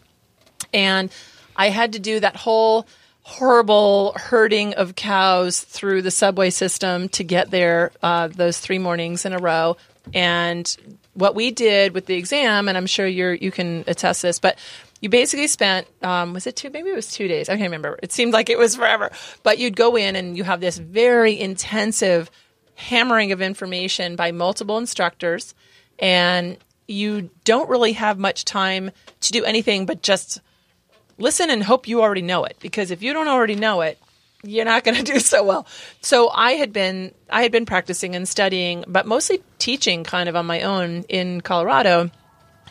and 0.74 1.10
I 1.56 1.69
had 1.69 1.93
to 1.93 2.00
do 2.00 2.19
that 2.19 2.36
whole 2.36 2.86
horrible 3.30 4.13
herding 4.15 4.74
of 4.74 4.96
cows 4.96 5.62
through 5.62 6.02
the 6.02 6.10
subway 6.10 6.50
system 6.50 7.08
to 7.10 7.24
get 7.24 7.52
there 7.52 7.92
uh, 8.02 8.28
those 8.28 8.58
three 8.58 8.80
mornings 8.80 9.24
in 9.24 9.34
a 9.34 9.38
row. 9.38 9.78
And 10.13 10.76
what 11.13 11.36
we 11.36 11.52
did 11.52 11.94
with 11.94 12.06
the 12.06 12.15
exam 12.15 12.68
and 12.68 12.78
i'm 12.78 12.86
sure 12.86 13.06
you're 13.06 13.34
you 13.34 13.52
can 13.52 13.84
attest 13.88 14.22
this 14.22 14.39
but 14.39 14.58
you 15.02 15.10
basically 15.10 15.48
spent 15.48 15.86
um, 16.02 16.34
was 16.34 16.48
it 16.48 16.56
two 16.56 16.70
maybe 16.70 16.89
it 16.89 16.96
was 16.96 17.12
two 17.12 17.28
days 17.28 17.50
i 17.50 17.54
can't 17.54 17.68
remember. 17.68 18.00
It 18.02 18.12
seemed 18.12 18.34
like 18.34 18.50
it 18.50 18.58
was 18.58 18.76
forever. 18.76 19.12
But 19.44 19.60
you'd 19.60 19.76
go 19.76 19.96
in 19.96 20.15
and 20.15 20.36
you 20.36 20.44
have 20.44 20.62
this 20.62 20.78
very 20.78 21.39
intensive 21.39 22.32
hammering 22.76 23.32
of 23.32 23.42
information 23.42 24.15
by 24.15 24.32
multiple 24.32 24.78
instructors 24.78 25.54
and 26.00 26.58
you 26.88 27.30
don't 27.44 27.70
really 27.70 27.94
have 27.94 28.18
much 28.18 28.46
time 28.46 28.92
to 29.22 29.32
do 29.32 29.44
anything 29.44 29.86
but 29.86 30.02
just 30.02 30.42
listen 31.19 31.49
and 31.49 31.63
hope 31.63 31.88
you 31.88 32.01
already 32.01 32.21
know 32.21 32.43
it 32.45 32.58
because 32.60 32.91
if 32.91 33.03
you 33.03 33.13
don't 33.13 33.27
already 33.27 33.55
know 33.55 33.82
it 33.82 33.99
you're 34.43 34.65
not 34.65 34.84
going 34.84 34.95
to 35.03 35.03
do 35.03 35.19
so 35.19 35.43
well. 35.43 35.67
So 36.01 36.29
i 36.29 36.53
had 36.53 36.73
been 36.73 37.13
i 37.29 37.43
had 37.43 37.51
been 37.51 37.65
practicing 37.65 38.15
and 38.15 38.27
studying 38.27 38.84
but 38.88 39.05
mostly 39.05 39.43
teaching 39.58 40.03
kind 40.03 40.29
of 40.29 40.36
on 40.36 40.45
my 40.45 40.62
own 40.62 41.03
in 41.10 41.41
colorado 41.41 42.10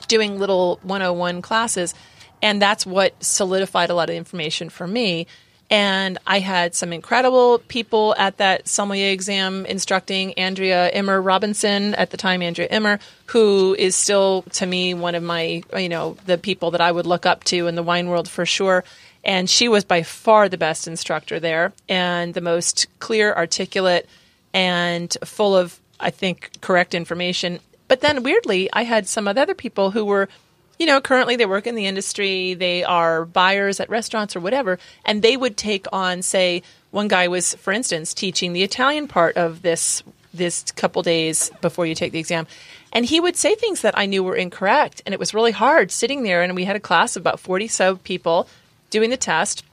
doing 0.08 0.38
little 0.38 0.78
101 0.82 1.42
classes 1.42 1.94
and 2.40 2.62
that's 2.62 2.87
what 2.87 3.22
solidified 3.22 3.90
a 3.90 3.94
lot 3.94 4.11
of 4.11 4.16
information 4.16 4.68
for 4.68 4.87
me 4.87 5.26
and 5.70 6.16
I 6.26 6.38
had 6.38 6.74
some 6.74 6.92
incredible 6.92 7.59
people 7.59 8.14
at 8.16 8.38
that 8.38 8.68
sommelier 8.68 9.11
exam 9.12 9.66
instructing 9.66 10.33
Andrea 10.35 10.88
Immer 10.90 11.20
Robinson 11.20 11.94
at 11.94 12.11
the 12.11 12.16
time, 12.16 12.40
Andrea 12.40 12.68
Immer, 12.68 12.98
who 13.26 13.76
is 13.78 13.94
still 13.94 14.42
to 14.52 14.64
me 14.64 14.94
one 14.94 15.14
of 15.14 15.22
my, 15.22 15.62
you 15.76 15.90
know, 15.90 16.16
the 16.24 16.38
people 16.38 16.70
that 16.70 16.81
I 16.81 16.90
would 16.90 17.07
look 17.07 17.26
up 17.26 17.44
to 17.44 17.66
in 17.66 17.74
the 17.74 17.83
wine 17.83 18.09
world 18.09 18.28
for 18.28 18.46
sure. 18.46 18.83
And 19.24 19.50
she 19.50 19.68
was 19.68 19.85
by 19.85 20.04
far 20.04 20.48
the 20.48 20.57
best 20.57 20.88
instructor 20.88 21.38
there 21.38 21.74
and 21.87 22.33
the 22.33 22.40
most 22.40 22.87
clear, 22.98 23.35
articulate, 23.35 24.09
and 24.54 25.14
full 25.22 25.54
of, 25.54 25.78
I 26.00 26.09
think, 26.09 26.50
correct 26.62 26.94
information. 26.94 27.61
But 27.88 28.00
then 28.00 28.22
weirdly, 28.22 28.70
I 28.72 28.85
had 28.85 29.07
some 29.07 29.28
other 29.28 29.54
people 29.54 29.90
who 29.90 30.07
were 30.07 30.31
you 30.78 30.86
know, 30.86 31.00
currently 31.00 31.36
they 31.36 31.46
work 31.46 31.66
in 31.66 31.74
the 31.74 31.86
industry, 31.86 32.54
they 32.54 32.84
are 32.84 33.24
buyers 33.24 33.80
at 33.80 33.90
restaurants 33.90 34.36
or 34.36 34.40
whatever, 34.40 34.78
and 35.04 35.22
they 35.22 35.36
would 35.36 35.56
take 35.56 35.86
on, 35.92 36.22
say, 36.22 36.62
one 36.90 37.08
guy 37.08 37.28
was, 37.28 37.54
for 37.54 37.72
instance, 37.72 38.14
teaching 38.14 38.52
the 38.52 38.62
Italian 38.62 39.08
part 39.08 39.36
of 39.36 39.62
this 39.62 40.02
this 40.32 40.62
couple 40.72 41.02
days 41.02 41.50
before 41.60 41.86
you 41.86 41.94
take 41.94 42.12
the 42.12 42.18
exam. 42.18 42.46
And 42.92 43.04
he 43.04 43.20
would 43.20 43.36
say 43.36 43.54
things 43.54 43.82
that 43.82 43.98
I 43.98 44.06
knew 44.06 44.22
were 44.22 44.36
incorrect. 44.36 45.02
And 45.04 45.12
it 45.12 45.18
was 45.18 45.34
really 45.34 45.52
hard 45.52 45.90
sitting 45.90 46.22
there. 46.22 46.42
And 46.42 46.54
we 46.54 46.64
had 46.64 46.76
a 46.76 46.80
class 46.80 47.16
of 47.16 47.22
about 47.22 47.40
40 47.40 47.68
so 47.68 47.96
people 47.96 48.48
doing 48.90 49.10
the 49.10 49.16
test. 49.16 49.64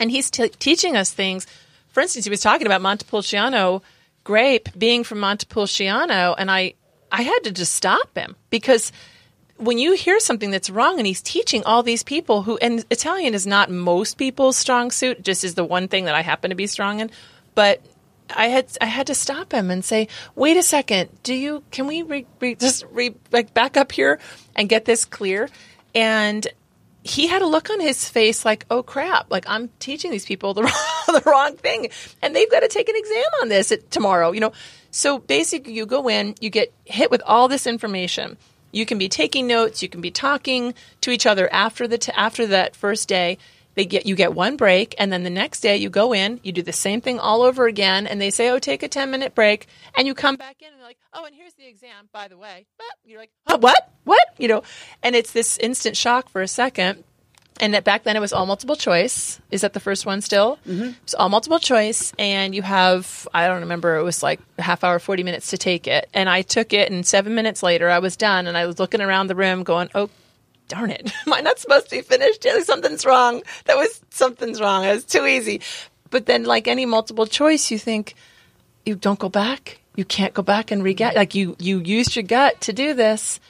And 0.00 0.10
he's 0.10 0.30
t- 0.30 0.48
teaching 0.48 0.96
us 0.96 1.12
things. 1.12 1.46
For 1.90 2.00
instance, 2.00 2.24
he 2.24 2.30
was 2.30 2.40
talking 2.40 2.66
about 2.66 2.82
Montepulciano 2.82 3.82
grape 4.24 4.68
being 4.76 5.04
from 5.04 5.20
Montepulciano. 5.20 6.34
And 6.34 6.50
I, 6.50 6.74
I 7.12 7.22
had 7.22 7.40
to 7.44 7.50
just 7.50 7.74
stop 7.74 8.16
him 8.16 8.36
because 8.50 8.92
when 9.56 9.78
you 9.78 9.94
hear 9.94 10.18
something 10.20 10.50
that's 10.50 10.68
wrong 10.68 10.98
and 10.98 11.06
he's 11.06 11.22
teaching 11.22 11.62
all 11.64 11.82
these 11.82 12.02
people 12.02 12.42
who, 12.42 12.56
and 12.58 12.84
Italian 12.90 13.34
is 13.34 13.46
not 13.46 13.70
most 13.70 14.18
people's 14.18 14.56
strong 14.56 14.90
suit, 14.90 15.22
just 15.22 15.44
is 15.44 15.54
the 15.54 15.64
one 15.64 15.88
thing 15.88 16.06
that 16.06 16.14
I 16.14 16.22
happen 16.22 16.50
to 16.50 16.56
be 16.56 16.66
strong 16.66 17.00
in. 17.00 17.10
But 17.54 17.80
I 18.30 18.48
had 18.48 18.66
I 18.80 18.86
had 18.86 19.06
to 19.08 19.14
stop 19.14 19.52
him 19.52 19.70
and 19.70 19.84
say, 19.84 20.08
"Wait 20.34 20.56
a 20.56 20.62
second. 20.62 21.10
Do 21.22 21.34
you 21.34 21.62
can 21.70 21.86
we 21.86 22.02
re, 22.02 22.26
re, 22.40 22.54
just 22.54 22.84
re, 22.90 23.14
like 23.30 23.54
back 23.54 23.76
up 23.76 23.92
here 23.92 24.18
and 24.56 24.68
get 24.68 24.86
this 24.86 25.04
clear?" 25.04 25.48
And 25.94 26.46
he 27.04 27.26
had 27.26 27.42
a 27.42 27.46
look 27.46 27.70
on 27.70 27.80
his 27.80 28.08
face 28.08 28.44
like, 28.44 28.66
"Oh 28.70 28.82
crap! 28.82 29.30
Like 29.30 29.44
I'm 29.46 29.68
teaching 29.78 30.10
these 30.10 30.24
people 30.24 30.54
the 30.54 30.62
wrong, 30.64 30.72
the 31.06 31.22
wrong 31.26 31.56
thing, 31.56 31.90
and 32.22 32.34
they've 32.34 32.50
got 32.50 32.60
to 32.60 32.68
take 32.68 32.88
an 32.88 32.96
exam 32.96 33.24
on 33.42 33.48
this 33.50 33.72
tomorrow." 33.90 34.32
You 34.32 34.40
know, 34.40 34.52
so 34.90 35.18
basically, 35.18 35.74
you 35.74 35.86
go 35.86 36.08
in, 36.08 36.34
you 36.40 36.50
get 36.50 36.72
hit 36.84 37.10
with 37.10 37.22
all 37.26 37.46
this 37.46 37.66
information. 37.66 38.36
You 38.74 38.86
can 38.86 38.98
be 38.98 39.08
taking 39.08 39.46
notes, 39.46 39.82
you 39.82 39.88
can 39.88 40.00
be 40.00 40.10
talking 40.10 40.74
to 41.00 41.10
each 41.10 41.26
other 41.26 41.52
after 41.52 41.86
the 41.86 41.98
t- 41.98 42.12
after 42.16 42.46
that 42.48 42.74
first 42.74 43.08
day. 43.08 43.38
They 43.74 43.84
get 43.84 44.06
you 44.06 44.14
get 44.14 44.34
one 44.34 44.56
break 44.56 44.94
and 44.98 45.12
then 45.12 45.24
the 45.24 45.30
next 45.30 45.60
day 45.60 45.76
you 45.76 45.90
go 45.90 46.12
in 46.14 46.38
you 46.44 46.52
do 46.52 46.62
the 46.62 46.72
same 46.72 47.00
thing 47.00 47.18
all 47.18 47.42
over 47.42 47.66
again 47.66 48.06
and 48.06 48.20
they 48.20 48.30
say 48.30 48.48
oh 48.50 48.60
take 48.60 48.84
a 48.84 48.88
10 48.88 49.10
minute 49.10 49.34
break 49.34 49.66
and 49.96 50.06
you 50.06 50.14
come 50.14 50.36
back 50.36 50.62
in 50.62 50.68
and 50.68 50.76
they're 50.78 50.86
like 50.86 50.98
oh 51.12 51.24
and 51.24 51.34
here's 51.34 51.54
the 51.54 51.66
exam 51.66 52.08
by 52.12 52.28
the 52.28 52.36
way. 52.38 52.66
But 52.78 52.86
you're 53.04 53.18
like 53.18 53.30
oh, 53.48 53.56
what? 53.56 53.90
What? 54.04 54.28
You 54.38 54.46
know? 54.46 54.62
And 55.02 55.16
it's 55.16 55.32
this 55.32 55.58
instant 55.58 55.96
shock 55.96 56.28
for 56.28 56.40
a 56.40 56.48
second 56.48 57.02
and 57.60 57.74
that 57.74 57.84
back 57.84 58.02
then 58.02 58.16
it 58.16 58.20
was 58.20 58.32
all 58.32 58.46
multiple 58.46 58.76
choice 58.76 59.40
is 59.50 59.60
that 59.60 59.72
the 59.72 59.80
first 59.80 60.06
one 60.06 60.20
still 60.20 60.58
mm-hmm. 60.66 60.90
it's 61.02 61.14
all 61.14 61.28
multiple 61.28 61.58
choice 61.58 62.12
and 62.18 62.54
you 62.54 62.62
have 62.62 63.28
i 63.32 63.46
don't 63.46 63.60
remember 63.60 63.96
it 63.96 64.02
was 64.02 64.22
like 64.22 64.40
a 64.58 64.62
half 64.62 64.82
hour 64.82 64.98
40 64.98 65.22
minutes 65.22 65.50
to 65.50 65.58
take 65.58 65.86
it 65.86 66.08
and 66.12 66.28
i 66.28 66.42
took 66.42 66.72
it 66.72 66.90
and 66.90 67.06
seven 67.06 67.34
minutes 67.34 67.62
later 67.62 67.88
i 67.88 68.00
was 68.00 68.16
done 68.16 68.46
and 68.46 68.56
i 68.56 68.66
was 68.66 68.78
looking 68.80 69.00
around 69.00 69.28
the 69.28 69.36
room 69.36 69.62
going 69.62 69.88
oh 69.94 70.10
darn 70.68 70.90
it, 70.90 71.12
am 71.26 71.32
I 71.32 71.40
not 71.40 71.58
supposed 71.58 71.88
to 71.90 71.96
be 71.96 72.02
finished? 72.02 72.46
Something's 72.62 73.04
wrong. 73.04 73.42
That 73.66 73.76
was 73.76 74.00
something's 74.10 74.60
wrong. 74.60 74.84
It 74.84 74.94
was 74.94 75.04
too 75.04 75.26
easy. 75.26 75.60
But 76.10 76.26
then, 76.26 76.44
like 76.44 76.68
any 76.68 76.86
multiple 76.86 77.26
choice, 77.26 77.70
you 77.70 77.78
think 77.78 78.14
you 78.86 78.94
don't 78.94 79.18
go 79.18 79.28
back. 79.28 79.80
You 79.96 80.04
can't 80.04 80.34
go 80.34 80.42
back 80.42 80.70
and 80.70 80.82
re 80.82 80.94
Like 80.98 81.34
you, 81.34 81.56
you 81.58 81.80
used 81.80 82.16
your 82.16 82.24
gut 82.24 82.60
to 82.62 82.72
do 82.72 82.94
this, 82.94 83.40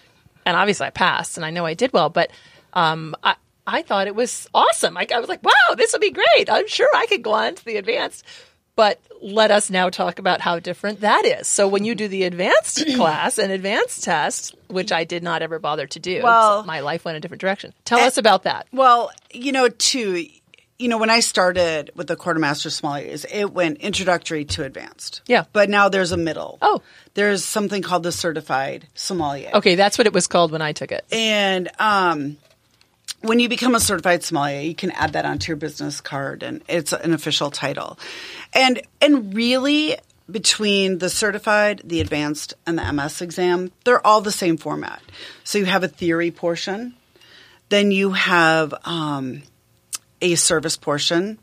and 0.44 0.56
obviously 0.56 0.86
I 0.86 0.90
passed, 0.90 1.36
and 1.36 1.44
I 1.44 1.50
know 1.50 1.66
I 1.66 1.74
did 1.74 1.92
well. 1.92 2.10
But 2.10 2.30
um, 2.72 3.14
I, 3.22 3.36
I 3.66 3.82
thought 3.82 4.06
it 4.06 4.14
was 4.14 4.48
awesome. 4.54 4.96
I, 4.96 5.06
I 5.14 5.20
was 5.20 5.28
like, 5.28 5.42
wow, 5.42 5.74
this 5.76 5.92
will 5.92 6.00
be 6.00 6.10
great. 6.10 6.50
I'm 6.50 6.68
sure 6.68 6.88
I 6.94 7.06
could 7.06 7.22
go 7.22 7.32
on 7.32 7.54
to 7.54 7.64
the 7.64 7.76
advanced. 7.76 8.24
But 8.76 9.00
let 9.22 9.50
us 9.50 9.70
now 9.70 9.88
talk 9.88 10.18
about 10.18 10.40
how 10.40 10.58
different 10.58 11.00
that 11.00 11.24
is. 11.24 11.46
So 11.46 11.68
when 11.68 11.84
you 11.84 11.94
do 11.94 12.08
the 12.08 12.24
advanced 12.24 12.84
class 12.96 13.38
and 13.38 13.52
advanced 13.52 14.02
test, 14.02 14.54
which 14.68 14.90
I 14.90 15.04
did 15.04 15.22
not 15.22 15.42
ever 15.42 15.58
bother 15.58 15.86
to 15.86 16.00
do, 16.00 16.22
well, 16.22 16.64
my 16.64 16.80
life 16.80 17.04
went 17.04 17.16
a 17.16 17.20
different 17.20 17.40
direction. 17.40 17.72
Tell 17.84 18.00
us 18.00 18.18
about 18.18 18.42
that. 18.42 18.66
Well, 18.72 19.12
you 19.32 19.52
know, 19.52 19.68
too, 19.68 20.26
you 20.78 20.88
know, 20.88 20.98
when 20.98 21.10
I 21.10 21.20
started 21.20 21.92
with 21.94 22.08
the 22.08 22.16
Court 22.16 22.36
of 22.36 22.40
Master 22.40 22.68
Sommeliers, 22.68 23.24
it 23.32 23.52
went 23.52 23.78
introductory 23.78 24.44
to 24.46 24.64
advanced. 24.64 25.22
Yeah. 25.26 25.44
But 25.52 25.70
now 25.70 25.88
there's 25.88 26.10
a 26.10 26.16
middle. 26.16 26.58
Oh. 26.60 26.82
There's 27.14 27.44
something 27.44 27.80
called 27.80 28.02
the 28.02 28.12
certified 28.12 28.88
sommelier. 28.94 29.52
Okay, 29.54 29.76
that's 29.76 29.98
what 29.98 30.08
it 30.08 30.12
was 30.12 30.26
called 30.26 30.50
when 30.50 30.62
I 30.62 30.72
took 30.72 30.90
it. 30.90 31.04
And 31.12 31.70
um, 31.78 32.38
when 33.24 33.40
you 33.40 33.48
become 33.48 33.74
a 33.74 33.80
certified 33.80 34.22
sommelier, 34.22 34.60
you 34.60 34.74
can 34.74 34.90
add 34.90 35.14
that 35.14 35.24
onto 35.24 35.48
your 35.48 35.56
business 35.56 36.00
card, 36.00 36.42
and 36.42 36.62
it's 36.68 36.92
an 36.92 37.14
official 37.14 37.50
title. 37.50 37.98
And 38.52 38.82
and 39.00 39.34
really, 39.34 39.96
between 40.30 40.98
the 40.98 41.08
certified, 41.08 41.80
the 41.84 42.00
advanced, 42.00 42.52
and 42.66 42.78
the 42.78 42.92
MS 42.92 43.22
exam, 43.22 43.72
they're 43.84 44.06
all 44.06 44.20
the 44.20 44.32
same 44.32 44.58
format. 44.58 45.00
So 45.42 45.58
you 45.58 45.64
have 45.64 45.82
a 45.82 45.88
theory 45.88 46.30
portion, 46.30 46.94
then 47.70 47.90
you 47.90 48.10
have 48.10 48.74
um, 48.84 49.42
a 50.20 50.34
service 50.34 50.76
portion, 50.76 51.38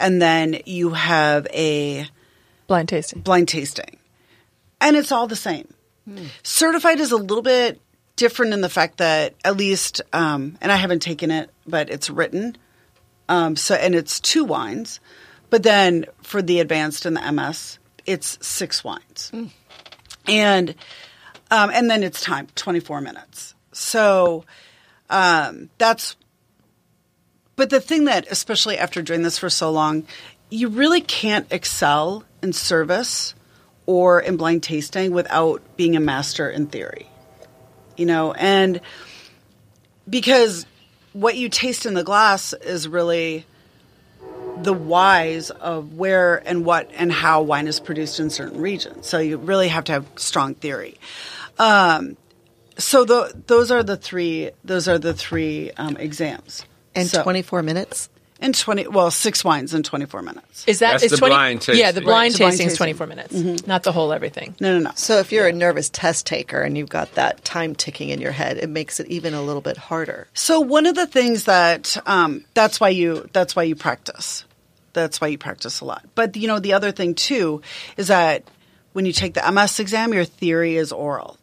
and 0.00 0.20
then 0.20 0.62
you 0.66 0.90
have 0.90 1.46
a 1.52 2.08
blind 2.66 2.88
tasting. 2.88 3.20
Blind 3.20 3.46
tasting, 3.46 3.98
and 4.80 4.96
it's 4.96 5.12
all 5.12 5.28
the 5.28 5.36
same. 5.36 5.72
Hmm. 6.08 6.24
Certified 6.42 6.98
is 6.98 7.12
a 7.12 7.16
little 7.16 7.42
bit 7.42 7.80
different 8.16 8.52
in 8.52 8.60
the 8.60 8.68
fact 8.68 8.98
that 8.98 9.34
at 9.44 9.56
least, 9.56 10.02
um, 10.12 10.56
and 10.60 10.70
I 10.70 10.76
haven't 10.76 11.00
taken 11.00 11.30
it, 11.30 11.50
but 11.66 11.90
it's 11.90 12.10
written. 12.10 12.56
Um, 13.28 13.56
so 13.56 13.74
and 13.74 13.94
it's 13.94 14.20
two 14.20 14.44
wines, 14.44 15.00
but 15.50 15.62
then 15.62 16.06
for 16.22 16.42
the 16.42 16.60
advanced 16.60 17.06
and 17.06 17.16
the 17.16 17.32
MS, 17.32 17.78
it's 18.04 18.38
six 18.46 18.84
wines, 18.84 19.30
mm. 19.32 19.50
and 20.28 20.74
um, 21.50 21.70
and 21.72 21.90
then 21.90 22.02
it's 22.02 22.20
time 22.20 22.48
twenty 22.54 22.80
four 22.80 23.00
minutes. 23.00 23.54
So 23.72 24.44
um, 25.08 25.70
that's. 25.78 26.16
But 27.56 27.70
the 27.70 27.80
thing 27.80 28.06
that, 28.06 28.26
especially 28.30 28.78
after 28.78 29.00
doing 29.00 29.22
this 29.22 29.38
for 29.38 29.48
so 29.48 29.70
long, 29.70 30.08
you 30.50 30.68
really 30.68 31.00
can't 31.00 31.46
excel 31.52 32.24
in 32.42 32.52
service 32.52 33.32
or 33.86 34.20
in 34.20 34.36
blind 34.36 34.64
tasting 34.64 35.12
without 35.12 35.62
being 35.76 35.94
a 35.94 36.00
master 36.00 36.50
in 36.50 36.66
theory 36.66 37.08
you 37.96 38.06
know, 38.06 38.32
and 38.32 38.80
because 40.08 40.66
what 41.12 41.36
you 41.36 41.48
taste 41.48 41.86
in 41.86 41.94
the 41.94 42.04
glass 42.04 42.52
is 42.52 42.88
really 42.88 43.46
the 44.62 44.72
whys 44.72 45.50
of 45.50 45.94
where 45.94 46.36
and 46.48 46.64
what 46.64 46.90
and 46.94 47.12
how 47.12 47.42
wine 47.42 47.66
is 47.66 47.80
produced 47.80 48.20
in 48.20 48.30
certain 48.30 48.60
regions. 48.60 49.06
So 49.08 49.18
you 49.18 49.36
really 49.36 49.68
have 49.68 49.84
to 49.84 49.92
have 49.92 50.06
strong 50.16 50.54
theory. 50.54 50.96
Um, 51.58 52.16
so 52.76 53.04
the, 53.04 53.42
those 53.46 53.70
are 53.70 53.82
the 53.82 53.96
three. 53.96 54.50
Those 54.64 54.88
are 54.88 54.98
the 54.98 55.14
three 55.14 55.70
um, 55.72 55.96
exams. 55.96 56.64
And 56.94 57.08
so, 57.08 57.22
twenty 57.22 57.42
four 57.42 57.62
minutes 57.62 58.08
in 58.40 58.52
20 58.52 58.88
well 58.88 59.10
six 59.12 59.44
wines 59.44 59.72
in 59.74 59.82
24 59.84 60.20
minutes 60.22 60.64
is 60.66 60.80
that 60.80 60.92
That's 60.92 61.04
is 61.04 61.10
the 61.12 61.16
20, 61.18 61.30
blind 61.34 61.60
tasting. 61.62 61.84
yeah 61.84 61.92
the 61.92 62.00
blind 62.00 62.32
Right. 62.38 62.48
tasting 62.50 62.66
is 62.66 62.76
24 62.76 63.06
minutes 63.06 63.32
mm-hmm. 63.34 63.66
not 63.68 63.84
the 63.84 63.92
whole 63.92 64.12
everything 64.12 64.54
no 64.60 64.72
no 64.76 64.80
no 64.80 64.90
So 64.96 65.18
if 65.18 65.30
you're 65.30 65.46
a 65.46 65.52
nervous 65.52 65.88
test 65.88 66.26
taker 66.26 66.60
and 66.60 66.76
you've 66.76 66.88
got 66.88 67.14
that 67.14 67.44
time 67.44 67.74
ticking 67.76 68.08
in 68.08 68.20
your 68.20 68.32
head, 68.32 68.58
it 68.58 68.68
makes 68.68 68.98
it 68.98 69.06
even 69.06 69.34
a 69.34 69.42
little 69.42 69.62
bit 69.62 69.76
harder. 69.76 70.26
so 70.34 70.58
one 70.60 70.86
of 70.86 70.94
the 70.96 71.06
things 71.06 71.44
that 71.44 71.96
um, 72.06 72.44
that's 72.54 72.80
why 72.80 72.88
you 72.88 73.28
that's 73.32 73.54
why 73.54 73.62
you 73.62 73.76
practice 73.76 74.44
that's 74.94 75.20
why 75.20 75.28
you 75.28 75.38
practice 75.38 75.80
a 75.80 75.84
lot 75.84 76.04
but 76.16 76.36
you 76.36 76.48
know 76.48 76.58
the 76.58 76.72
other 76.72 76.90
thing 76.92 77.14
too 77.14 77.62
is 77.96 78.08
that 78.08 78.42
when 78.94 79.06
you 79.06 79.12
take 79.12 79.34
the 79.34 79.52
ms 79.52 79.78
exam 79.80 80.12
your 80.12 80.24
theory 80.24 80.76
is 80.76 80.90
oral 80.92 81.38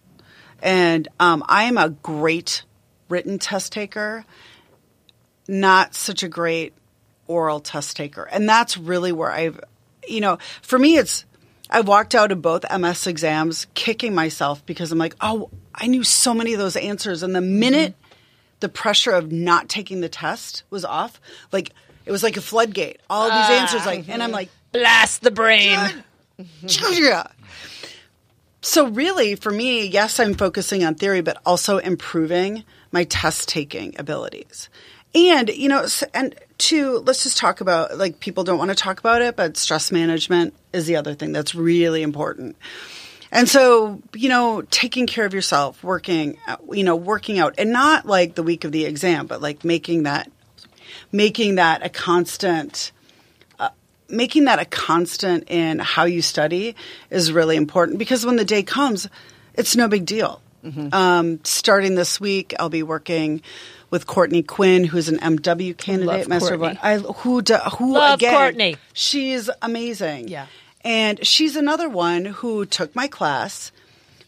and 0.61 1.07
um, 1.21 1.41
i 1.47 1.63
am 1.63 1.77
a 1.77 1.89
great 1.89 2.63
written 3.09 3.39
test 3.39 3.71
taker 3.71 4.25
not 5.47 5.95
such 5.95 6.23
a 6.23 6.29
great 6.29 6.73
oral 7.27 7.59
test 7.59 7.95
taker. 7.97 8.23
And 8.23 8.47
that's 8.47 8.77
really 8.77 9.11
where 9.11 9.31
I've, 9.31 9.59
you 10.07 10.21
know, 10.21 10.37
for 10.61 10.77
me, 10.77 10.97
it's, 10.97 11.25
I 11.69 11.81
walked 11.81 12.15
out 12.15 12.31
of 12.31 12.41
both 12.41 12.65
MS 12.69 13.07
exams 13.07 13.67
kicking 13.73 14.13
myself 14.13 14.65
because 14.65 14.91
I'm 14.91 14.97
like, 14.97 15.15
oh, 15.21 15.49
I 15.73 15.87
knew 15.87 16.03
so 16.03 16.33
many 16.33 16.53
of 16.53 16.59
those 16.59 16.75
answers. 16.75 17.23
And 17.23 17.35
the 17.35 17.41
minute 17.41 17.93
mm-hmm. 17.93 18.15
the 18.59 18.69
pressure 18.69 19.11
of 19.11 19.31
not 19.31 19.69
taking 19.69 20.01
the 20.01 20.09
test 20.09 20.63
was 20.69 20.83
off, 20.83 21.21
like, 21.51 21.71
it 22.05 22.11
was 22.11 22.23
like 22.23 22.35
a 22.35 22.41
floodgate. 22.41 22.99
All 23.09 23.25
these 23.25 23.33
ah, 23.33 23.61
answers, 23.61 23.85
like, 23.85 24.09
and 24.09 24.21
I'm 24.21 24.31
like, 24.31 24.49
blast 24.71 25.21
the 25.21 25.31
brain. 25.31 25.77
yeah. 26.91 27.27
So 28.61 28.87
really, 28.87 29.35
for 29.35 29.51
me, 29.51 29.87
yes, 29.87 30.19
I'm 30.19 30.35
focusing 30.35 30.83
on 30.83 30.95
theory, 30.95 31.21
but 31.21 31.37
also 31.45 31.77
improving 31.77 32.63
my 32.91 33.05
test 33.05 33.49
taking 33.49 33.95
abilities. 33.97 34.69
And, 35.13 35.49
you 35.49 35.67
know, 35.67 35.85
and 36.13 36.35
two, 36.57 36.99
let's 36.99 37.23
just 37.23 37.37
talk 37.37 37.59
about 37.59 37.97
like 37.97 38.19
people 38.19 38.43
don't 38.43 38.57
want 38.57 38.69
to 38.69 38.75
talk 38.75 38.99
about 38.99 39.21
it, 39.21 39.35
but 39.35 39.57
stress 39.57 39.91
management 39.91 40.53
is 40.71 40.85
the 40.85 40.95
other 40.95 41.13
thing 41.13 41.31
that's 41.33 41.53
really 41.53 42.01
important. 42.01 42.55
And 43.31 43.47
so, 43.47 44.01
you 44.13 44.29
know, 44.29 44.61
taking 44.61 45.07
care 45.07 45.25
of 45.25 45.33
yourself, 45.33 45.83
working, 45.83 46.37
you 46.71 46.83
know, 46.83 46.95
working 46.95 47.39
out 47.39 47.55
and 47.57 47.71
not 47.71 48.05
like 48.05 48.35
the 48.35 48.43
week 48.43 48.63
of 48.63 48.71
the 48.71 48.85
exam, 48.85 49.27
but 49.27 49.41
like 49.41 49.63
making 49.63 50.03
that, 50.03 50.29
making 51.11 51.55
that 51.55 51.85
a 51.85 51.89
constant, 51.89 52.91
uh, 53.59 53.69
making 54.09 54.45
that 54.45 54.59
a 54.59 54.65
constant 54.65 55.49
in 55.49 55.79
how 55.79 56.03
you 56.03 56.21
study 56.21 56.75
is 57.09 57.31
really 57.31 57.55
important 57.55 57.99
because 57.99 58.25
when 58.25 58.35
the 58.35 58.45
day 58.45 58.63
comes, 58.63 59.09
it's 59.55 59.75
no 59.75 59.87
big 59.87 60.05
deal. 60.05 60.41
Um, 60.93 61.39
starting 61.43 61.95
this 61.95 62.19
week, 62.19 62.53
I'll 62.59 62.69
be 62.69 62.83
working 62.83 63.41
with 63.91 64.07
Courtney 64.07 64.41
Quinn, 64.41 64.83
who's 64.85 65.07
an 65.09 65.19
MW 65.19 65.77
candidate, 65.77 66.07
Love 66.07 66.27
Master 66.27 66.57
Courtney. 66.57 66.79
I 66.81 66.97
who 66.97 67.41
do, 67.43 67.57
who 67.77 67.93
Love 67.93 68.19
again? 68.19 68.33
Courtney. 68.33 68.77
She's 68.93 69.49
amazing. 69.61 70.27
Yeah. 70.29 70.47
and 70.83 71.23
she's 71.27 71.55
another 71.55 71.87
one 71.87 72.25
who 72.25 72.65
took 72.65 72.95
my 72.95 73.07
class. 73.07 73.71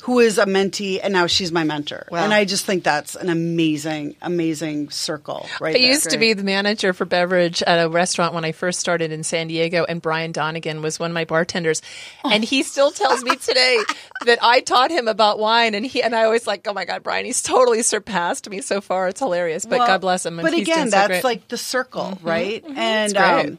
Who 0.04 0.20
is 0.20 0.38
a 0.38 0.46
mentee 0.46 1.00
and 1.02 1.14
now 1.14 1.28
she's 1.28 1.52
my 1.54 1.64
mentor, 1.64 2.06
Wow. 2.12 2.26
and 2.26 2.34
I 2.34 2.44
just 2.44 2.66
think 2.66 2.84
that's 2.84 3.16
an 3.16 3.30
amazing, 3.30 4.18
amazing 4.22 4.90
circle. 4.90 5.48
Right, 5.62 5.76
I 5.76 5.80
there. 5.80 5.88
used 5.88 6.10
to 6.10 6.18
be 6.18 6.34
the 6.34 6.44
manager 6.44 6.92
for 6.92 7.06
beverage 7.06 7.64
at 7.64 7.78
a 7.84 7.88
restaurant 7.88 8.34
when 8.34 8.44
I 8.44 8.52
first 8.52 8.82
started 8.82 9.14
in 9.14 9.24
San 9.24 9.48
Diego, 9.48 9.86
and 9.88 10.02
Brian 10.02 10.34
Donegan 10.34 10.82
was 10.82 11.00
one 11.00 11.12
of 11.12 11.16
my 11.16 11.24
bartenders. 11.24 11.82
And 12.26 12.44
he 12.44 12.64
still 12.64 12.92
tells 12.92 13.24
me 13.24 13.38
today 13.38 13.80
that 14.26 14.40
I 14.42 14.60
taught 14.60 14.92
him 14.92 15.08
about 15.08 15.40
wine, 15.40 15.74
and 15.74 15.86
he 15.86 16.04
and 16.04 16.14
I 16.14 16.26
always 16.26 16.46
like, 16.46 16.68
oh 16.68 16.74
my 16.74 16.84
god, 16.84 17.02
Brian, 17.02 17.24
he's 17.26 17.42
totally 17.42 17.82
surpassed 17.82 18.50
me 18.50 18.60
so 18.60 18.82
far. 18.82 19.08
It's 19.08 19.22
hilarious, 19.22 19.66
but 19.66 19.80
Well, 19.80 19.88
God 19.88 20.02
bless 20.02 20.26
him. 20.26 20.36
But 20.36 20.52
again, 20.54 20.88
so 20.88 20.98
that's 20.98 21.08
great. 21.08 21.24
like 21.24 21.48
the 21.48 21.58
circle, 21.58 22.20
right? 22.22 22.62
And 22.76 23.12
It's 23.12 23.14
great. 23.14 23.46
um, 23.52 23.58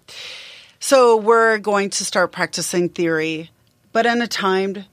so 0.78 1.16
we're 1.16 1.56
going 1.56 1.88
to 1.88 2.04
start 2.04 2.32
practicing 2.32 2.90
theory, 2.90 3.50
but 3.92 4.04
in 4.04 4.20
a 4.20 4.26
timed, 4.28 4.84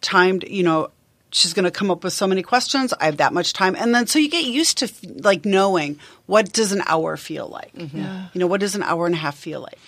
timed. 0.00 0.44
You 0.44 0.62
know, 0.62 0.88
she's 1.34 1.52
going 1.52 1.64
to 1.64 1.70
come 1.70 1.90
up 1.90 2.04
with 2.04 2.12
so 2.12 2.26
many 2.28 2.42
questions. 2.42 2.94
I 3.00 3.06
have 3.06 3.16
that 3.16 3.32
much 3.32 3.52
time, 3.52 3.74
and 3.76 3.92
then 3.94 4.06
so 4.06 4.18
you 4.18 4.30
get 4.30 4.44
used 4.44 4.78
to 4.78 4.88
like 5.22 5.44
knowing 5.44 5.98
what 6.26 6.52
does 6.52 6.70
an 6.72 6.82
hour 6.86 7.16
feel 7.16 7.48
like. 7.48 7.72
You 7.74 8.40
know, 8.40 8.46
what 8.46 8.60
does 8.60 8.74
an 8.74 8.82
hour 8.84 9.04
and 9.06 9.14
a 9.14 9.18
half 9.18 9.36
feel 9.36 9.60
like? 9.60 9.78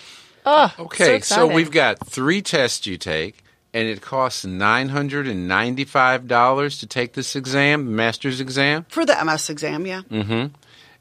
oh, 0.45 0.73
Okay, 0.79 1.05
so, 1.05 1.13
exciting. 1.13 1.55
we've 1.55 1.71
got 1.71 2.05
three 2.05 2.41
tests 2.41 2.85
you 2.85 2.97
take, 2.97 3.43
and 3.73 3.87
it 3.87 4.01
costs 4.01 4.45
nine 4.45 4.89
hundred 4.89 5.27
and 5.27 5.47
ninety-five 5.47 6.27
dollars 6.27 6.77
to 6.79 6.85
take 6.87 7.13
this 7.13 7.35
exam, 7.35 7.95
master's 7.95 8.39
exam. 8.41 8.85
For 8.89 9.05
the 9.05 9.15
MS 9.25 9.49
exam, 9.49 9.85
yeah. 9.87 10.01
Mm-hmm. 10.11 10.47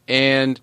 And 0.09 0.61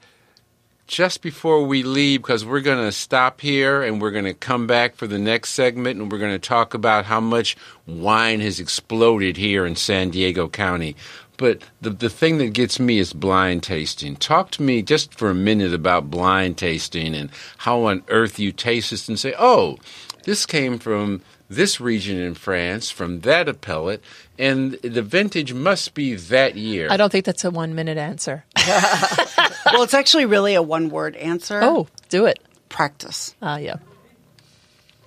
just 0.87 1.21
before 1.21 1.65
we 1.65 1.83
leave, 1.83 2.21
because 2.21 2.45
we're 2.45 2.61
going 2.61 2.83
to 2.83 2.91
stop 2.91 3.41
here 3.41 3.81
and 3.81 4.01
we're 4.01 4.11
going 4.11 4.25
to 4.25 4.33
come 4.33 4.67
back 4.67 4.95
for 4.95 5.07
the 5.07 5.19
next 5.19 5.51
segment, 5.51 5.99
and 5.99 6.11
we're 6.11 6.19
going 6.19 6.39
to 6.39 6.47
talk 6.47 6.73
about 6.73 7.05
how 7.05 7.19
much 7.19 7.55
wine 7.87 8.41
has 8.41 8.59
exploded 8.59 9.37
here 9.37 9.65
in 9.65 9.75
San 9.75 10.09
Diego 10.09 10.47
County. 10.47 10.95
But 11.37 11.63
the 11.81 11.89
the 11.89 12.09
thing 12.09 12.37
that 12.37 12.53
gets 12.53 12.79
me 12.79 12.99
is 12.99 13.11
blind 13.11 13.63
tasting. 13.63 14.15
Talk 14.15 14.51
to 14.51 14.61
me 14.61 14.81
just 14.81 15.13
for 15.13 15.29
a 15.29 15.35
minute 15.35 15.73
about 15.73 16.11
blind 16.11 16.57
tasting 16.57 17.15
and 17.15 17.31
how 17.57 17.83
on 17.85 18.03
earth 18.09 18.37
you 18.37 18.51
taste 18.51 18.91
this 18.91 19.09
and 19.09 19.19
say, 19.19 19.33
"Oh, 19.37 19.77
this 20.25 20.45
came 20.45 20.77
from 20.77 21.21
this 21.49 21.79
region 21.81 22.17
in 22.17 22.35
France, 22.35 22.91
from 22.91 23.21
that 23.21 23.49
appellate, 23.49 24.01
and 24.37 24.73
the 24.81 25.01
vintage 25.01 25.53
must 25.53 25.93
be 25.93 26.15
that 26.15 26.55
year." 26.55 26.87
I 26.89 26.97
don't 26.97 27.11
think 27.11 27.25
that's 27.25 27.43
a 27.45 27.51
one 27.51 27.75
minute 27.75 27.97
answer. 27.97 28.45
well, 28.67 29.83
it's 29.83 29.93
actually 29.93 30.25
really 30.25 30.55
a 30.55 30.61
one 30.61 30.89
word 30.89 31.15
answer. 31.15 31.59
Oh, 31.61 31.87
do 32.09 32.25
it. 32.25 32.39
practice. 32.69 33.35
Uh, 33.41 33.59
yeah. 33.61 33.75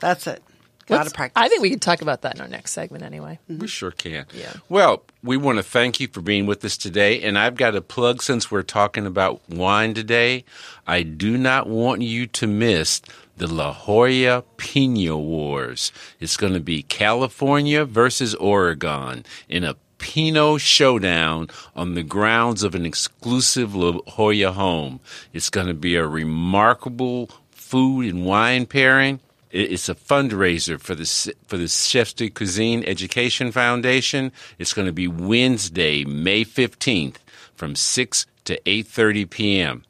That's 0.00 0.26
it. 0.26 0.42
Got 0.87 0.97
to 0.97 1.03
Let's- 1.03 1.12
practice. 1.14 1.43
I 1.43 1.49
think 1.49 1.62
we 1.62 1.70
can 1.70 1.80
talk 1.80 2.01
about 2.01 2.22
that 2.22 2.37
in 2.37 2.41
our 2.41 2.49
next 2.49 2.72
segment 2.72 3.03
anyway. 3.03 3.39
We 3.49 3.57
mm-hmm. 3.57 3.66
sure 3.66 3.91
can. 3.91 4.26
Yeah. 4.32 4.53
Well, 4.68 5.03
we 5.22 5.37
want 5.37 5.59
to 5.59 5.64
thank 5.64 5.99
you 5.99 6.07
for 6.07 6.20
being 6.20 6.47
with 6.47 6.64
us 6.64 6.76
today. 6.76 7.20
And 7.22 7.37
I've 7.37 7.57
got 7.57 7.74
a 7.74 7.80
plug 7.80 8.22
since 8.22 8.51
we're 8.51 8.62
talking 8.62 9.05
about 9.05 9.41
wine 9.49 9.95
today. 9.95 10.45
I 10.87 11.03
do 11.03 11.37
not 11.37 11.68
want 11.68 12.03
you 12.03 12.28
to 12.28 12.47
miss 12.47 13.03
the 13.37 13.47
La 13.49 13.72
Jolla 13.72 14.45
Pinot 14.57 15.18
Wars. 15.18 15.93
It's 16.20 16.37
going 16.37 16.55
to 16.55 16.61
be 16.61 16.82
California 16.82 17.84
versus 17.84 18.34
Oregon 18.37 19.24
in 19.49 19.64
a 19.64 19.76
Pinot 19.99 20.61
showdown 20.61 21.49
on 21.74 21.95
the 21.95 22.03
grounds 22.03 22.62
of 22.62 22.74
an 22.74 22.87
exclusive 22.87 23.74
La 23.74 23.99
Jolla 24.07 24.53
home. 24.53 25.01
It's 25.32 25.51
going 25.51 25.66
to 25.66 25.74
be 25.74 25.97
a 25.97 26.07
remarkable 26.07 27.30
food 27.51 28.07
and 28.07 28.24
wine 28.24 28.66
pairing. 28.66 29.20
It- 29.57 29.72
It's 29.72 29.88
a 29.88 29.94
fundraiser 29.94 30.78
for 30.80 30.94
the 30.94 31.07
for 31.48 31.57
the 31.57 31.66
Chefs 31.68 32.12
de 32.12 32.28
Cuisine 32.30 32.84
Education 32.84 33.50
Foundation. 33.52 34.30
It's 34.59 34.72
going 34.74 34.86
to 34.86 34.92
be 34.92 35.09
Wednesday, 35.09 36.04
May 36.04 36.44
fifteenth, 36.44 37.18
from 37.54 37.74
six 37.74 38.26
to 38.44 38.61
eight 38.68 38.86
thirty 38.86 39.24
p.m. 39.24 39.82